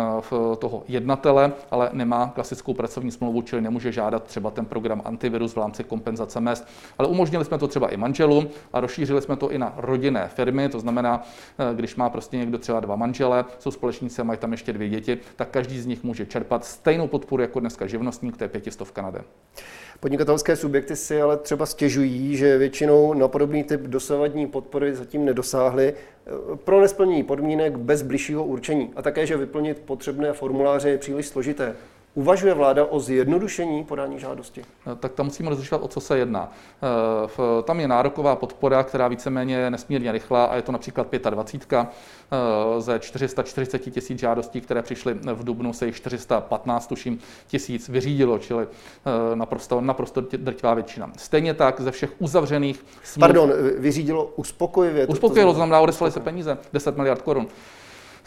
toho 0.60 0.84
jednatele, 0.88 1.52
ale 1.72 1.90
nemá 1.94 2.32
klasickou 2.36 2.74
pracovní 2.74 3.12
smlouvu, 3.12 3.42
čili 3.42 3.62
nemůže 3.62 3.92
žádat 3.92 4.24
třeba 4.24 4.52
ten 4.52 4.66
program 4.66 5.02
antivirus 5.06 5.54
v 5.54 5.58
rámci 5.58 5.84
kompenzace 5.84 6.40
mest. 6.40 6.68
Ale 6.98 7.08
umožnili 7.08 7.46
jsme 7.46 7.58
to 7.58 7.68
třeba 7.68 7.88
i 7.88 7.98
manželům 7.98 8.48
a 8.74 8.80
rozšířili 8.80 9.22
jsme 9.22 9.36
to 9.36 9.52
i 9.52 9.58
na 9.58 9.74
rodinné 9.78 10.28
firmy, 10.28 10.70
to 10.70 10.80
znamená, 10.80 11.24
eh, 11.60 11.76
když 11.76 11.96
má 11.96 12.10
prostě 12.10 12.38
někdo 12.38 12.58
třeba 12.58 12.80
dva 12.80 12.96
manžele, 12.96 13.46
jsou 13.60 13.72
společníci 13.72 14.22
a 14.22 14.26
mají 14.26 14.40
tam 14.40 14.52
ještě 14.52 14.74
dvě 14.74 14.90
děti, 14.90 15.18
tak 15.36 15.50
každý 15.50 15.80
z 15.80 15.86
nich 15.86 16.04
může 16.04 16.26
čerpat 16.26 16.66
stejnou 16.66 17.08
podporu 17.08 17.42
jako 17.42 17.60
dneska 17.60 17.88
živnostník, 17.88 18.38
to 18.38 18.44
je 18.44 18.48
pětistovka 18.48 18.98
Kanade. 18.98 19.24
Podnikatelské 20.00 20.56
subjekty 20.56 20.96
si 20.96 21.22
ale 21.22 21.38
třeba 21.38 21.66
stěžují, 21.66 22.38
že 22.38 22.58
většinou 22.58 23.14
na 23.14 23.28
podobný 23.28 23.64
typ 23.64 23.82
dosavadní 23.82 24.48
podpory 24.48 24.96
zatím 24.96 25.26
nedosáhly 25.26 25.94
eh, 25.94 26.56
pro 26.56 26.82
nesplnění 26.82 27.24
podmínek 27.24 27.78
bez 27.78 28.02
bližšího 28.02 28.46
určení 28.46 28.94
a 28.96 29.02
také, 29.02 29.26
že 29.26 29.38
vyplnit 29.38 29.80
potřebné 29.86 30.34
formuláře 30.34 30.90
je 30.90 30.98
příliš 30.98 31.28
složité. 31.28 31.76
Uvažuje 32.18 32.54
vláda 32.54 32.86
o 32.86 33.00
zjednodušení 33.00 33.84
podání 33.84 34.20
žádosti? 34.20 34.62
Eh, 34.62 34.96
tak 34.96 35.14
tam 35.14 35.26
musíme 35.26 35.50
rozlišovat, 35.50 35.84
o 35.84 35.88
co 35.88 36.00
se 36.00 36.18
jedná. 36.18 36.52
Eh, 36.84 37.64
tam 37.64 37.80
je 37.80 37.88
nároková 37.88 38.36
podpora, 38.36 38.84
která 38.84 39.08
víceméně 39.08 39.56
je 39.56 39.72
nesmírně 39.72 40.12
rychlá 40.12 40.46
a 40.46 40.56
je 40.56 40.62
to 40.62 40.72
například 40.72 41.08
25. 41.30 41.88
Eh, 42.32 42.82
ze 42.82 43.00
440 43.00 43.80
tisíc 43.80 44.20
žádostí, 44.20 44.62
které 44.62 44.82
přišly 44.82 45.14
v 45.14 45.44
Dubnu, 45.44 45.74
se 45.74 45.86
jich 45.86 45.96
415 45.96 46.88
tuším 46.88 47.20
tisíc 47.48 47.90
vyřídilo, 47.90 48.40
čili 48.40 48.68
naprosto, 49.36 49.82
naprosto 49.82 50.22
drtivá 50.22 50.74
většina. 50.74 51.12
Stejně 51.18 51.54
tak 51.54 51.82
ze 51.82 51.92
všech 51.92 52.10
uzavřených 52.20 52.86
smluv... 53.04 53.20
Pardon, 53.20 53.52
vyřídilo 53.78 54.26
uspokojivě? 54.36 55.08
Uspokojilo, 55.08 55.52
to 55.52 55.56
znamená, 55.56 55.80
odeslali 55.80 56.12
se 56.12 56.20
peníze, 56.20 56.58
10 56.74 56.98
miliard 56.98 57.22
korun. 57.22 57.48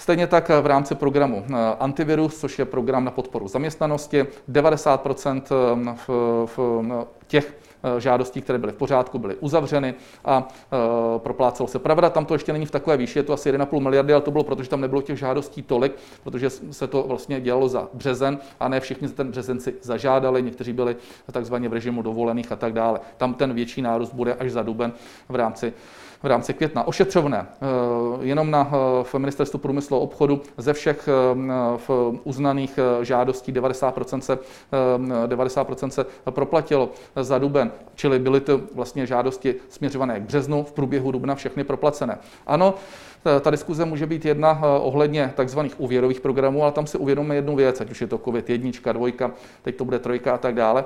Stejně 0.00 0.26
tak 0.26 0.48
v 0.48 0.66
rámci 0.66 0.94
programu 0.94 1.44
eh, 1.48 1.54
Antivirus, 1.80 2.40
což 2.40 2.58
je 2.58 2.64
program 2.64 3.04
na 3.04 3.10
podporu 3.10 3.48
zaměstnanosti, 3.48 4.26
90 4.48 5.06
eh, 5.06 5.40
v, 5.94 6.08
v 6.56 7.06
těch 7.26 7.56
eh, 7.96 8.00
žádostí, 8.00 8.42
které 8.42 8.58
byly 8.58 8.72
v 8.72 8.76
pořádku, 8.76 9.18
byly 9.18 9.36
uzavřeny 9.36 9.94
a 10.24 10.48
e, 10.48 11.18
proplácelo 11.18 11.68
se. 11.68 11.78
Pravda, 11.78 12.10
tam 12.10 12.26
to 12.26 12.34
ještě 12.34 12.52
není 12.52 12.66
v 12.66 12.70
takové 12.70 12.96
výši, 12.96 13.18
je 13.18 13.22
to 13.22 13.32
asi 13.32 13.52
1,5 13.52 13.80
miliardy, 13.80 14.12
ale 14.12 14.22
to 14.22 14.30
bylo 14.30 14.44
proto, 14.44 14.62
že 14.62 14.68
tam 14.68 14.80
nebylo 14.80 15.02
těch 15.02 15.18
žádostí 15.18 15.62
tolik, 15.62 15.92
protože 16.24 16.50
se 16.50 16.86
to 16.86 17.02
vlastně 17.02 17.40
dělalo 17.40 17.68
za 17.68 17.88
březen 17.94 18.38
a 18.60 18.68
ne 18.68 18.80
všichni 18.80 19.08
ten 19.08 19.30
březen 19.30 19.60
si 19.60 19.74
zažádali, 19.82 20.42
někteří 20.42 20.72
byli 20.72 20.96
takzvaně 21.32 21.68
v 21.68 21.72
režimu 21.72 22.02
dovolených 22.02 22.52
a 22.52 22.56
tak 22.56 22.72
dále. 22.72 23.00
Tam 23.16 23.34
ten 23.34 23.54
větší 23.54 23.82
nárůst 23.82 24.14
bude 24.14 24.34
až 24.34 24.50
za 24.50 24.62
duben 24.62 24.92
v 25.28 25.34
rámci 25.34 25.72
v 26.22 26.26
rámci 26.26 26.54
května. 26.54 26.86
Ošetřovné 26.86 27.46
eh, 27.48 27.66
jenom 28.20 28.50
na 28.50 28.70
eh, 28.72 29.04
v 29.04 29.14
ministerstvu 29.14 29.58
průmyslu 29.58 29.96
a 29.96 30.00
obchodu 30.00 30.42
ze 30.56 30.72
všech 30.72 31.08
eh, 31.08 31.34
v 31.76 31.90
uznaných 32.24 32.78
žádostí 33.02 33.52
90% 33.52 34.18
se, 34.20 34.38
90% 35.26 35.88
se 35.88 36.06
proplatilo 36.30 36.90
za 37.16 37.38
duben, 37.38 37.72
čili 37.94 38.18
byly 38.18 38.40
to 38.40 38.60
vlastně 38.74 39.06
žádosti 39.06 39.54
směřované 39.68 40.20
k 40.20 40.22
březnu, 40.22 40.64
v 40.64 40.72
průběhu 40.72 41.12
dubna 41.12 41.34
všechny 41.34 41.64
proplacené. 41.64 42.18
Ano, 42.46 42.74
ta 43.40 43.50
diskuze 43.50 43.84
může 43.84 44.06
být 44.06 44.24
jedna 44.24 44.62
ohledně 44.80 45.32
takzvaných 45.36 45.80
úvěrových 45.80 46.20
programů, 46.20 46.62
ale 46.62 46.72
tam 46.72 46.86
si 46.86 46.98
uvědomíme 46.98 47.34
jednu 47.34 47.56
věc, 47.56 47.80
ať 47.80 47.90
už 47.90 48.00
je 48.00 48.06
to 48.06 48.18
COVID 48.18 48.50
jednička, 48.50 48.92
dvojka, 48.92 49.30
teď 49.62 49.76
to 49.76 49.84
bude 49.84 49.98
trojka 49.98 50.34
a 50.34 50.38
tak 50.38 50.54
dále 50.54 50.84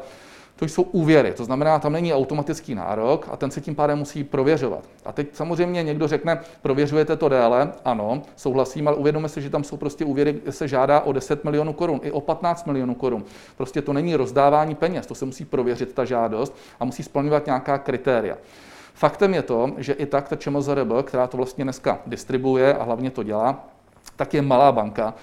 to 0.56 0.64
jsou 0.64 0.82
úvěry, 0.82 1.32
to 1.32 1.44
znamená, 1.44 1.78
tam 1.78 1.92
není 1.92 2.14
automatický 2.14 2.74
nárok 2.74 3.28
a 3.30 3.36
ten 3.36 3.50
se 3.50 3.60
tím 3.60 3.74
pádem 3.74 3.98
musí 3.98 4.24
prověřovat. 4.24 4.84
A 5.04 5.12
teď 5.12 5.28
samozřejmě 5.32 5.82
někdo 5.82 6.08
řekne, 6.08 6.40
prověřujete 6.62 7.16
to 7.16 7.28
déle, 7.28 7.72
ano, 7.84 8.22
souhlasím, 8.36 8.88
ale 8.88 8.96
uvědomme 8.96 9.28
si, 9.28 9.42
že 9.42 9.50
tam 9.50 9.64
jsou 9.64 9.76
prostě 9.76 10.04
úvěry, 10.04 10.32
kde 10.32 10.52
se 10.52 10.68
žádá 10.68 11.00
o 11.00 11.12
10 11.12 11.44
milionů 11.44 11.72
korun, 11.72 12.00
i 12.02 12.10
o 12.10 12.20
15 12.20 12.66
milionů 12.66 12.94
korun. 12.94 13.24
Prostě 13.56 13.82
to 13.82 13.92
není 13.92 14.16
rozdávání 14.16 14.74
peněz, 14.74 15.06
to 15.06 15.14
se 15.14 15.24
musí 15.24 15.44
prověřit 15.44 15.92
ta 15.92 16.04
žádost 16.04 16.56
a 16.80 16.84
musí 16.84 17.02
splňovat 17.02 17.46
nějaká 17.46 17.78
kritéria. 17.78 18.36
Faktem 18.94 19.34
je 19.34 19.42
to, 19.42 19.72
že 19.76 19.92
i 19.92 20.06
tak 20.06 20.28
ta 20.28 20.36
ČMZRB, 20.36 20.88
která 21.02 21.26
to 21.26 21.36
vlastně 21.36 21.64
dneska 21.64 21.98
distribuje 22.06 22.74
a 22.74 22.82
hlavně 22.82 23.10
to 23.10 23.22
dělá, 23.22 23.64
tak 24.16 24.34
je 24.34 24.42
malá 24.42 24.72
banka, 24.72 25.14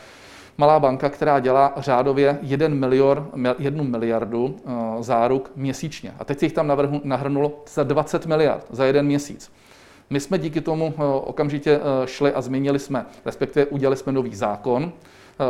malá 0.58 0.80
banka, 0.80 1.10
která 1.10 1.40
dělá 1.40 1.74
řádově 1.78 2.40
1 2.42 2.68
milior, 2.68 3.30
1 3.60 3.84
miliardu 3.84 4.56
eh, 4.66 4.72
záruk 5.04 5.52
měsíčně. 5.56 6.14
A 6.20 6.26
teď 6.26 6.40
se 6.40 6.46
jich 6.46 6.54
tam 6.54 6.72
nahrnulo 7.04 7.64
za 7.74 7.84
20 7.84 8.26
miliard 8.26 8.66
za 8.70 8.86
jeden 8.86 9.06
měsíc. 9.06 9.52
My 10.10 10.20
jsme 10.20 10.38
díky 10.38 10.62
tomu 10.62 10.94
eh, 10.98 11.04
okamžitě 11.04 11.80
eh, 11.80 12.08
šli 12.08 12.34
a 12.34 12.42
změnili 12.42 12.80
jsme, 12.80 13.06
respektive 13.26 13.66
udělali 13.66 13.98
jsme 13.98 14.12
nový 14.12 14.36
zákon, 14.36 14.92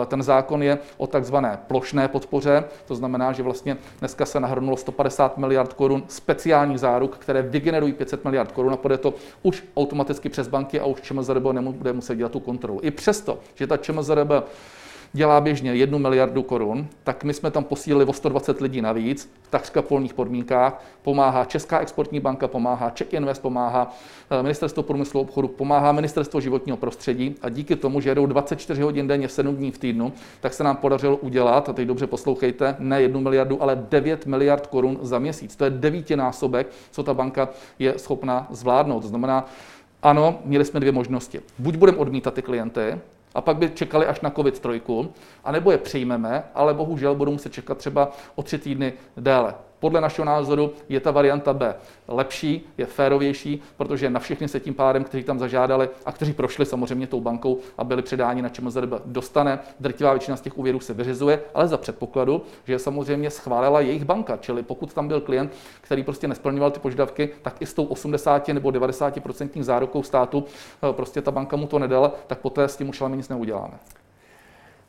ten 0.08 0.24
zákon 0.24 0.64
je 0.64 0.78
o 0.98 1.08
takzvané 1.08 1.60
plošné 1.68 2.08
podpoře, 2.08 2.64
to 2.86 2.96
znamená, 2.96 3.32
že 3.32 3.44
vlastně 3.44 3.78
dneska 4.00 4.26
se 4.26 4.40
nahrnulo 4.40 4.78
150 4.78 5.38
miliard 5.38 5.74
korun 5.74 6.04
speciálních 6.08 6.80
záruk, 6.80 7.18
které 7.18 7.42
vygenerují 7.42 7.94
500 7.94 8.24
miliard 8.24 8.52
korun 8.52 8.74
a 8.74 8.78
půjde 8.78 8.98
to 8.98 9.14
už 9.44 9.64
automaticky 9.78 10.30
přes 10.30 10.48
banky 10.48 10.80
a 10.80 10.86
už 10.86 11.02
ČMZRB 11.02 11.44
nebude 11.52 11.94
muset 11.94 12.16
dělat 12.16 12.32
tu 12.32 12.40
kontrolu. 12.40 12.80
I 12.84 12.92
přesto, 12.92 13.40
že 13.56 13.68
ta 13.68 13.78
ČMZRB 13.78 14.32
dělá 15.14 15.42
běžně 15.42 15.76
1 15.76 15.98
miliardu 15.98 16.44
korun, 16.44 16.88
tak 17.04 17.24
my 17.24 17.34
jsme 17.34 17.52
tam 17.52 17.64
posílili 17.64 18.06
o 18.06 18.14
120 18.14 18.62
lidí 18.62 18.82
navíc 18.82 19.32
v 19.42 19.48
takřka 19.48 19.82
polních 19.82 20.14
podmínkách. 20.14 20.84
Pomáhá 21.02 21.46
Česká 21.46 21.80
exportní 21.80 22.20
banka, 22.20 22.48
pomáhá 22.48 22.90
Czech 22.90 23.14
Invest, 23.14 23.42
pomáhá 23.42 23.96
eh, 24.30 24.44
Ministerstvo 24.44 24.84
průmyslu 24.84 25.20
a 25.20 25.22
obchodu, 25.22 25.48
pomáhá 25.48 25.92
Ministerstvo 25.92 26.42
životního 26.42 26.78
prostředí 26.78 27.36
a 27.42 27.50
díky 27.50 27.76
tomu, 27.76 28.02
že 28.02 28.10
jedou 28.10 28.26
24 28.26 28.82
hodin 28.82 29.08
denně, 29.08 29.30
7 29.30 29.56
dní 29.56 29.72
v 29.72 29.78
týdnu, 29.78 30.14
tak 30.42 30.54
se 30.54 30.64
nám 30.64 30.76
podařilo 30.76 31.18
udělat, 31.18 31.70
a 31.70 31.74
teď 31.74 31.88
dobře 31.88 32.08
poslouchejte, 32.08 32.76
ne 32.80 33.02
1 33.02 33.20
miliardu, 33.20 33.64
ale 33.64 33.86
9 33.90 34.26
miliard 34.26 34.68
korun 34.68 35.00
za 35.02 35.20
měsíc. 35.20 35.56
To 35.56 35.64
je 35.64 35.70
devítinásobek, 35.70 36.68
co 36.92 37.04
ta 37.04 37.14
banka 37.14 37.50
je 37.80 38.00
schopná 38.00 38.48
zvládnout. 38.50 39.02
To 39.02 39.08
znamená, 39.08 39.46
ano, 40.04 40.40
měli 40.46 40.66
jsme 40.66 40.80
dvě 40.80 40.92
možnosti. 40.92 41.42
Buď 41.60 41.76
budeme 41.76 41.98
odmítat 41.98 42.34
ty 42.34 42.42
klienty, 42.42 42.98
a 43.36 43.42
pak 43.42 43.58
by 43.58 43.70
čekali 43.70 44.06
až 44.06 44.22
na 44.22 44.30
COVID-3, 44.30 45.10
anebo 45.44 45.72
je 45.72 45.78
přijmeme, 45.78 46.44
ale 46.56 46.74
bohužel 46.74 47.16
budou 47.16 47.32
muset 47.32 47.54
čekat 47.54 47.78
třeba 47.78 48.12
o 48.36 48.44
tři 48.44 48.58
týdny 48.58 48.94
déle. 49.18 49.56
Podle 49.82 50.02
našeho 50.02 50.26
názoru 50.26 50.74
je 50.90 51.00
ta 51.00 51.12
varianta 51.12 51.54
B 51.54 51.76
lepší, 52.08 52.70
je 52.78 52.86
férovější, 52.86 53.62
protože 53.78 54.10
na 54.10 54.20
všechny 54.20 54.48
se 54.48 54.60
tím 54.60 54.74
pádem, 54.74 55.04
kteří 55.04 55.24
tam 55.24 55.40
zažádali 55.40 55.90
a 56.06 56.12
kteří 56.12 56.34
prošli 56.34 56.66
samozřejmě 56.66 57.08
tou 57.08 57.22
bankou 57.22 57.60
a 57.78 57.84
byli 57.84 58.02
předáni 58.02 58.42
na 58.42 58.50
ČMZRB, 58.50 58.90
dostane. 59.06 59.60
Drtivá 59.80 60.14
většina 60.14 60.38
z 60.38 60.42
těch 60.42 60.58
úvěrů 60.58 60.80
se 60.80 60.94
vyřizuje, 60.94 61.42
ale 61.54 61.68
za 61.68 61.78
předpokladu, 61.78 62.42
že 62.68 62.80
samozřejmě 62.80 63.30
schválila 63.30 63.82
jejich 63.82 64.06
banka. 64.06 64.38
Čili 64.38 64.64
pokud 64.64 64.94
tam 64.94 65.08
byl 65.08 65.22
klient, 65.22 65.52
který 65.82 66.04
prostě 66.04 66.28
nesplňoval 66.28 66.72
ty 66.72 66.80
požadavky, 66.80 67.30
tak 67.42 67.62
i 67.62 67.66
s 67.66 67.74
tou 67.74 67.84
80 67.84 68.48
nebo 68.48 68.70
90% 68.70 69.64
zárukou 69.64 70.04
státu 70.04 70.46
eh, 70.90 70.94
prostě 70.94 71.22
ta 71.22 71.32
banka 71.32 71.58
mu 71.58 71.68
to 71.68 71.80
nedala, 71.80 72.12
tak 72.28 72.40
poté 72.40 72.64
s 72.64 72.78
tím 72.78 72.90
už 72.90 73.02
ale 73.02 73.18
nic 73.18 73.30
neuděláme. 73.30 73.80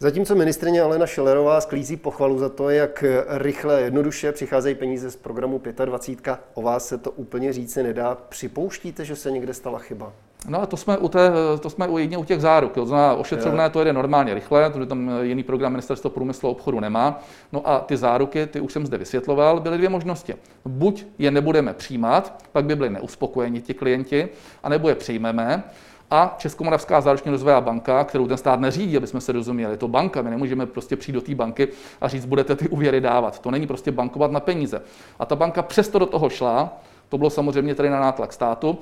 Zatímco 0.02 0.34
ministrině 0.34 0.82
Alena 0.82 1.06
Šelerová 1.06 1.60
sklízí 1.60 1.96
pochvalu 1.96 2.38
za 2.38 2.48
to, 2.48 2.70
jak 2.70 3.04
rychle 3.28 3.76
a 3.76 3.78
jednoduše 3.78 4.32
přicházejí 4.32 4.74
peníze 4.74 5.10
z 5.10 5.16
programu 5.16 5.60
25, 5.84 6.38
o 6.54 6.62
vás 6.62 6.88
se 6.88 6.98
to 6.98 7.10
úplně 7.10 7.52
říci 7.52 7.82
nedá. 7.82 8.18
Připouštíte, 8.28 9.04
že 9.04 9.16
se 9.16 9.30
někde 9.30 9.54
stala 9.54 9.78
chyba? 9.78 10.12
No 10.48 10.62
a 10.62 10.66
to 10.66 10.76
jsme 10.76 10.98
u, 10.98 11.08
té, 11.08 11.30
to 11.60 11.70
jsme 11.70 11.88
u 11.88 11.98
jedně 11.98 12.18
u 12.18 12.24
těch 12.24 12.40
záruk. 12.40 12.72
To 12.72 12.86
znamená, 12.86 13.14
ošetřovné 13.14 13.70
to 13.70 13.78
jede 13.78 13.92
normálně 13.92 14.34
rychle, 14.34 14.70
protože 14.70 14.86
tam 14.86 15.10
jiný 15.22 15.42
program 15.42 15.72
ministerstvo 15.72 16.10
průmyslu 16.10 16.48
a 16.48 16.52
obchodu 16.52 16.80
nemá. 16.80 17.22
No 17.52 17.68
a 17.68 17.80
ty 17.80 17.96
záruky, 17.96 18.46
ty 18.46 18.60
už 18.60 18.72
jsem 18.72 18.86
zde 18.86 18.98
vysvětloval, 18.98 19.60
byly 19.60 19.76
dvě 19.78 19.88
možnosti. 19.88 20.34
Buď 20.64 21.06
je 21.18 21.30
nebudeme 21.30 21.74
přijímat, 21.74 22.44
pak 22.52 22.64
by 22.64 22.76
byli 22.76 22.90
neuspokojeni 22.90 23.60
ti 23.60 23.74
klienti, 23.74 24.28
anebo 24.62 24.88
je 24.88 24.94
přijmeme 24.94 25.64
a 26.12 26.34
Českomoravská 26.38 27.00
záruční 27.00 27.30
rozvojová 27.30 27.60
banka, 27.60 28.04
kterou 28.04 28.26
ten 28.26 28.36
stát 28.36 28.60
neřídí, 28.60 28.96
aby 28.96 29.06
jsme 29.06 29.20
se 29.20 29.32
rozuměli, 29.32 29.72
je 29.72 29.76
to 29.76 29.88
banka, 29.88 30.22
my 30.22 30.30
nemůžeme 30.30 30.66
prostě 30.66 30.96
přijít 30.96 31.14
do 31.14 31.20
té 31.20 31.34
banky 31.34 31.68
a 32.00 32.08
říct, 32.08 32.24
budete 32.24 32.56
ty 32.56 32.68
úvěry 32.68 33.00
dávat. 33.00 33.38
To 33.38 33.50
není 33.50 33.66
prostě 33.66 33.92
bankovat 33.92 34.30
na 34.30 34.40
peníze. 34.40 34.82
A 35.18 35.26
ta 35.26 35.36
banka 35.36 35.62
přesto 35.62 35.98
do 35.98 36.06
toho 36.06 36.28
šla, 36.28 36.80
to 37.08 37.18
bylo 37.18 37.30
samozřejmě 37.30 37.74
tady 37.74 37.90
na 37.90 38.00
nátlak 38.00 38.32
státu, 38.32 38.78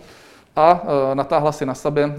a 0.57 0.83
e, 1.12 1.14
natáhla 1.14 1.53
si 1.53 1.66
na 1.66 1.74
sebe 1.74 2.03
e, 2.03 2.14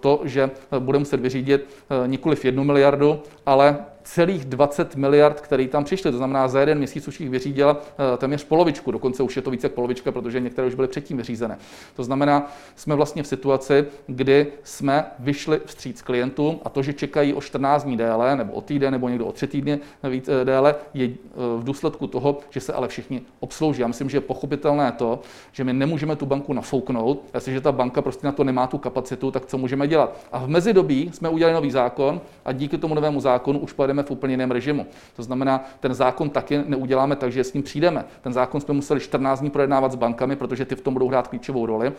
to, 0.00 0.20
že 0.24 0.50
bude 0.78 0.98
muset 0.98 1.20
vyřídit 1.20 1.68
e, 2.04 2.08
nikoli 2.08 2.36
v 2.36 2.44
jednu 2.44 2.64
miliardu, 2.64 3.22
ale 3.46 3.76
celých 4.10 4.44
20 4.44 4.96
miliard, 4.96 5.40
které 5.40 5.68
tam 5.68 5.84
přišly. 5.84 6.10
To 6.10 6.16
znamená, 6.16 6.48
za 6.48 6.60
jeden 6.60 6.78
měsíc 6.78 7.08
už 7.08 7.20
jich 7.20 7.30
vyřídila 7.30 7.76
eh, 7.82 8.16
téměř 8.16 8.44
polovičku, 8.44 8.90
dokonce 8.90 9.22
už 9.22 9.36
je 9.36 9.42
to 9.42 9.50
více 9.50 9.66
jak 9.66 9.72
polovička, 9.72 10.12
protože 10.12 10.40
některé 10.40 10.66
už 10.66 10.74
byly 10.74 10.88
předtím 10.88 11.16
vyřízené. 11.16 11.58
To 11.96 12.04
znamená, 12.04 12.52
jsme 12.76 12.94
vlastně 12.94 13.22
v 13.22 13.26
situaci, 13.26 13.84
kdy 14.06 14.46
jsme 14.64 15.04
vyšli 15.18 15.60
vstříc 15.64 16.02
klientům 16.02 16.60
a 16.64 16.68
to, 16.68 16.82
že 16.82 16.92
čekají 16.92 17.34
o 17.34 17.40
14 17.40 17.84
dní 17.84 17.96
déle, 17.96 18.36
nebo 18.36 18.52
o 18.52 18.60
týden, 18.60 18.92
nebo 18.92 19.08
někdo 19.08 19.26
o 19.26 19.32
tři 19.32 19.46
týdny 19.46 19.78
víc 20.10 20.28
eh, 20.28 20.44
déle, 20.44 20.74
je 20.94 21.06
eh, 21.06 21.10
v 21.56 21.64
důsledku 21.64 22.06
toho, 22.06 22.38
že 22.50 22.60
se 22.60 22.72
ale 22.72 22.88
všichni 22.88 23.22
obslouží. 23.40 23.80
Já 23.80 23.86
myslím, 23.86 24.10
že 24.10 24.16
je 24.16 24.20
pochopitelné 24.20 24.92
to, 24.92 25.20
že 25.52 25.64
my 25.64 25.72
nemůžeme 25.72 26.16
tu 26.16 26.26
banku 26.26 26.52
nafouknout, 26.52 27.24
jestliže 27.34 27.60
ta 27.60 27.72
banka 27.72 28.02
prostě 28.02 28.26
na 28.26 28.32
to 28.32 28.44
nemá 28.44 28.66
tu 28.66 28.78
kapacitu, 28.78 29.30
tak 29.30 29.46
co 29.46 29.58
můžeme 29.58 29.88
dělat? 29.88 30.16
A 30.32 30.38
v 30.38 30.48
mezidobí 30.48 31.10
jsme 31.14 31.28
udělali 31.28 31.54
nový 31.54 31.70
zákon 31.70 32.20
a 32.44 32.52
díky 32.52 32.78
tomu 32.78 32.94
novému 32.94 33.20
zákonu 33.20 33.58
už 33.58 33.72
pojedeme 33.72 33.99
v 34.02 34.10
úplně 34.10 34.32
jiném 34.32 34.50
režimu. 34.50 34.86
To 35.16 35.22
znamená, 35.22 35.64
ten 35.80 35.94
zákon 35.94 36.30
taky 36.30 36.62
neuděláme 36.66 37.16
tak, 37.16 37.32
že 37.32 37.44
s 37.44 37.52
ním 37.52 37.62
přijdeme. 37.62 38.04
Ten 38.20 38.32
zákon 38.32 38.60
jsme 38.60 38.74
museli 38.74 39.00
14 39.00 39.40
dní 39.40 39.50
projednávat 39.50 39.92
s 39.92 39.94
bankami, 39.94 40.36
protože 40.36 40.64
ty 40.64 40.76
v 40.76 40.80
tom 40.80 40.94
budou 40.94 41.08
hrát 41.08 41.28
klíčovou 41.28 41.66
roli. 41.66 41.92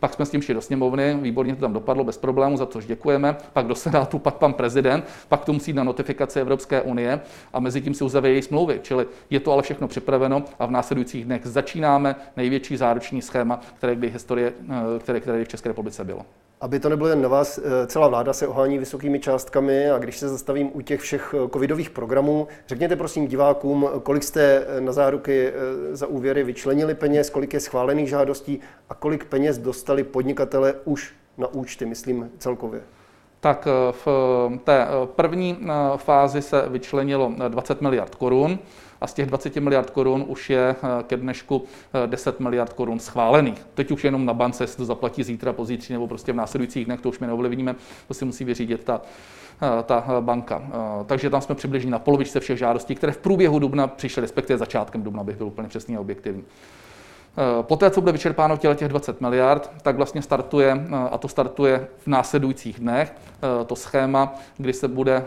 Pak 0.00 0.14
jsme 0.14 0.26
s 0.26 0.30
tím 0.30 0.42
šli 0.42 0.54
do 0.54 0.60
sněmovny, 0.60 1.18
výborně 1.22 1.54
to 1.54 1.60
tam 1.60 1.72
dopadlo 1.72 2.04
bez 2.04 2.18
problému, 2.18 2.56
za 2.56 2.66
což 2.66 2.86
děkujeme. 2.86 3.36
Pak 3.52 3.66
do 3.66 3.74
Senátu, 3.74 4.18
pak 4.18 4.34
pan 4.34 4.52
prezident, 4.52 5.04
pak 5.28 5.44
to 5.44 5.52
musí 5.52 5.72
na 5.72 5.84
notifikaci 5.84 6.40
Evropské 6.40 6.82
unie 6.82 7.20
a 7.52 7.60
mezi 7.60 7.80
tím 7.80 7.94
se 7.94 8.04
uzavějí 8.04 8.42
smlouvy. 8.42 8.80
Čili 8.82 9.06
je 9.30 9.40
to 9.40 9.52
ale 9.52 9.62
všechno 9.62 9.88
připraveno 9.88 10.44
a 10.58 10.66
v 10.66 10.70
následujících 10.70 11.24
dnech 11.24 11.40
začínáme 11.44 12.16
největší 12.36 12.76
záruční 12.76 13.22
schéma, 13.22 13.60
které 13.76 13.94
kdy 13.96 14.10
historie, 14.10 14.52
eh, 14.70 14.98
které, 14.98 15.20
které 15.20 15.44
v 15.44 15.48
České 15.48 15.68
republice 15.68 16.04
bylo. 16.04 16.20
Aby 16.60 16.80
to 16.80 16.88
nebylo 16.88 17.08
jen 17.08 17.22
na 17.22 17.28
vás, 17.28 17.58
eh, 17.58 17.86
celá 17.86 18.08
vláda 18.08 18.32
se 18.32 18.46
ohání 18.46 18.78
vysokými 18.78 19.20
částkami 19.20 19.90
a 19.90 19.98
když 19.98 20.18
se 20.18 20.28
zastavím 20.28 20.70
u 20.72 20.80
těch 20.80 21.00
všech 21.00 21.34
eh, 21.34 21.48
covidových 21.52 21.90
programů, 21.90 22.48
řekněte 22.68 22.96
prosím 22.96 23.26
divákům, 23.26 23.88
kolik 24.02 24.22
jste 24.22 24.66
na 24.80 24.92
záruky 24.92 25.52
za 25.92 26.06
úvěry 26.06 26.44
vyčlenili 26.44 26.94
peněz, 26.94 27.30
kolik 27.30 27.54
je 27.54 27.60
schválených 27.60 28.08
žádostí 28.08 28.60
a 28.88 28.94
kolik 28.94 29.24
peněz 29.24 29.58
dostali 29.58 29.87
podnikatele 30.04 30.74
už 30.84 31.14
na 31.38 31.46
účty, 31.46 31.86
myslím 31.86 32.30
celkově. 32.38 32.82
Tak 33.40 33.68
v 33.90 34.08
té 34.64 34.86
první 35.04 35.58
fázi 35.96 36.42
se 36.42 36.68
vyčlenilo 36.68 37.32
20 37.48 37.80
miliard 37.80 38.14
korun 38.14 38.58
a 39.00 39.06
z 39.06 39.14
těch 39.14 39.26
20 39.26 39.56
miliard 39.56 39.90
korun 39.90 40.24
už 40.28 40.50
je 40.50 40.76
eh, 40.82 41.02
ke 41.02 41.16
dnešku 41.16 41.64
10 42.06 42.34
eh, 42.40 42.42
miliard 42.42 42.72
korun 42.72 42.98
schválených. 42.98 43.66
Teď 43.74 43.90
už 43.90 44.04
jenom 44.04 44.26
na 44.26 44.34
bance, 44.34 44.64
jestli 44.64 44.76
to 44.76 44.84
zaplatí 44.84 45.22
zítra, 45.22 45.52
pozítří 45.52 45.92
nebo 45.92 46.08
prostě 46.08 46.32
v 46.32 46.36
následujících 46.36 46.84
dnech, 46.84 47.00
to 47.00 47.08
už 47.08 47.18
my 47.18 47.26
neovlivníme, 47.26 47.74
to 48.08 48.14
si 48.14 48.24
musí 48.24 48.44
vyřídit 48.44 48.84
ta, 48.84 49.00
eh, 49.62 49.82
ta 49.82 50.20
banka. 50.20 50.62
Takže 51.06 51.30
tam 51.30 51.40
jsme 51.40 51.54
přibližně 51.54 51.90
na 51.90 51.98
polovičce 51.98 52.40
všech 52.40 52.58
žádostí, 52.58 52.94
které 52.94 53.12
v 53.12 53.18
průběhu 53.18 53.58
dubna 53.58 53.86
přišly, 53.86 54.20
respektive 54.20 54.58
začátkem 54.58 55.02
dubna, 55.02 55.24
bych 55.24 55.36
byl 55.36 55.46
úplně 55.46 55.68
přesný 55.68 55.96
a 55.96 56.00
objektivní. 56.00 56.44
Eh, 57.38 57.62
poté, 57.62 57.90
co 57.90 58.00
bude 58.00 58.12
vyčerpáno 58.12 58.56
těle 58.56 58.74
těch 58.74 58.88
20 58.88 59.20
miliard, 59.20 59.70
tak 59.82 59.96
vlastně 59.96 60.22
startuje, 60.22 60.86
eh, 60.88 60.96
a 61.10 61.18
to 61.18 61.28
startuje 61.28 61.88
v 61.98 62.06
následujících 62.06 62.80
dnech, 62.80 63.14
eh, 63.14 63.64
to 63.64 63.76
schéma, 63.76 64.34
kdy 64.56 64.72
se 64.72 64.88
bude 64.88 65.24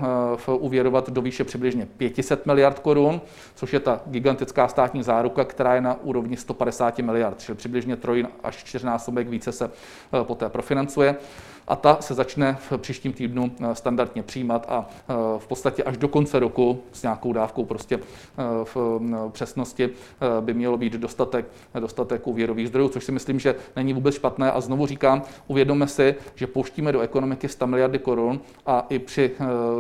uvěrovat 0.48 1.10
do 1.10 1.22
výše 1.22 1.44
přibližně 1.44 1.88
500 1.98 2.46
miliard 2.46 2.80
korun, 2.80 3.22
což 3.56 3.74
je 3.74 3.80
ta 3.80 4.02
gigantická 4.06 4.68
státní 4.68 5.04
záruka, 5.04 5.46
která 5.46 5.76
je 5.76 5.82
na 5.82 5.98
úrovni 6.04 6.38
150 6.38 7.02
miliard, 7.02 7.40
čili 7.40 7.56
přibližně 7.56 7.96
troj 7.96 8.28
až 8.44 8.64
čtyřnásobek 8.64 9.28
více 9.28 9.52
se 9.52 9.72
poté 10.24 10.50
profinancuje 10.50 11.16
a 11.68 11.76
ta 11.76 11.98
se 12.00 12.14
začne 12.14 12.58
v 12.70 12.78
příštím 12.78 13.14
týdnu 13.14 13.52
eh, 13.62 13.76
standardně 13.76 14.24
přijímat 14.24 14.66
a 14.70 14.90
eh, 14.90 15.14
v 15.38 15.48
podstatě 15.48 15.84
až 15.84 15.98
do 15.98 16.08
konce 16.08 16.40
roku 16.40 16.84
s 16.92 17.04
nějakou 17.04 17.34
dávkou 17.34 17.66
prostě 17.66 17.96
eh, 17.96 18.44
v 18.64 19.02
přesnosti 19.32 19.90
by 20.42 20.54
mělo 20.54 20.78
být 20.78 20.94
dostatek, 20.94 21.46
dostatek 21.80 22.28
úvěrových 22.28 22.68
zdrojů, 22.68 22.90
což 22.90 23.04
si 23.04 23.12
myslím, 23.12 23.40
že 23.40 23.56
není 23.76 23.94
vůbec 23.94 24.16
špatné. 24.16 24.52
A 24.52 24.62
znovu 24.62 24.86
říkám, 24.86 25.22
uvědomme 25.48 25.88
si, 25.88 26.16
že 26.36 26.48
pouštíme 26.48 26.92
do 26.92 27.00
ekonomiky 27.00 27.48
100 27.48 27.68
miliardy 27.68 28.00
korun 28.00 28.40
a 28.66 28.86
i 28.90 29.00
při 29.00 29.32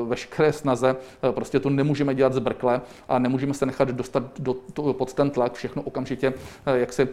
veškeré 0.05 0.53
snaze 0.53 0.95
prostě 1.31 1.59
to 1.59 1.69
nemůžeme 1.69 2.15
dělat 2.15 2.33
zbrkle 2.33 2.81
a 3.09 3.19
nemůžeme 3.19 3.53
se 3.53 3.65
nechat 3.65 3.87
dostat 3.87 4.23
do, 4.39 4.53
pod 4.93 5.13
ten 5.13 5.29
tlak, 5.29 5.53
všechno 5.53 5.81
okamžitě 5.81 6.33
jak 6.73 6.93
si 6.93 7.07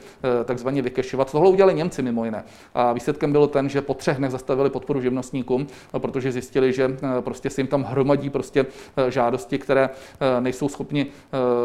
takzvaně 0.45 0.83
vykešovat. 0.83 1.33
Tohle 1.33 1.51
udělali 1.51 1.75
Němci 1.75 2.03
mimo 2.03 2.25
jiné. 2.25 2.45
A 2.75 2.93
výsledkem 2.93 3.33
bylo 3.33 3.47
ten, 3.47 3.69
že 3.69 3.83
po 3.83 3.95
třech 3.95 4.17
dnech 4.17 4.31
zastavili 4.31 4.58
dali 4.59 4.71
podporu 4.71 5.01
živnostníkům, 5.01 5.67
protože 5.99 6.33
zjistili, 6.33 6.73
že 6.73 6.97
eh, 7.03 7.23
prostě 7.23 7.51
se 7.51 7.61
jim 7.61 7.67
tam 7.67 7.83
hromadí 7.83 8.31
prostě 8.31 8.67
eh, 8.97 9.11
žádosti, 9.11 9.59
které 9.59 9.91
eh, 9.91 10.41
nejsou 10.41 10.69
schopni, 10.69 11.07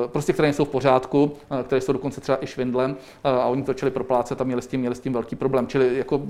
prostě 0.08 0.34
které 0.34 0.46
nejsou 0.48 0.66
v 0.66 0.70
pořádku, 0.70 1.32
které 1.64 1.82
jsou 1.82 1.94
dokonce 1.94 2.22
třeba 2.22 2.44
i 2.44 2.48
švindlem 2.48 2.96
a 3.24 3.46
oni 3.46 3.64
to 3.64 3.68
začali 3.68 3.92
proplácet 3.92 4.42
a 4.42 4.44
měli 4.44 4.62
s 4.62 4.68
tím, 4.68 4.80
měli 4.80 4.96
s 4.96 5.00
tím 5.00 5.14
velký 5.14 5.36
problém. 5.36 5.68
Čili 5.68 5.98
jako 5.98 6.22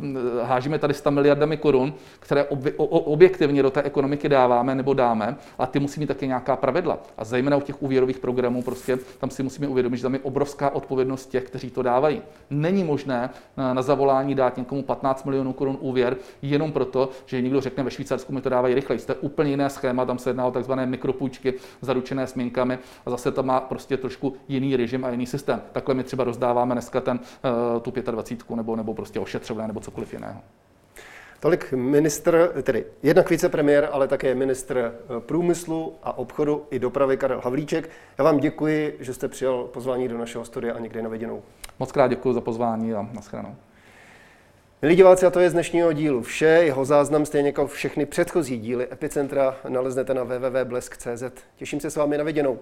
hážíme 0.43 0.79
tady 0.79 0.93
100 0.93 1.11
miliardami 1.11 1.57
korun, 1.57 1.93
které 2.19 2.45
objektivně 2.87 3.63
do 3.63 3.71
té 3.71 3.81
ekonomiky 3.81 4.29
dáváme 4.29 4.75
nebo 4.75 4.93
dáme, 4.93 5.35
a 5.59 5.65
ty 5.65 5.79
musí 5.79 5.99
mít 5.99 6.07
také 6.07 6.27
nějaká 6.27 6.55
pravidla. 6.55 6.99
A 7.17 7.23
zejména 7.25 7.57
u 7.57 7.61
těch 7.61 7.83
úvěrových 7.83 8.19
programů 8.19 8.61
prostě 8.61 8.99
tam 9.19 9.29
si 9.29 9.43
musíme 9.43 9.67
uvědomit, 9.67 9.97
že 9.97 10.03
tam 10.03 10.13
je 10.13 10.19
obrovská 10.19 10.69
odpovědnost 10.69 11.29
těch, 11.29 11.43
kteří 11.43 11.69
to 11.69 11.81
dávají. 11.81 12.21
Není 12.49 12.83
možné 12.83 13.29
na 13.57 13.81
zavolání 13.81 14.35
dát 14.35 14.57
někomu 14.57 14.83
15 14.83 15.25
milionů 15.25 15.53
korun 15.53 15.77
úvěr 15.79 16.17
jenom 16.53 16.71
proto, 16.71 17.09
že 17.25 17.41
někdo 17.41 17.61
řekne, 17.61 17.83
ve 17.83 17.91
Švýcarsku 17.91 18.33
mi 18.33 18.41
to 18.41 18.49
dávají 18.49 18.75
rychleji. 18.75 18.99
Jste 18.99 19.15
úplně 19.15 19.49
jiné 19.49 19.69
schéma, 19.69 20.05
tam 20.05 20.19
se 20.19 20.29
jedná 20.29 20.45
o 20.45 20.51
takzvané 20.51 20.85
mikropůjčky 20.85 21.53
zaručené 21.81 22.27
směnkami 22.27 22.79
a 23.05 23.09
zase 23.09 23.31
tam 23.31 23.45
má 23.45 23.59
prostě 23.59 23.97
trošku 23.97 24.33
jiný 24.47 24.75
režim 24.75 25.05
a 25.05 25.09
jiný 25.09 25.25
systém. 25.25 25.61
Takhle 25.71 25.95
my 25.95 26.03
třeba 26.03 26.23
rozdáváme 26.23 26.75
dneska 26.75 27.01
ten, 27.01 27.19
uh, 27.75 27.81
tu 27.81 27.91
25 28.11 28.55
nebo, 28.55 28.75
nebo 28.75 28.93
prostě 28.93 29.19
ošetřovné 29.19 29.67
nebo 29.67 29.79
cokoliv 29.79 30.13
jiného. 30.13 30.41
Tolik 31.43 31.71
ministr, 31.73 32.51
tedy 32.63 32.85
jednak 33.03 33.29
vicepremiér, 33.29 33.89
ale 33.91 34.07
také 34.07 34.35
ministr 34.35 34.77
eh, 34.77 35.19
průmyslu 35.19 35.93
a 36.03 36.17
obchodu 36.17 36.65
i 36.71 36.79
dopravy 36.79 37.17
Karel 37.17 37.41
Havlíček. 37.43 37.89
Já 38.17 38.23
vám 38.23 38.39
děkuji, 38.39 38.97
že 38.99 39.13
jste 39.13 39.27
přijal 39.27 39.63
pozvání 39.63 40.07
do 40.07 40.17
našeho 40.17 40.45
studia 40.45 40.73
a 40.73 40.79
někdy 40.79 41.01
na 41.01 41.09
viděnou. 41.09 41.41
Moc 41.79 41.91
krát 41.91 42.07
děkuji 42.07 42.33
za 42.33 42.41
pozvání 42.41 42.93
a 42.93 43.09
nashledanou. 43.13 43.55
Milí 44.83 44.95
diváci, 44.95 45.25
a 45.25 45.29
to 45.29 45.39
je 45.39 45.49
z 45.49 45.53
dnešního 45.53 45.93
dílu 45.93 46.21
vše. 46.21 46.45
Jeho 46.45 46.85
záznam 46.85 47.25
stejně 47.25 47.49
jako 47.49 47.67
všechny 47.67 48.05
předchozí 48.05 48.59
díly 48.59 48.87
Epicentra 48.91 49.57
naleznete 49.69 50.13
na 50.13 50.23
www.blesk.cz. 50.23 51.23
Těším 51.55 51.79
se 51.79 51.91
s 51.91 51.95
vámi 51.95 52.17
na 52.17 52.23
viděnou. 52.23 52.59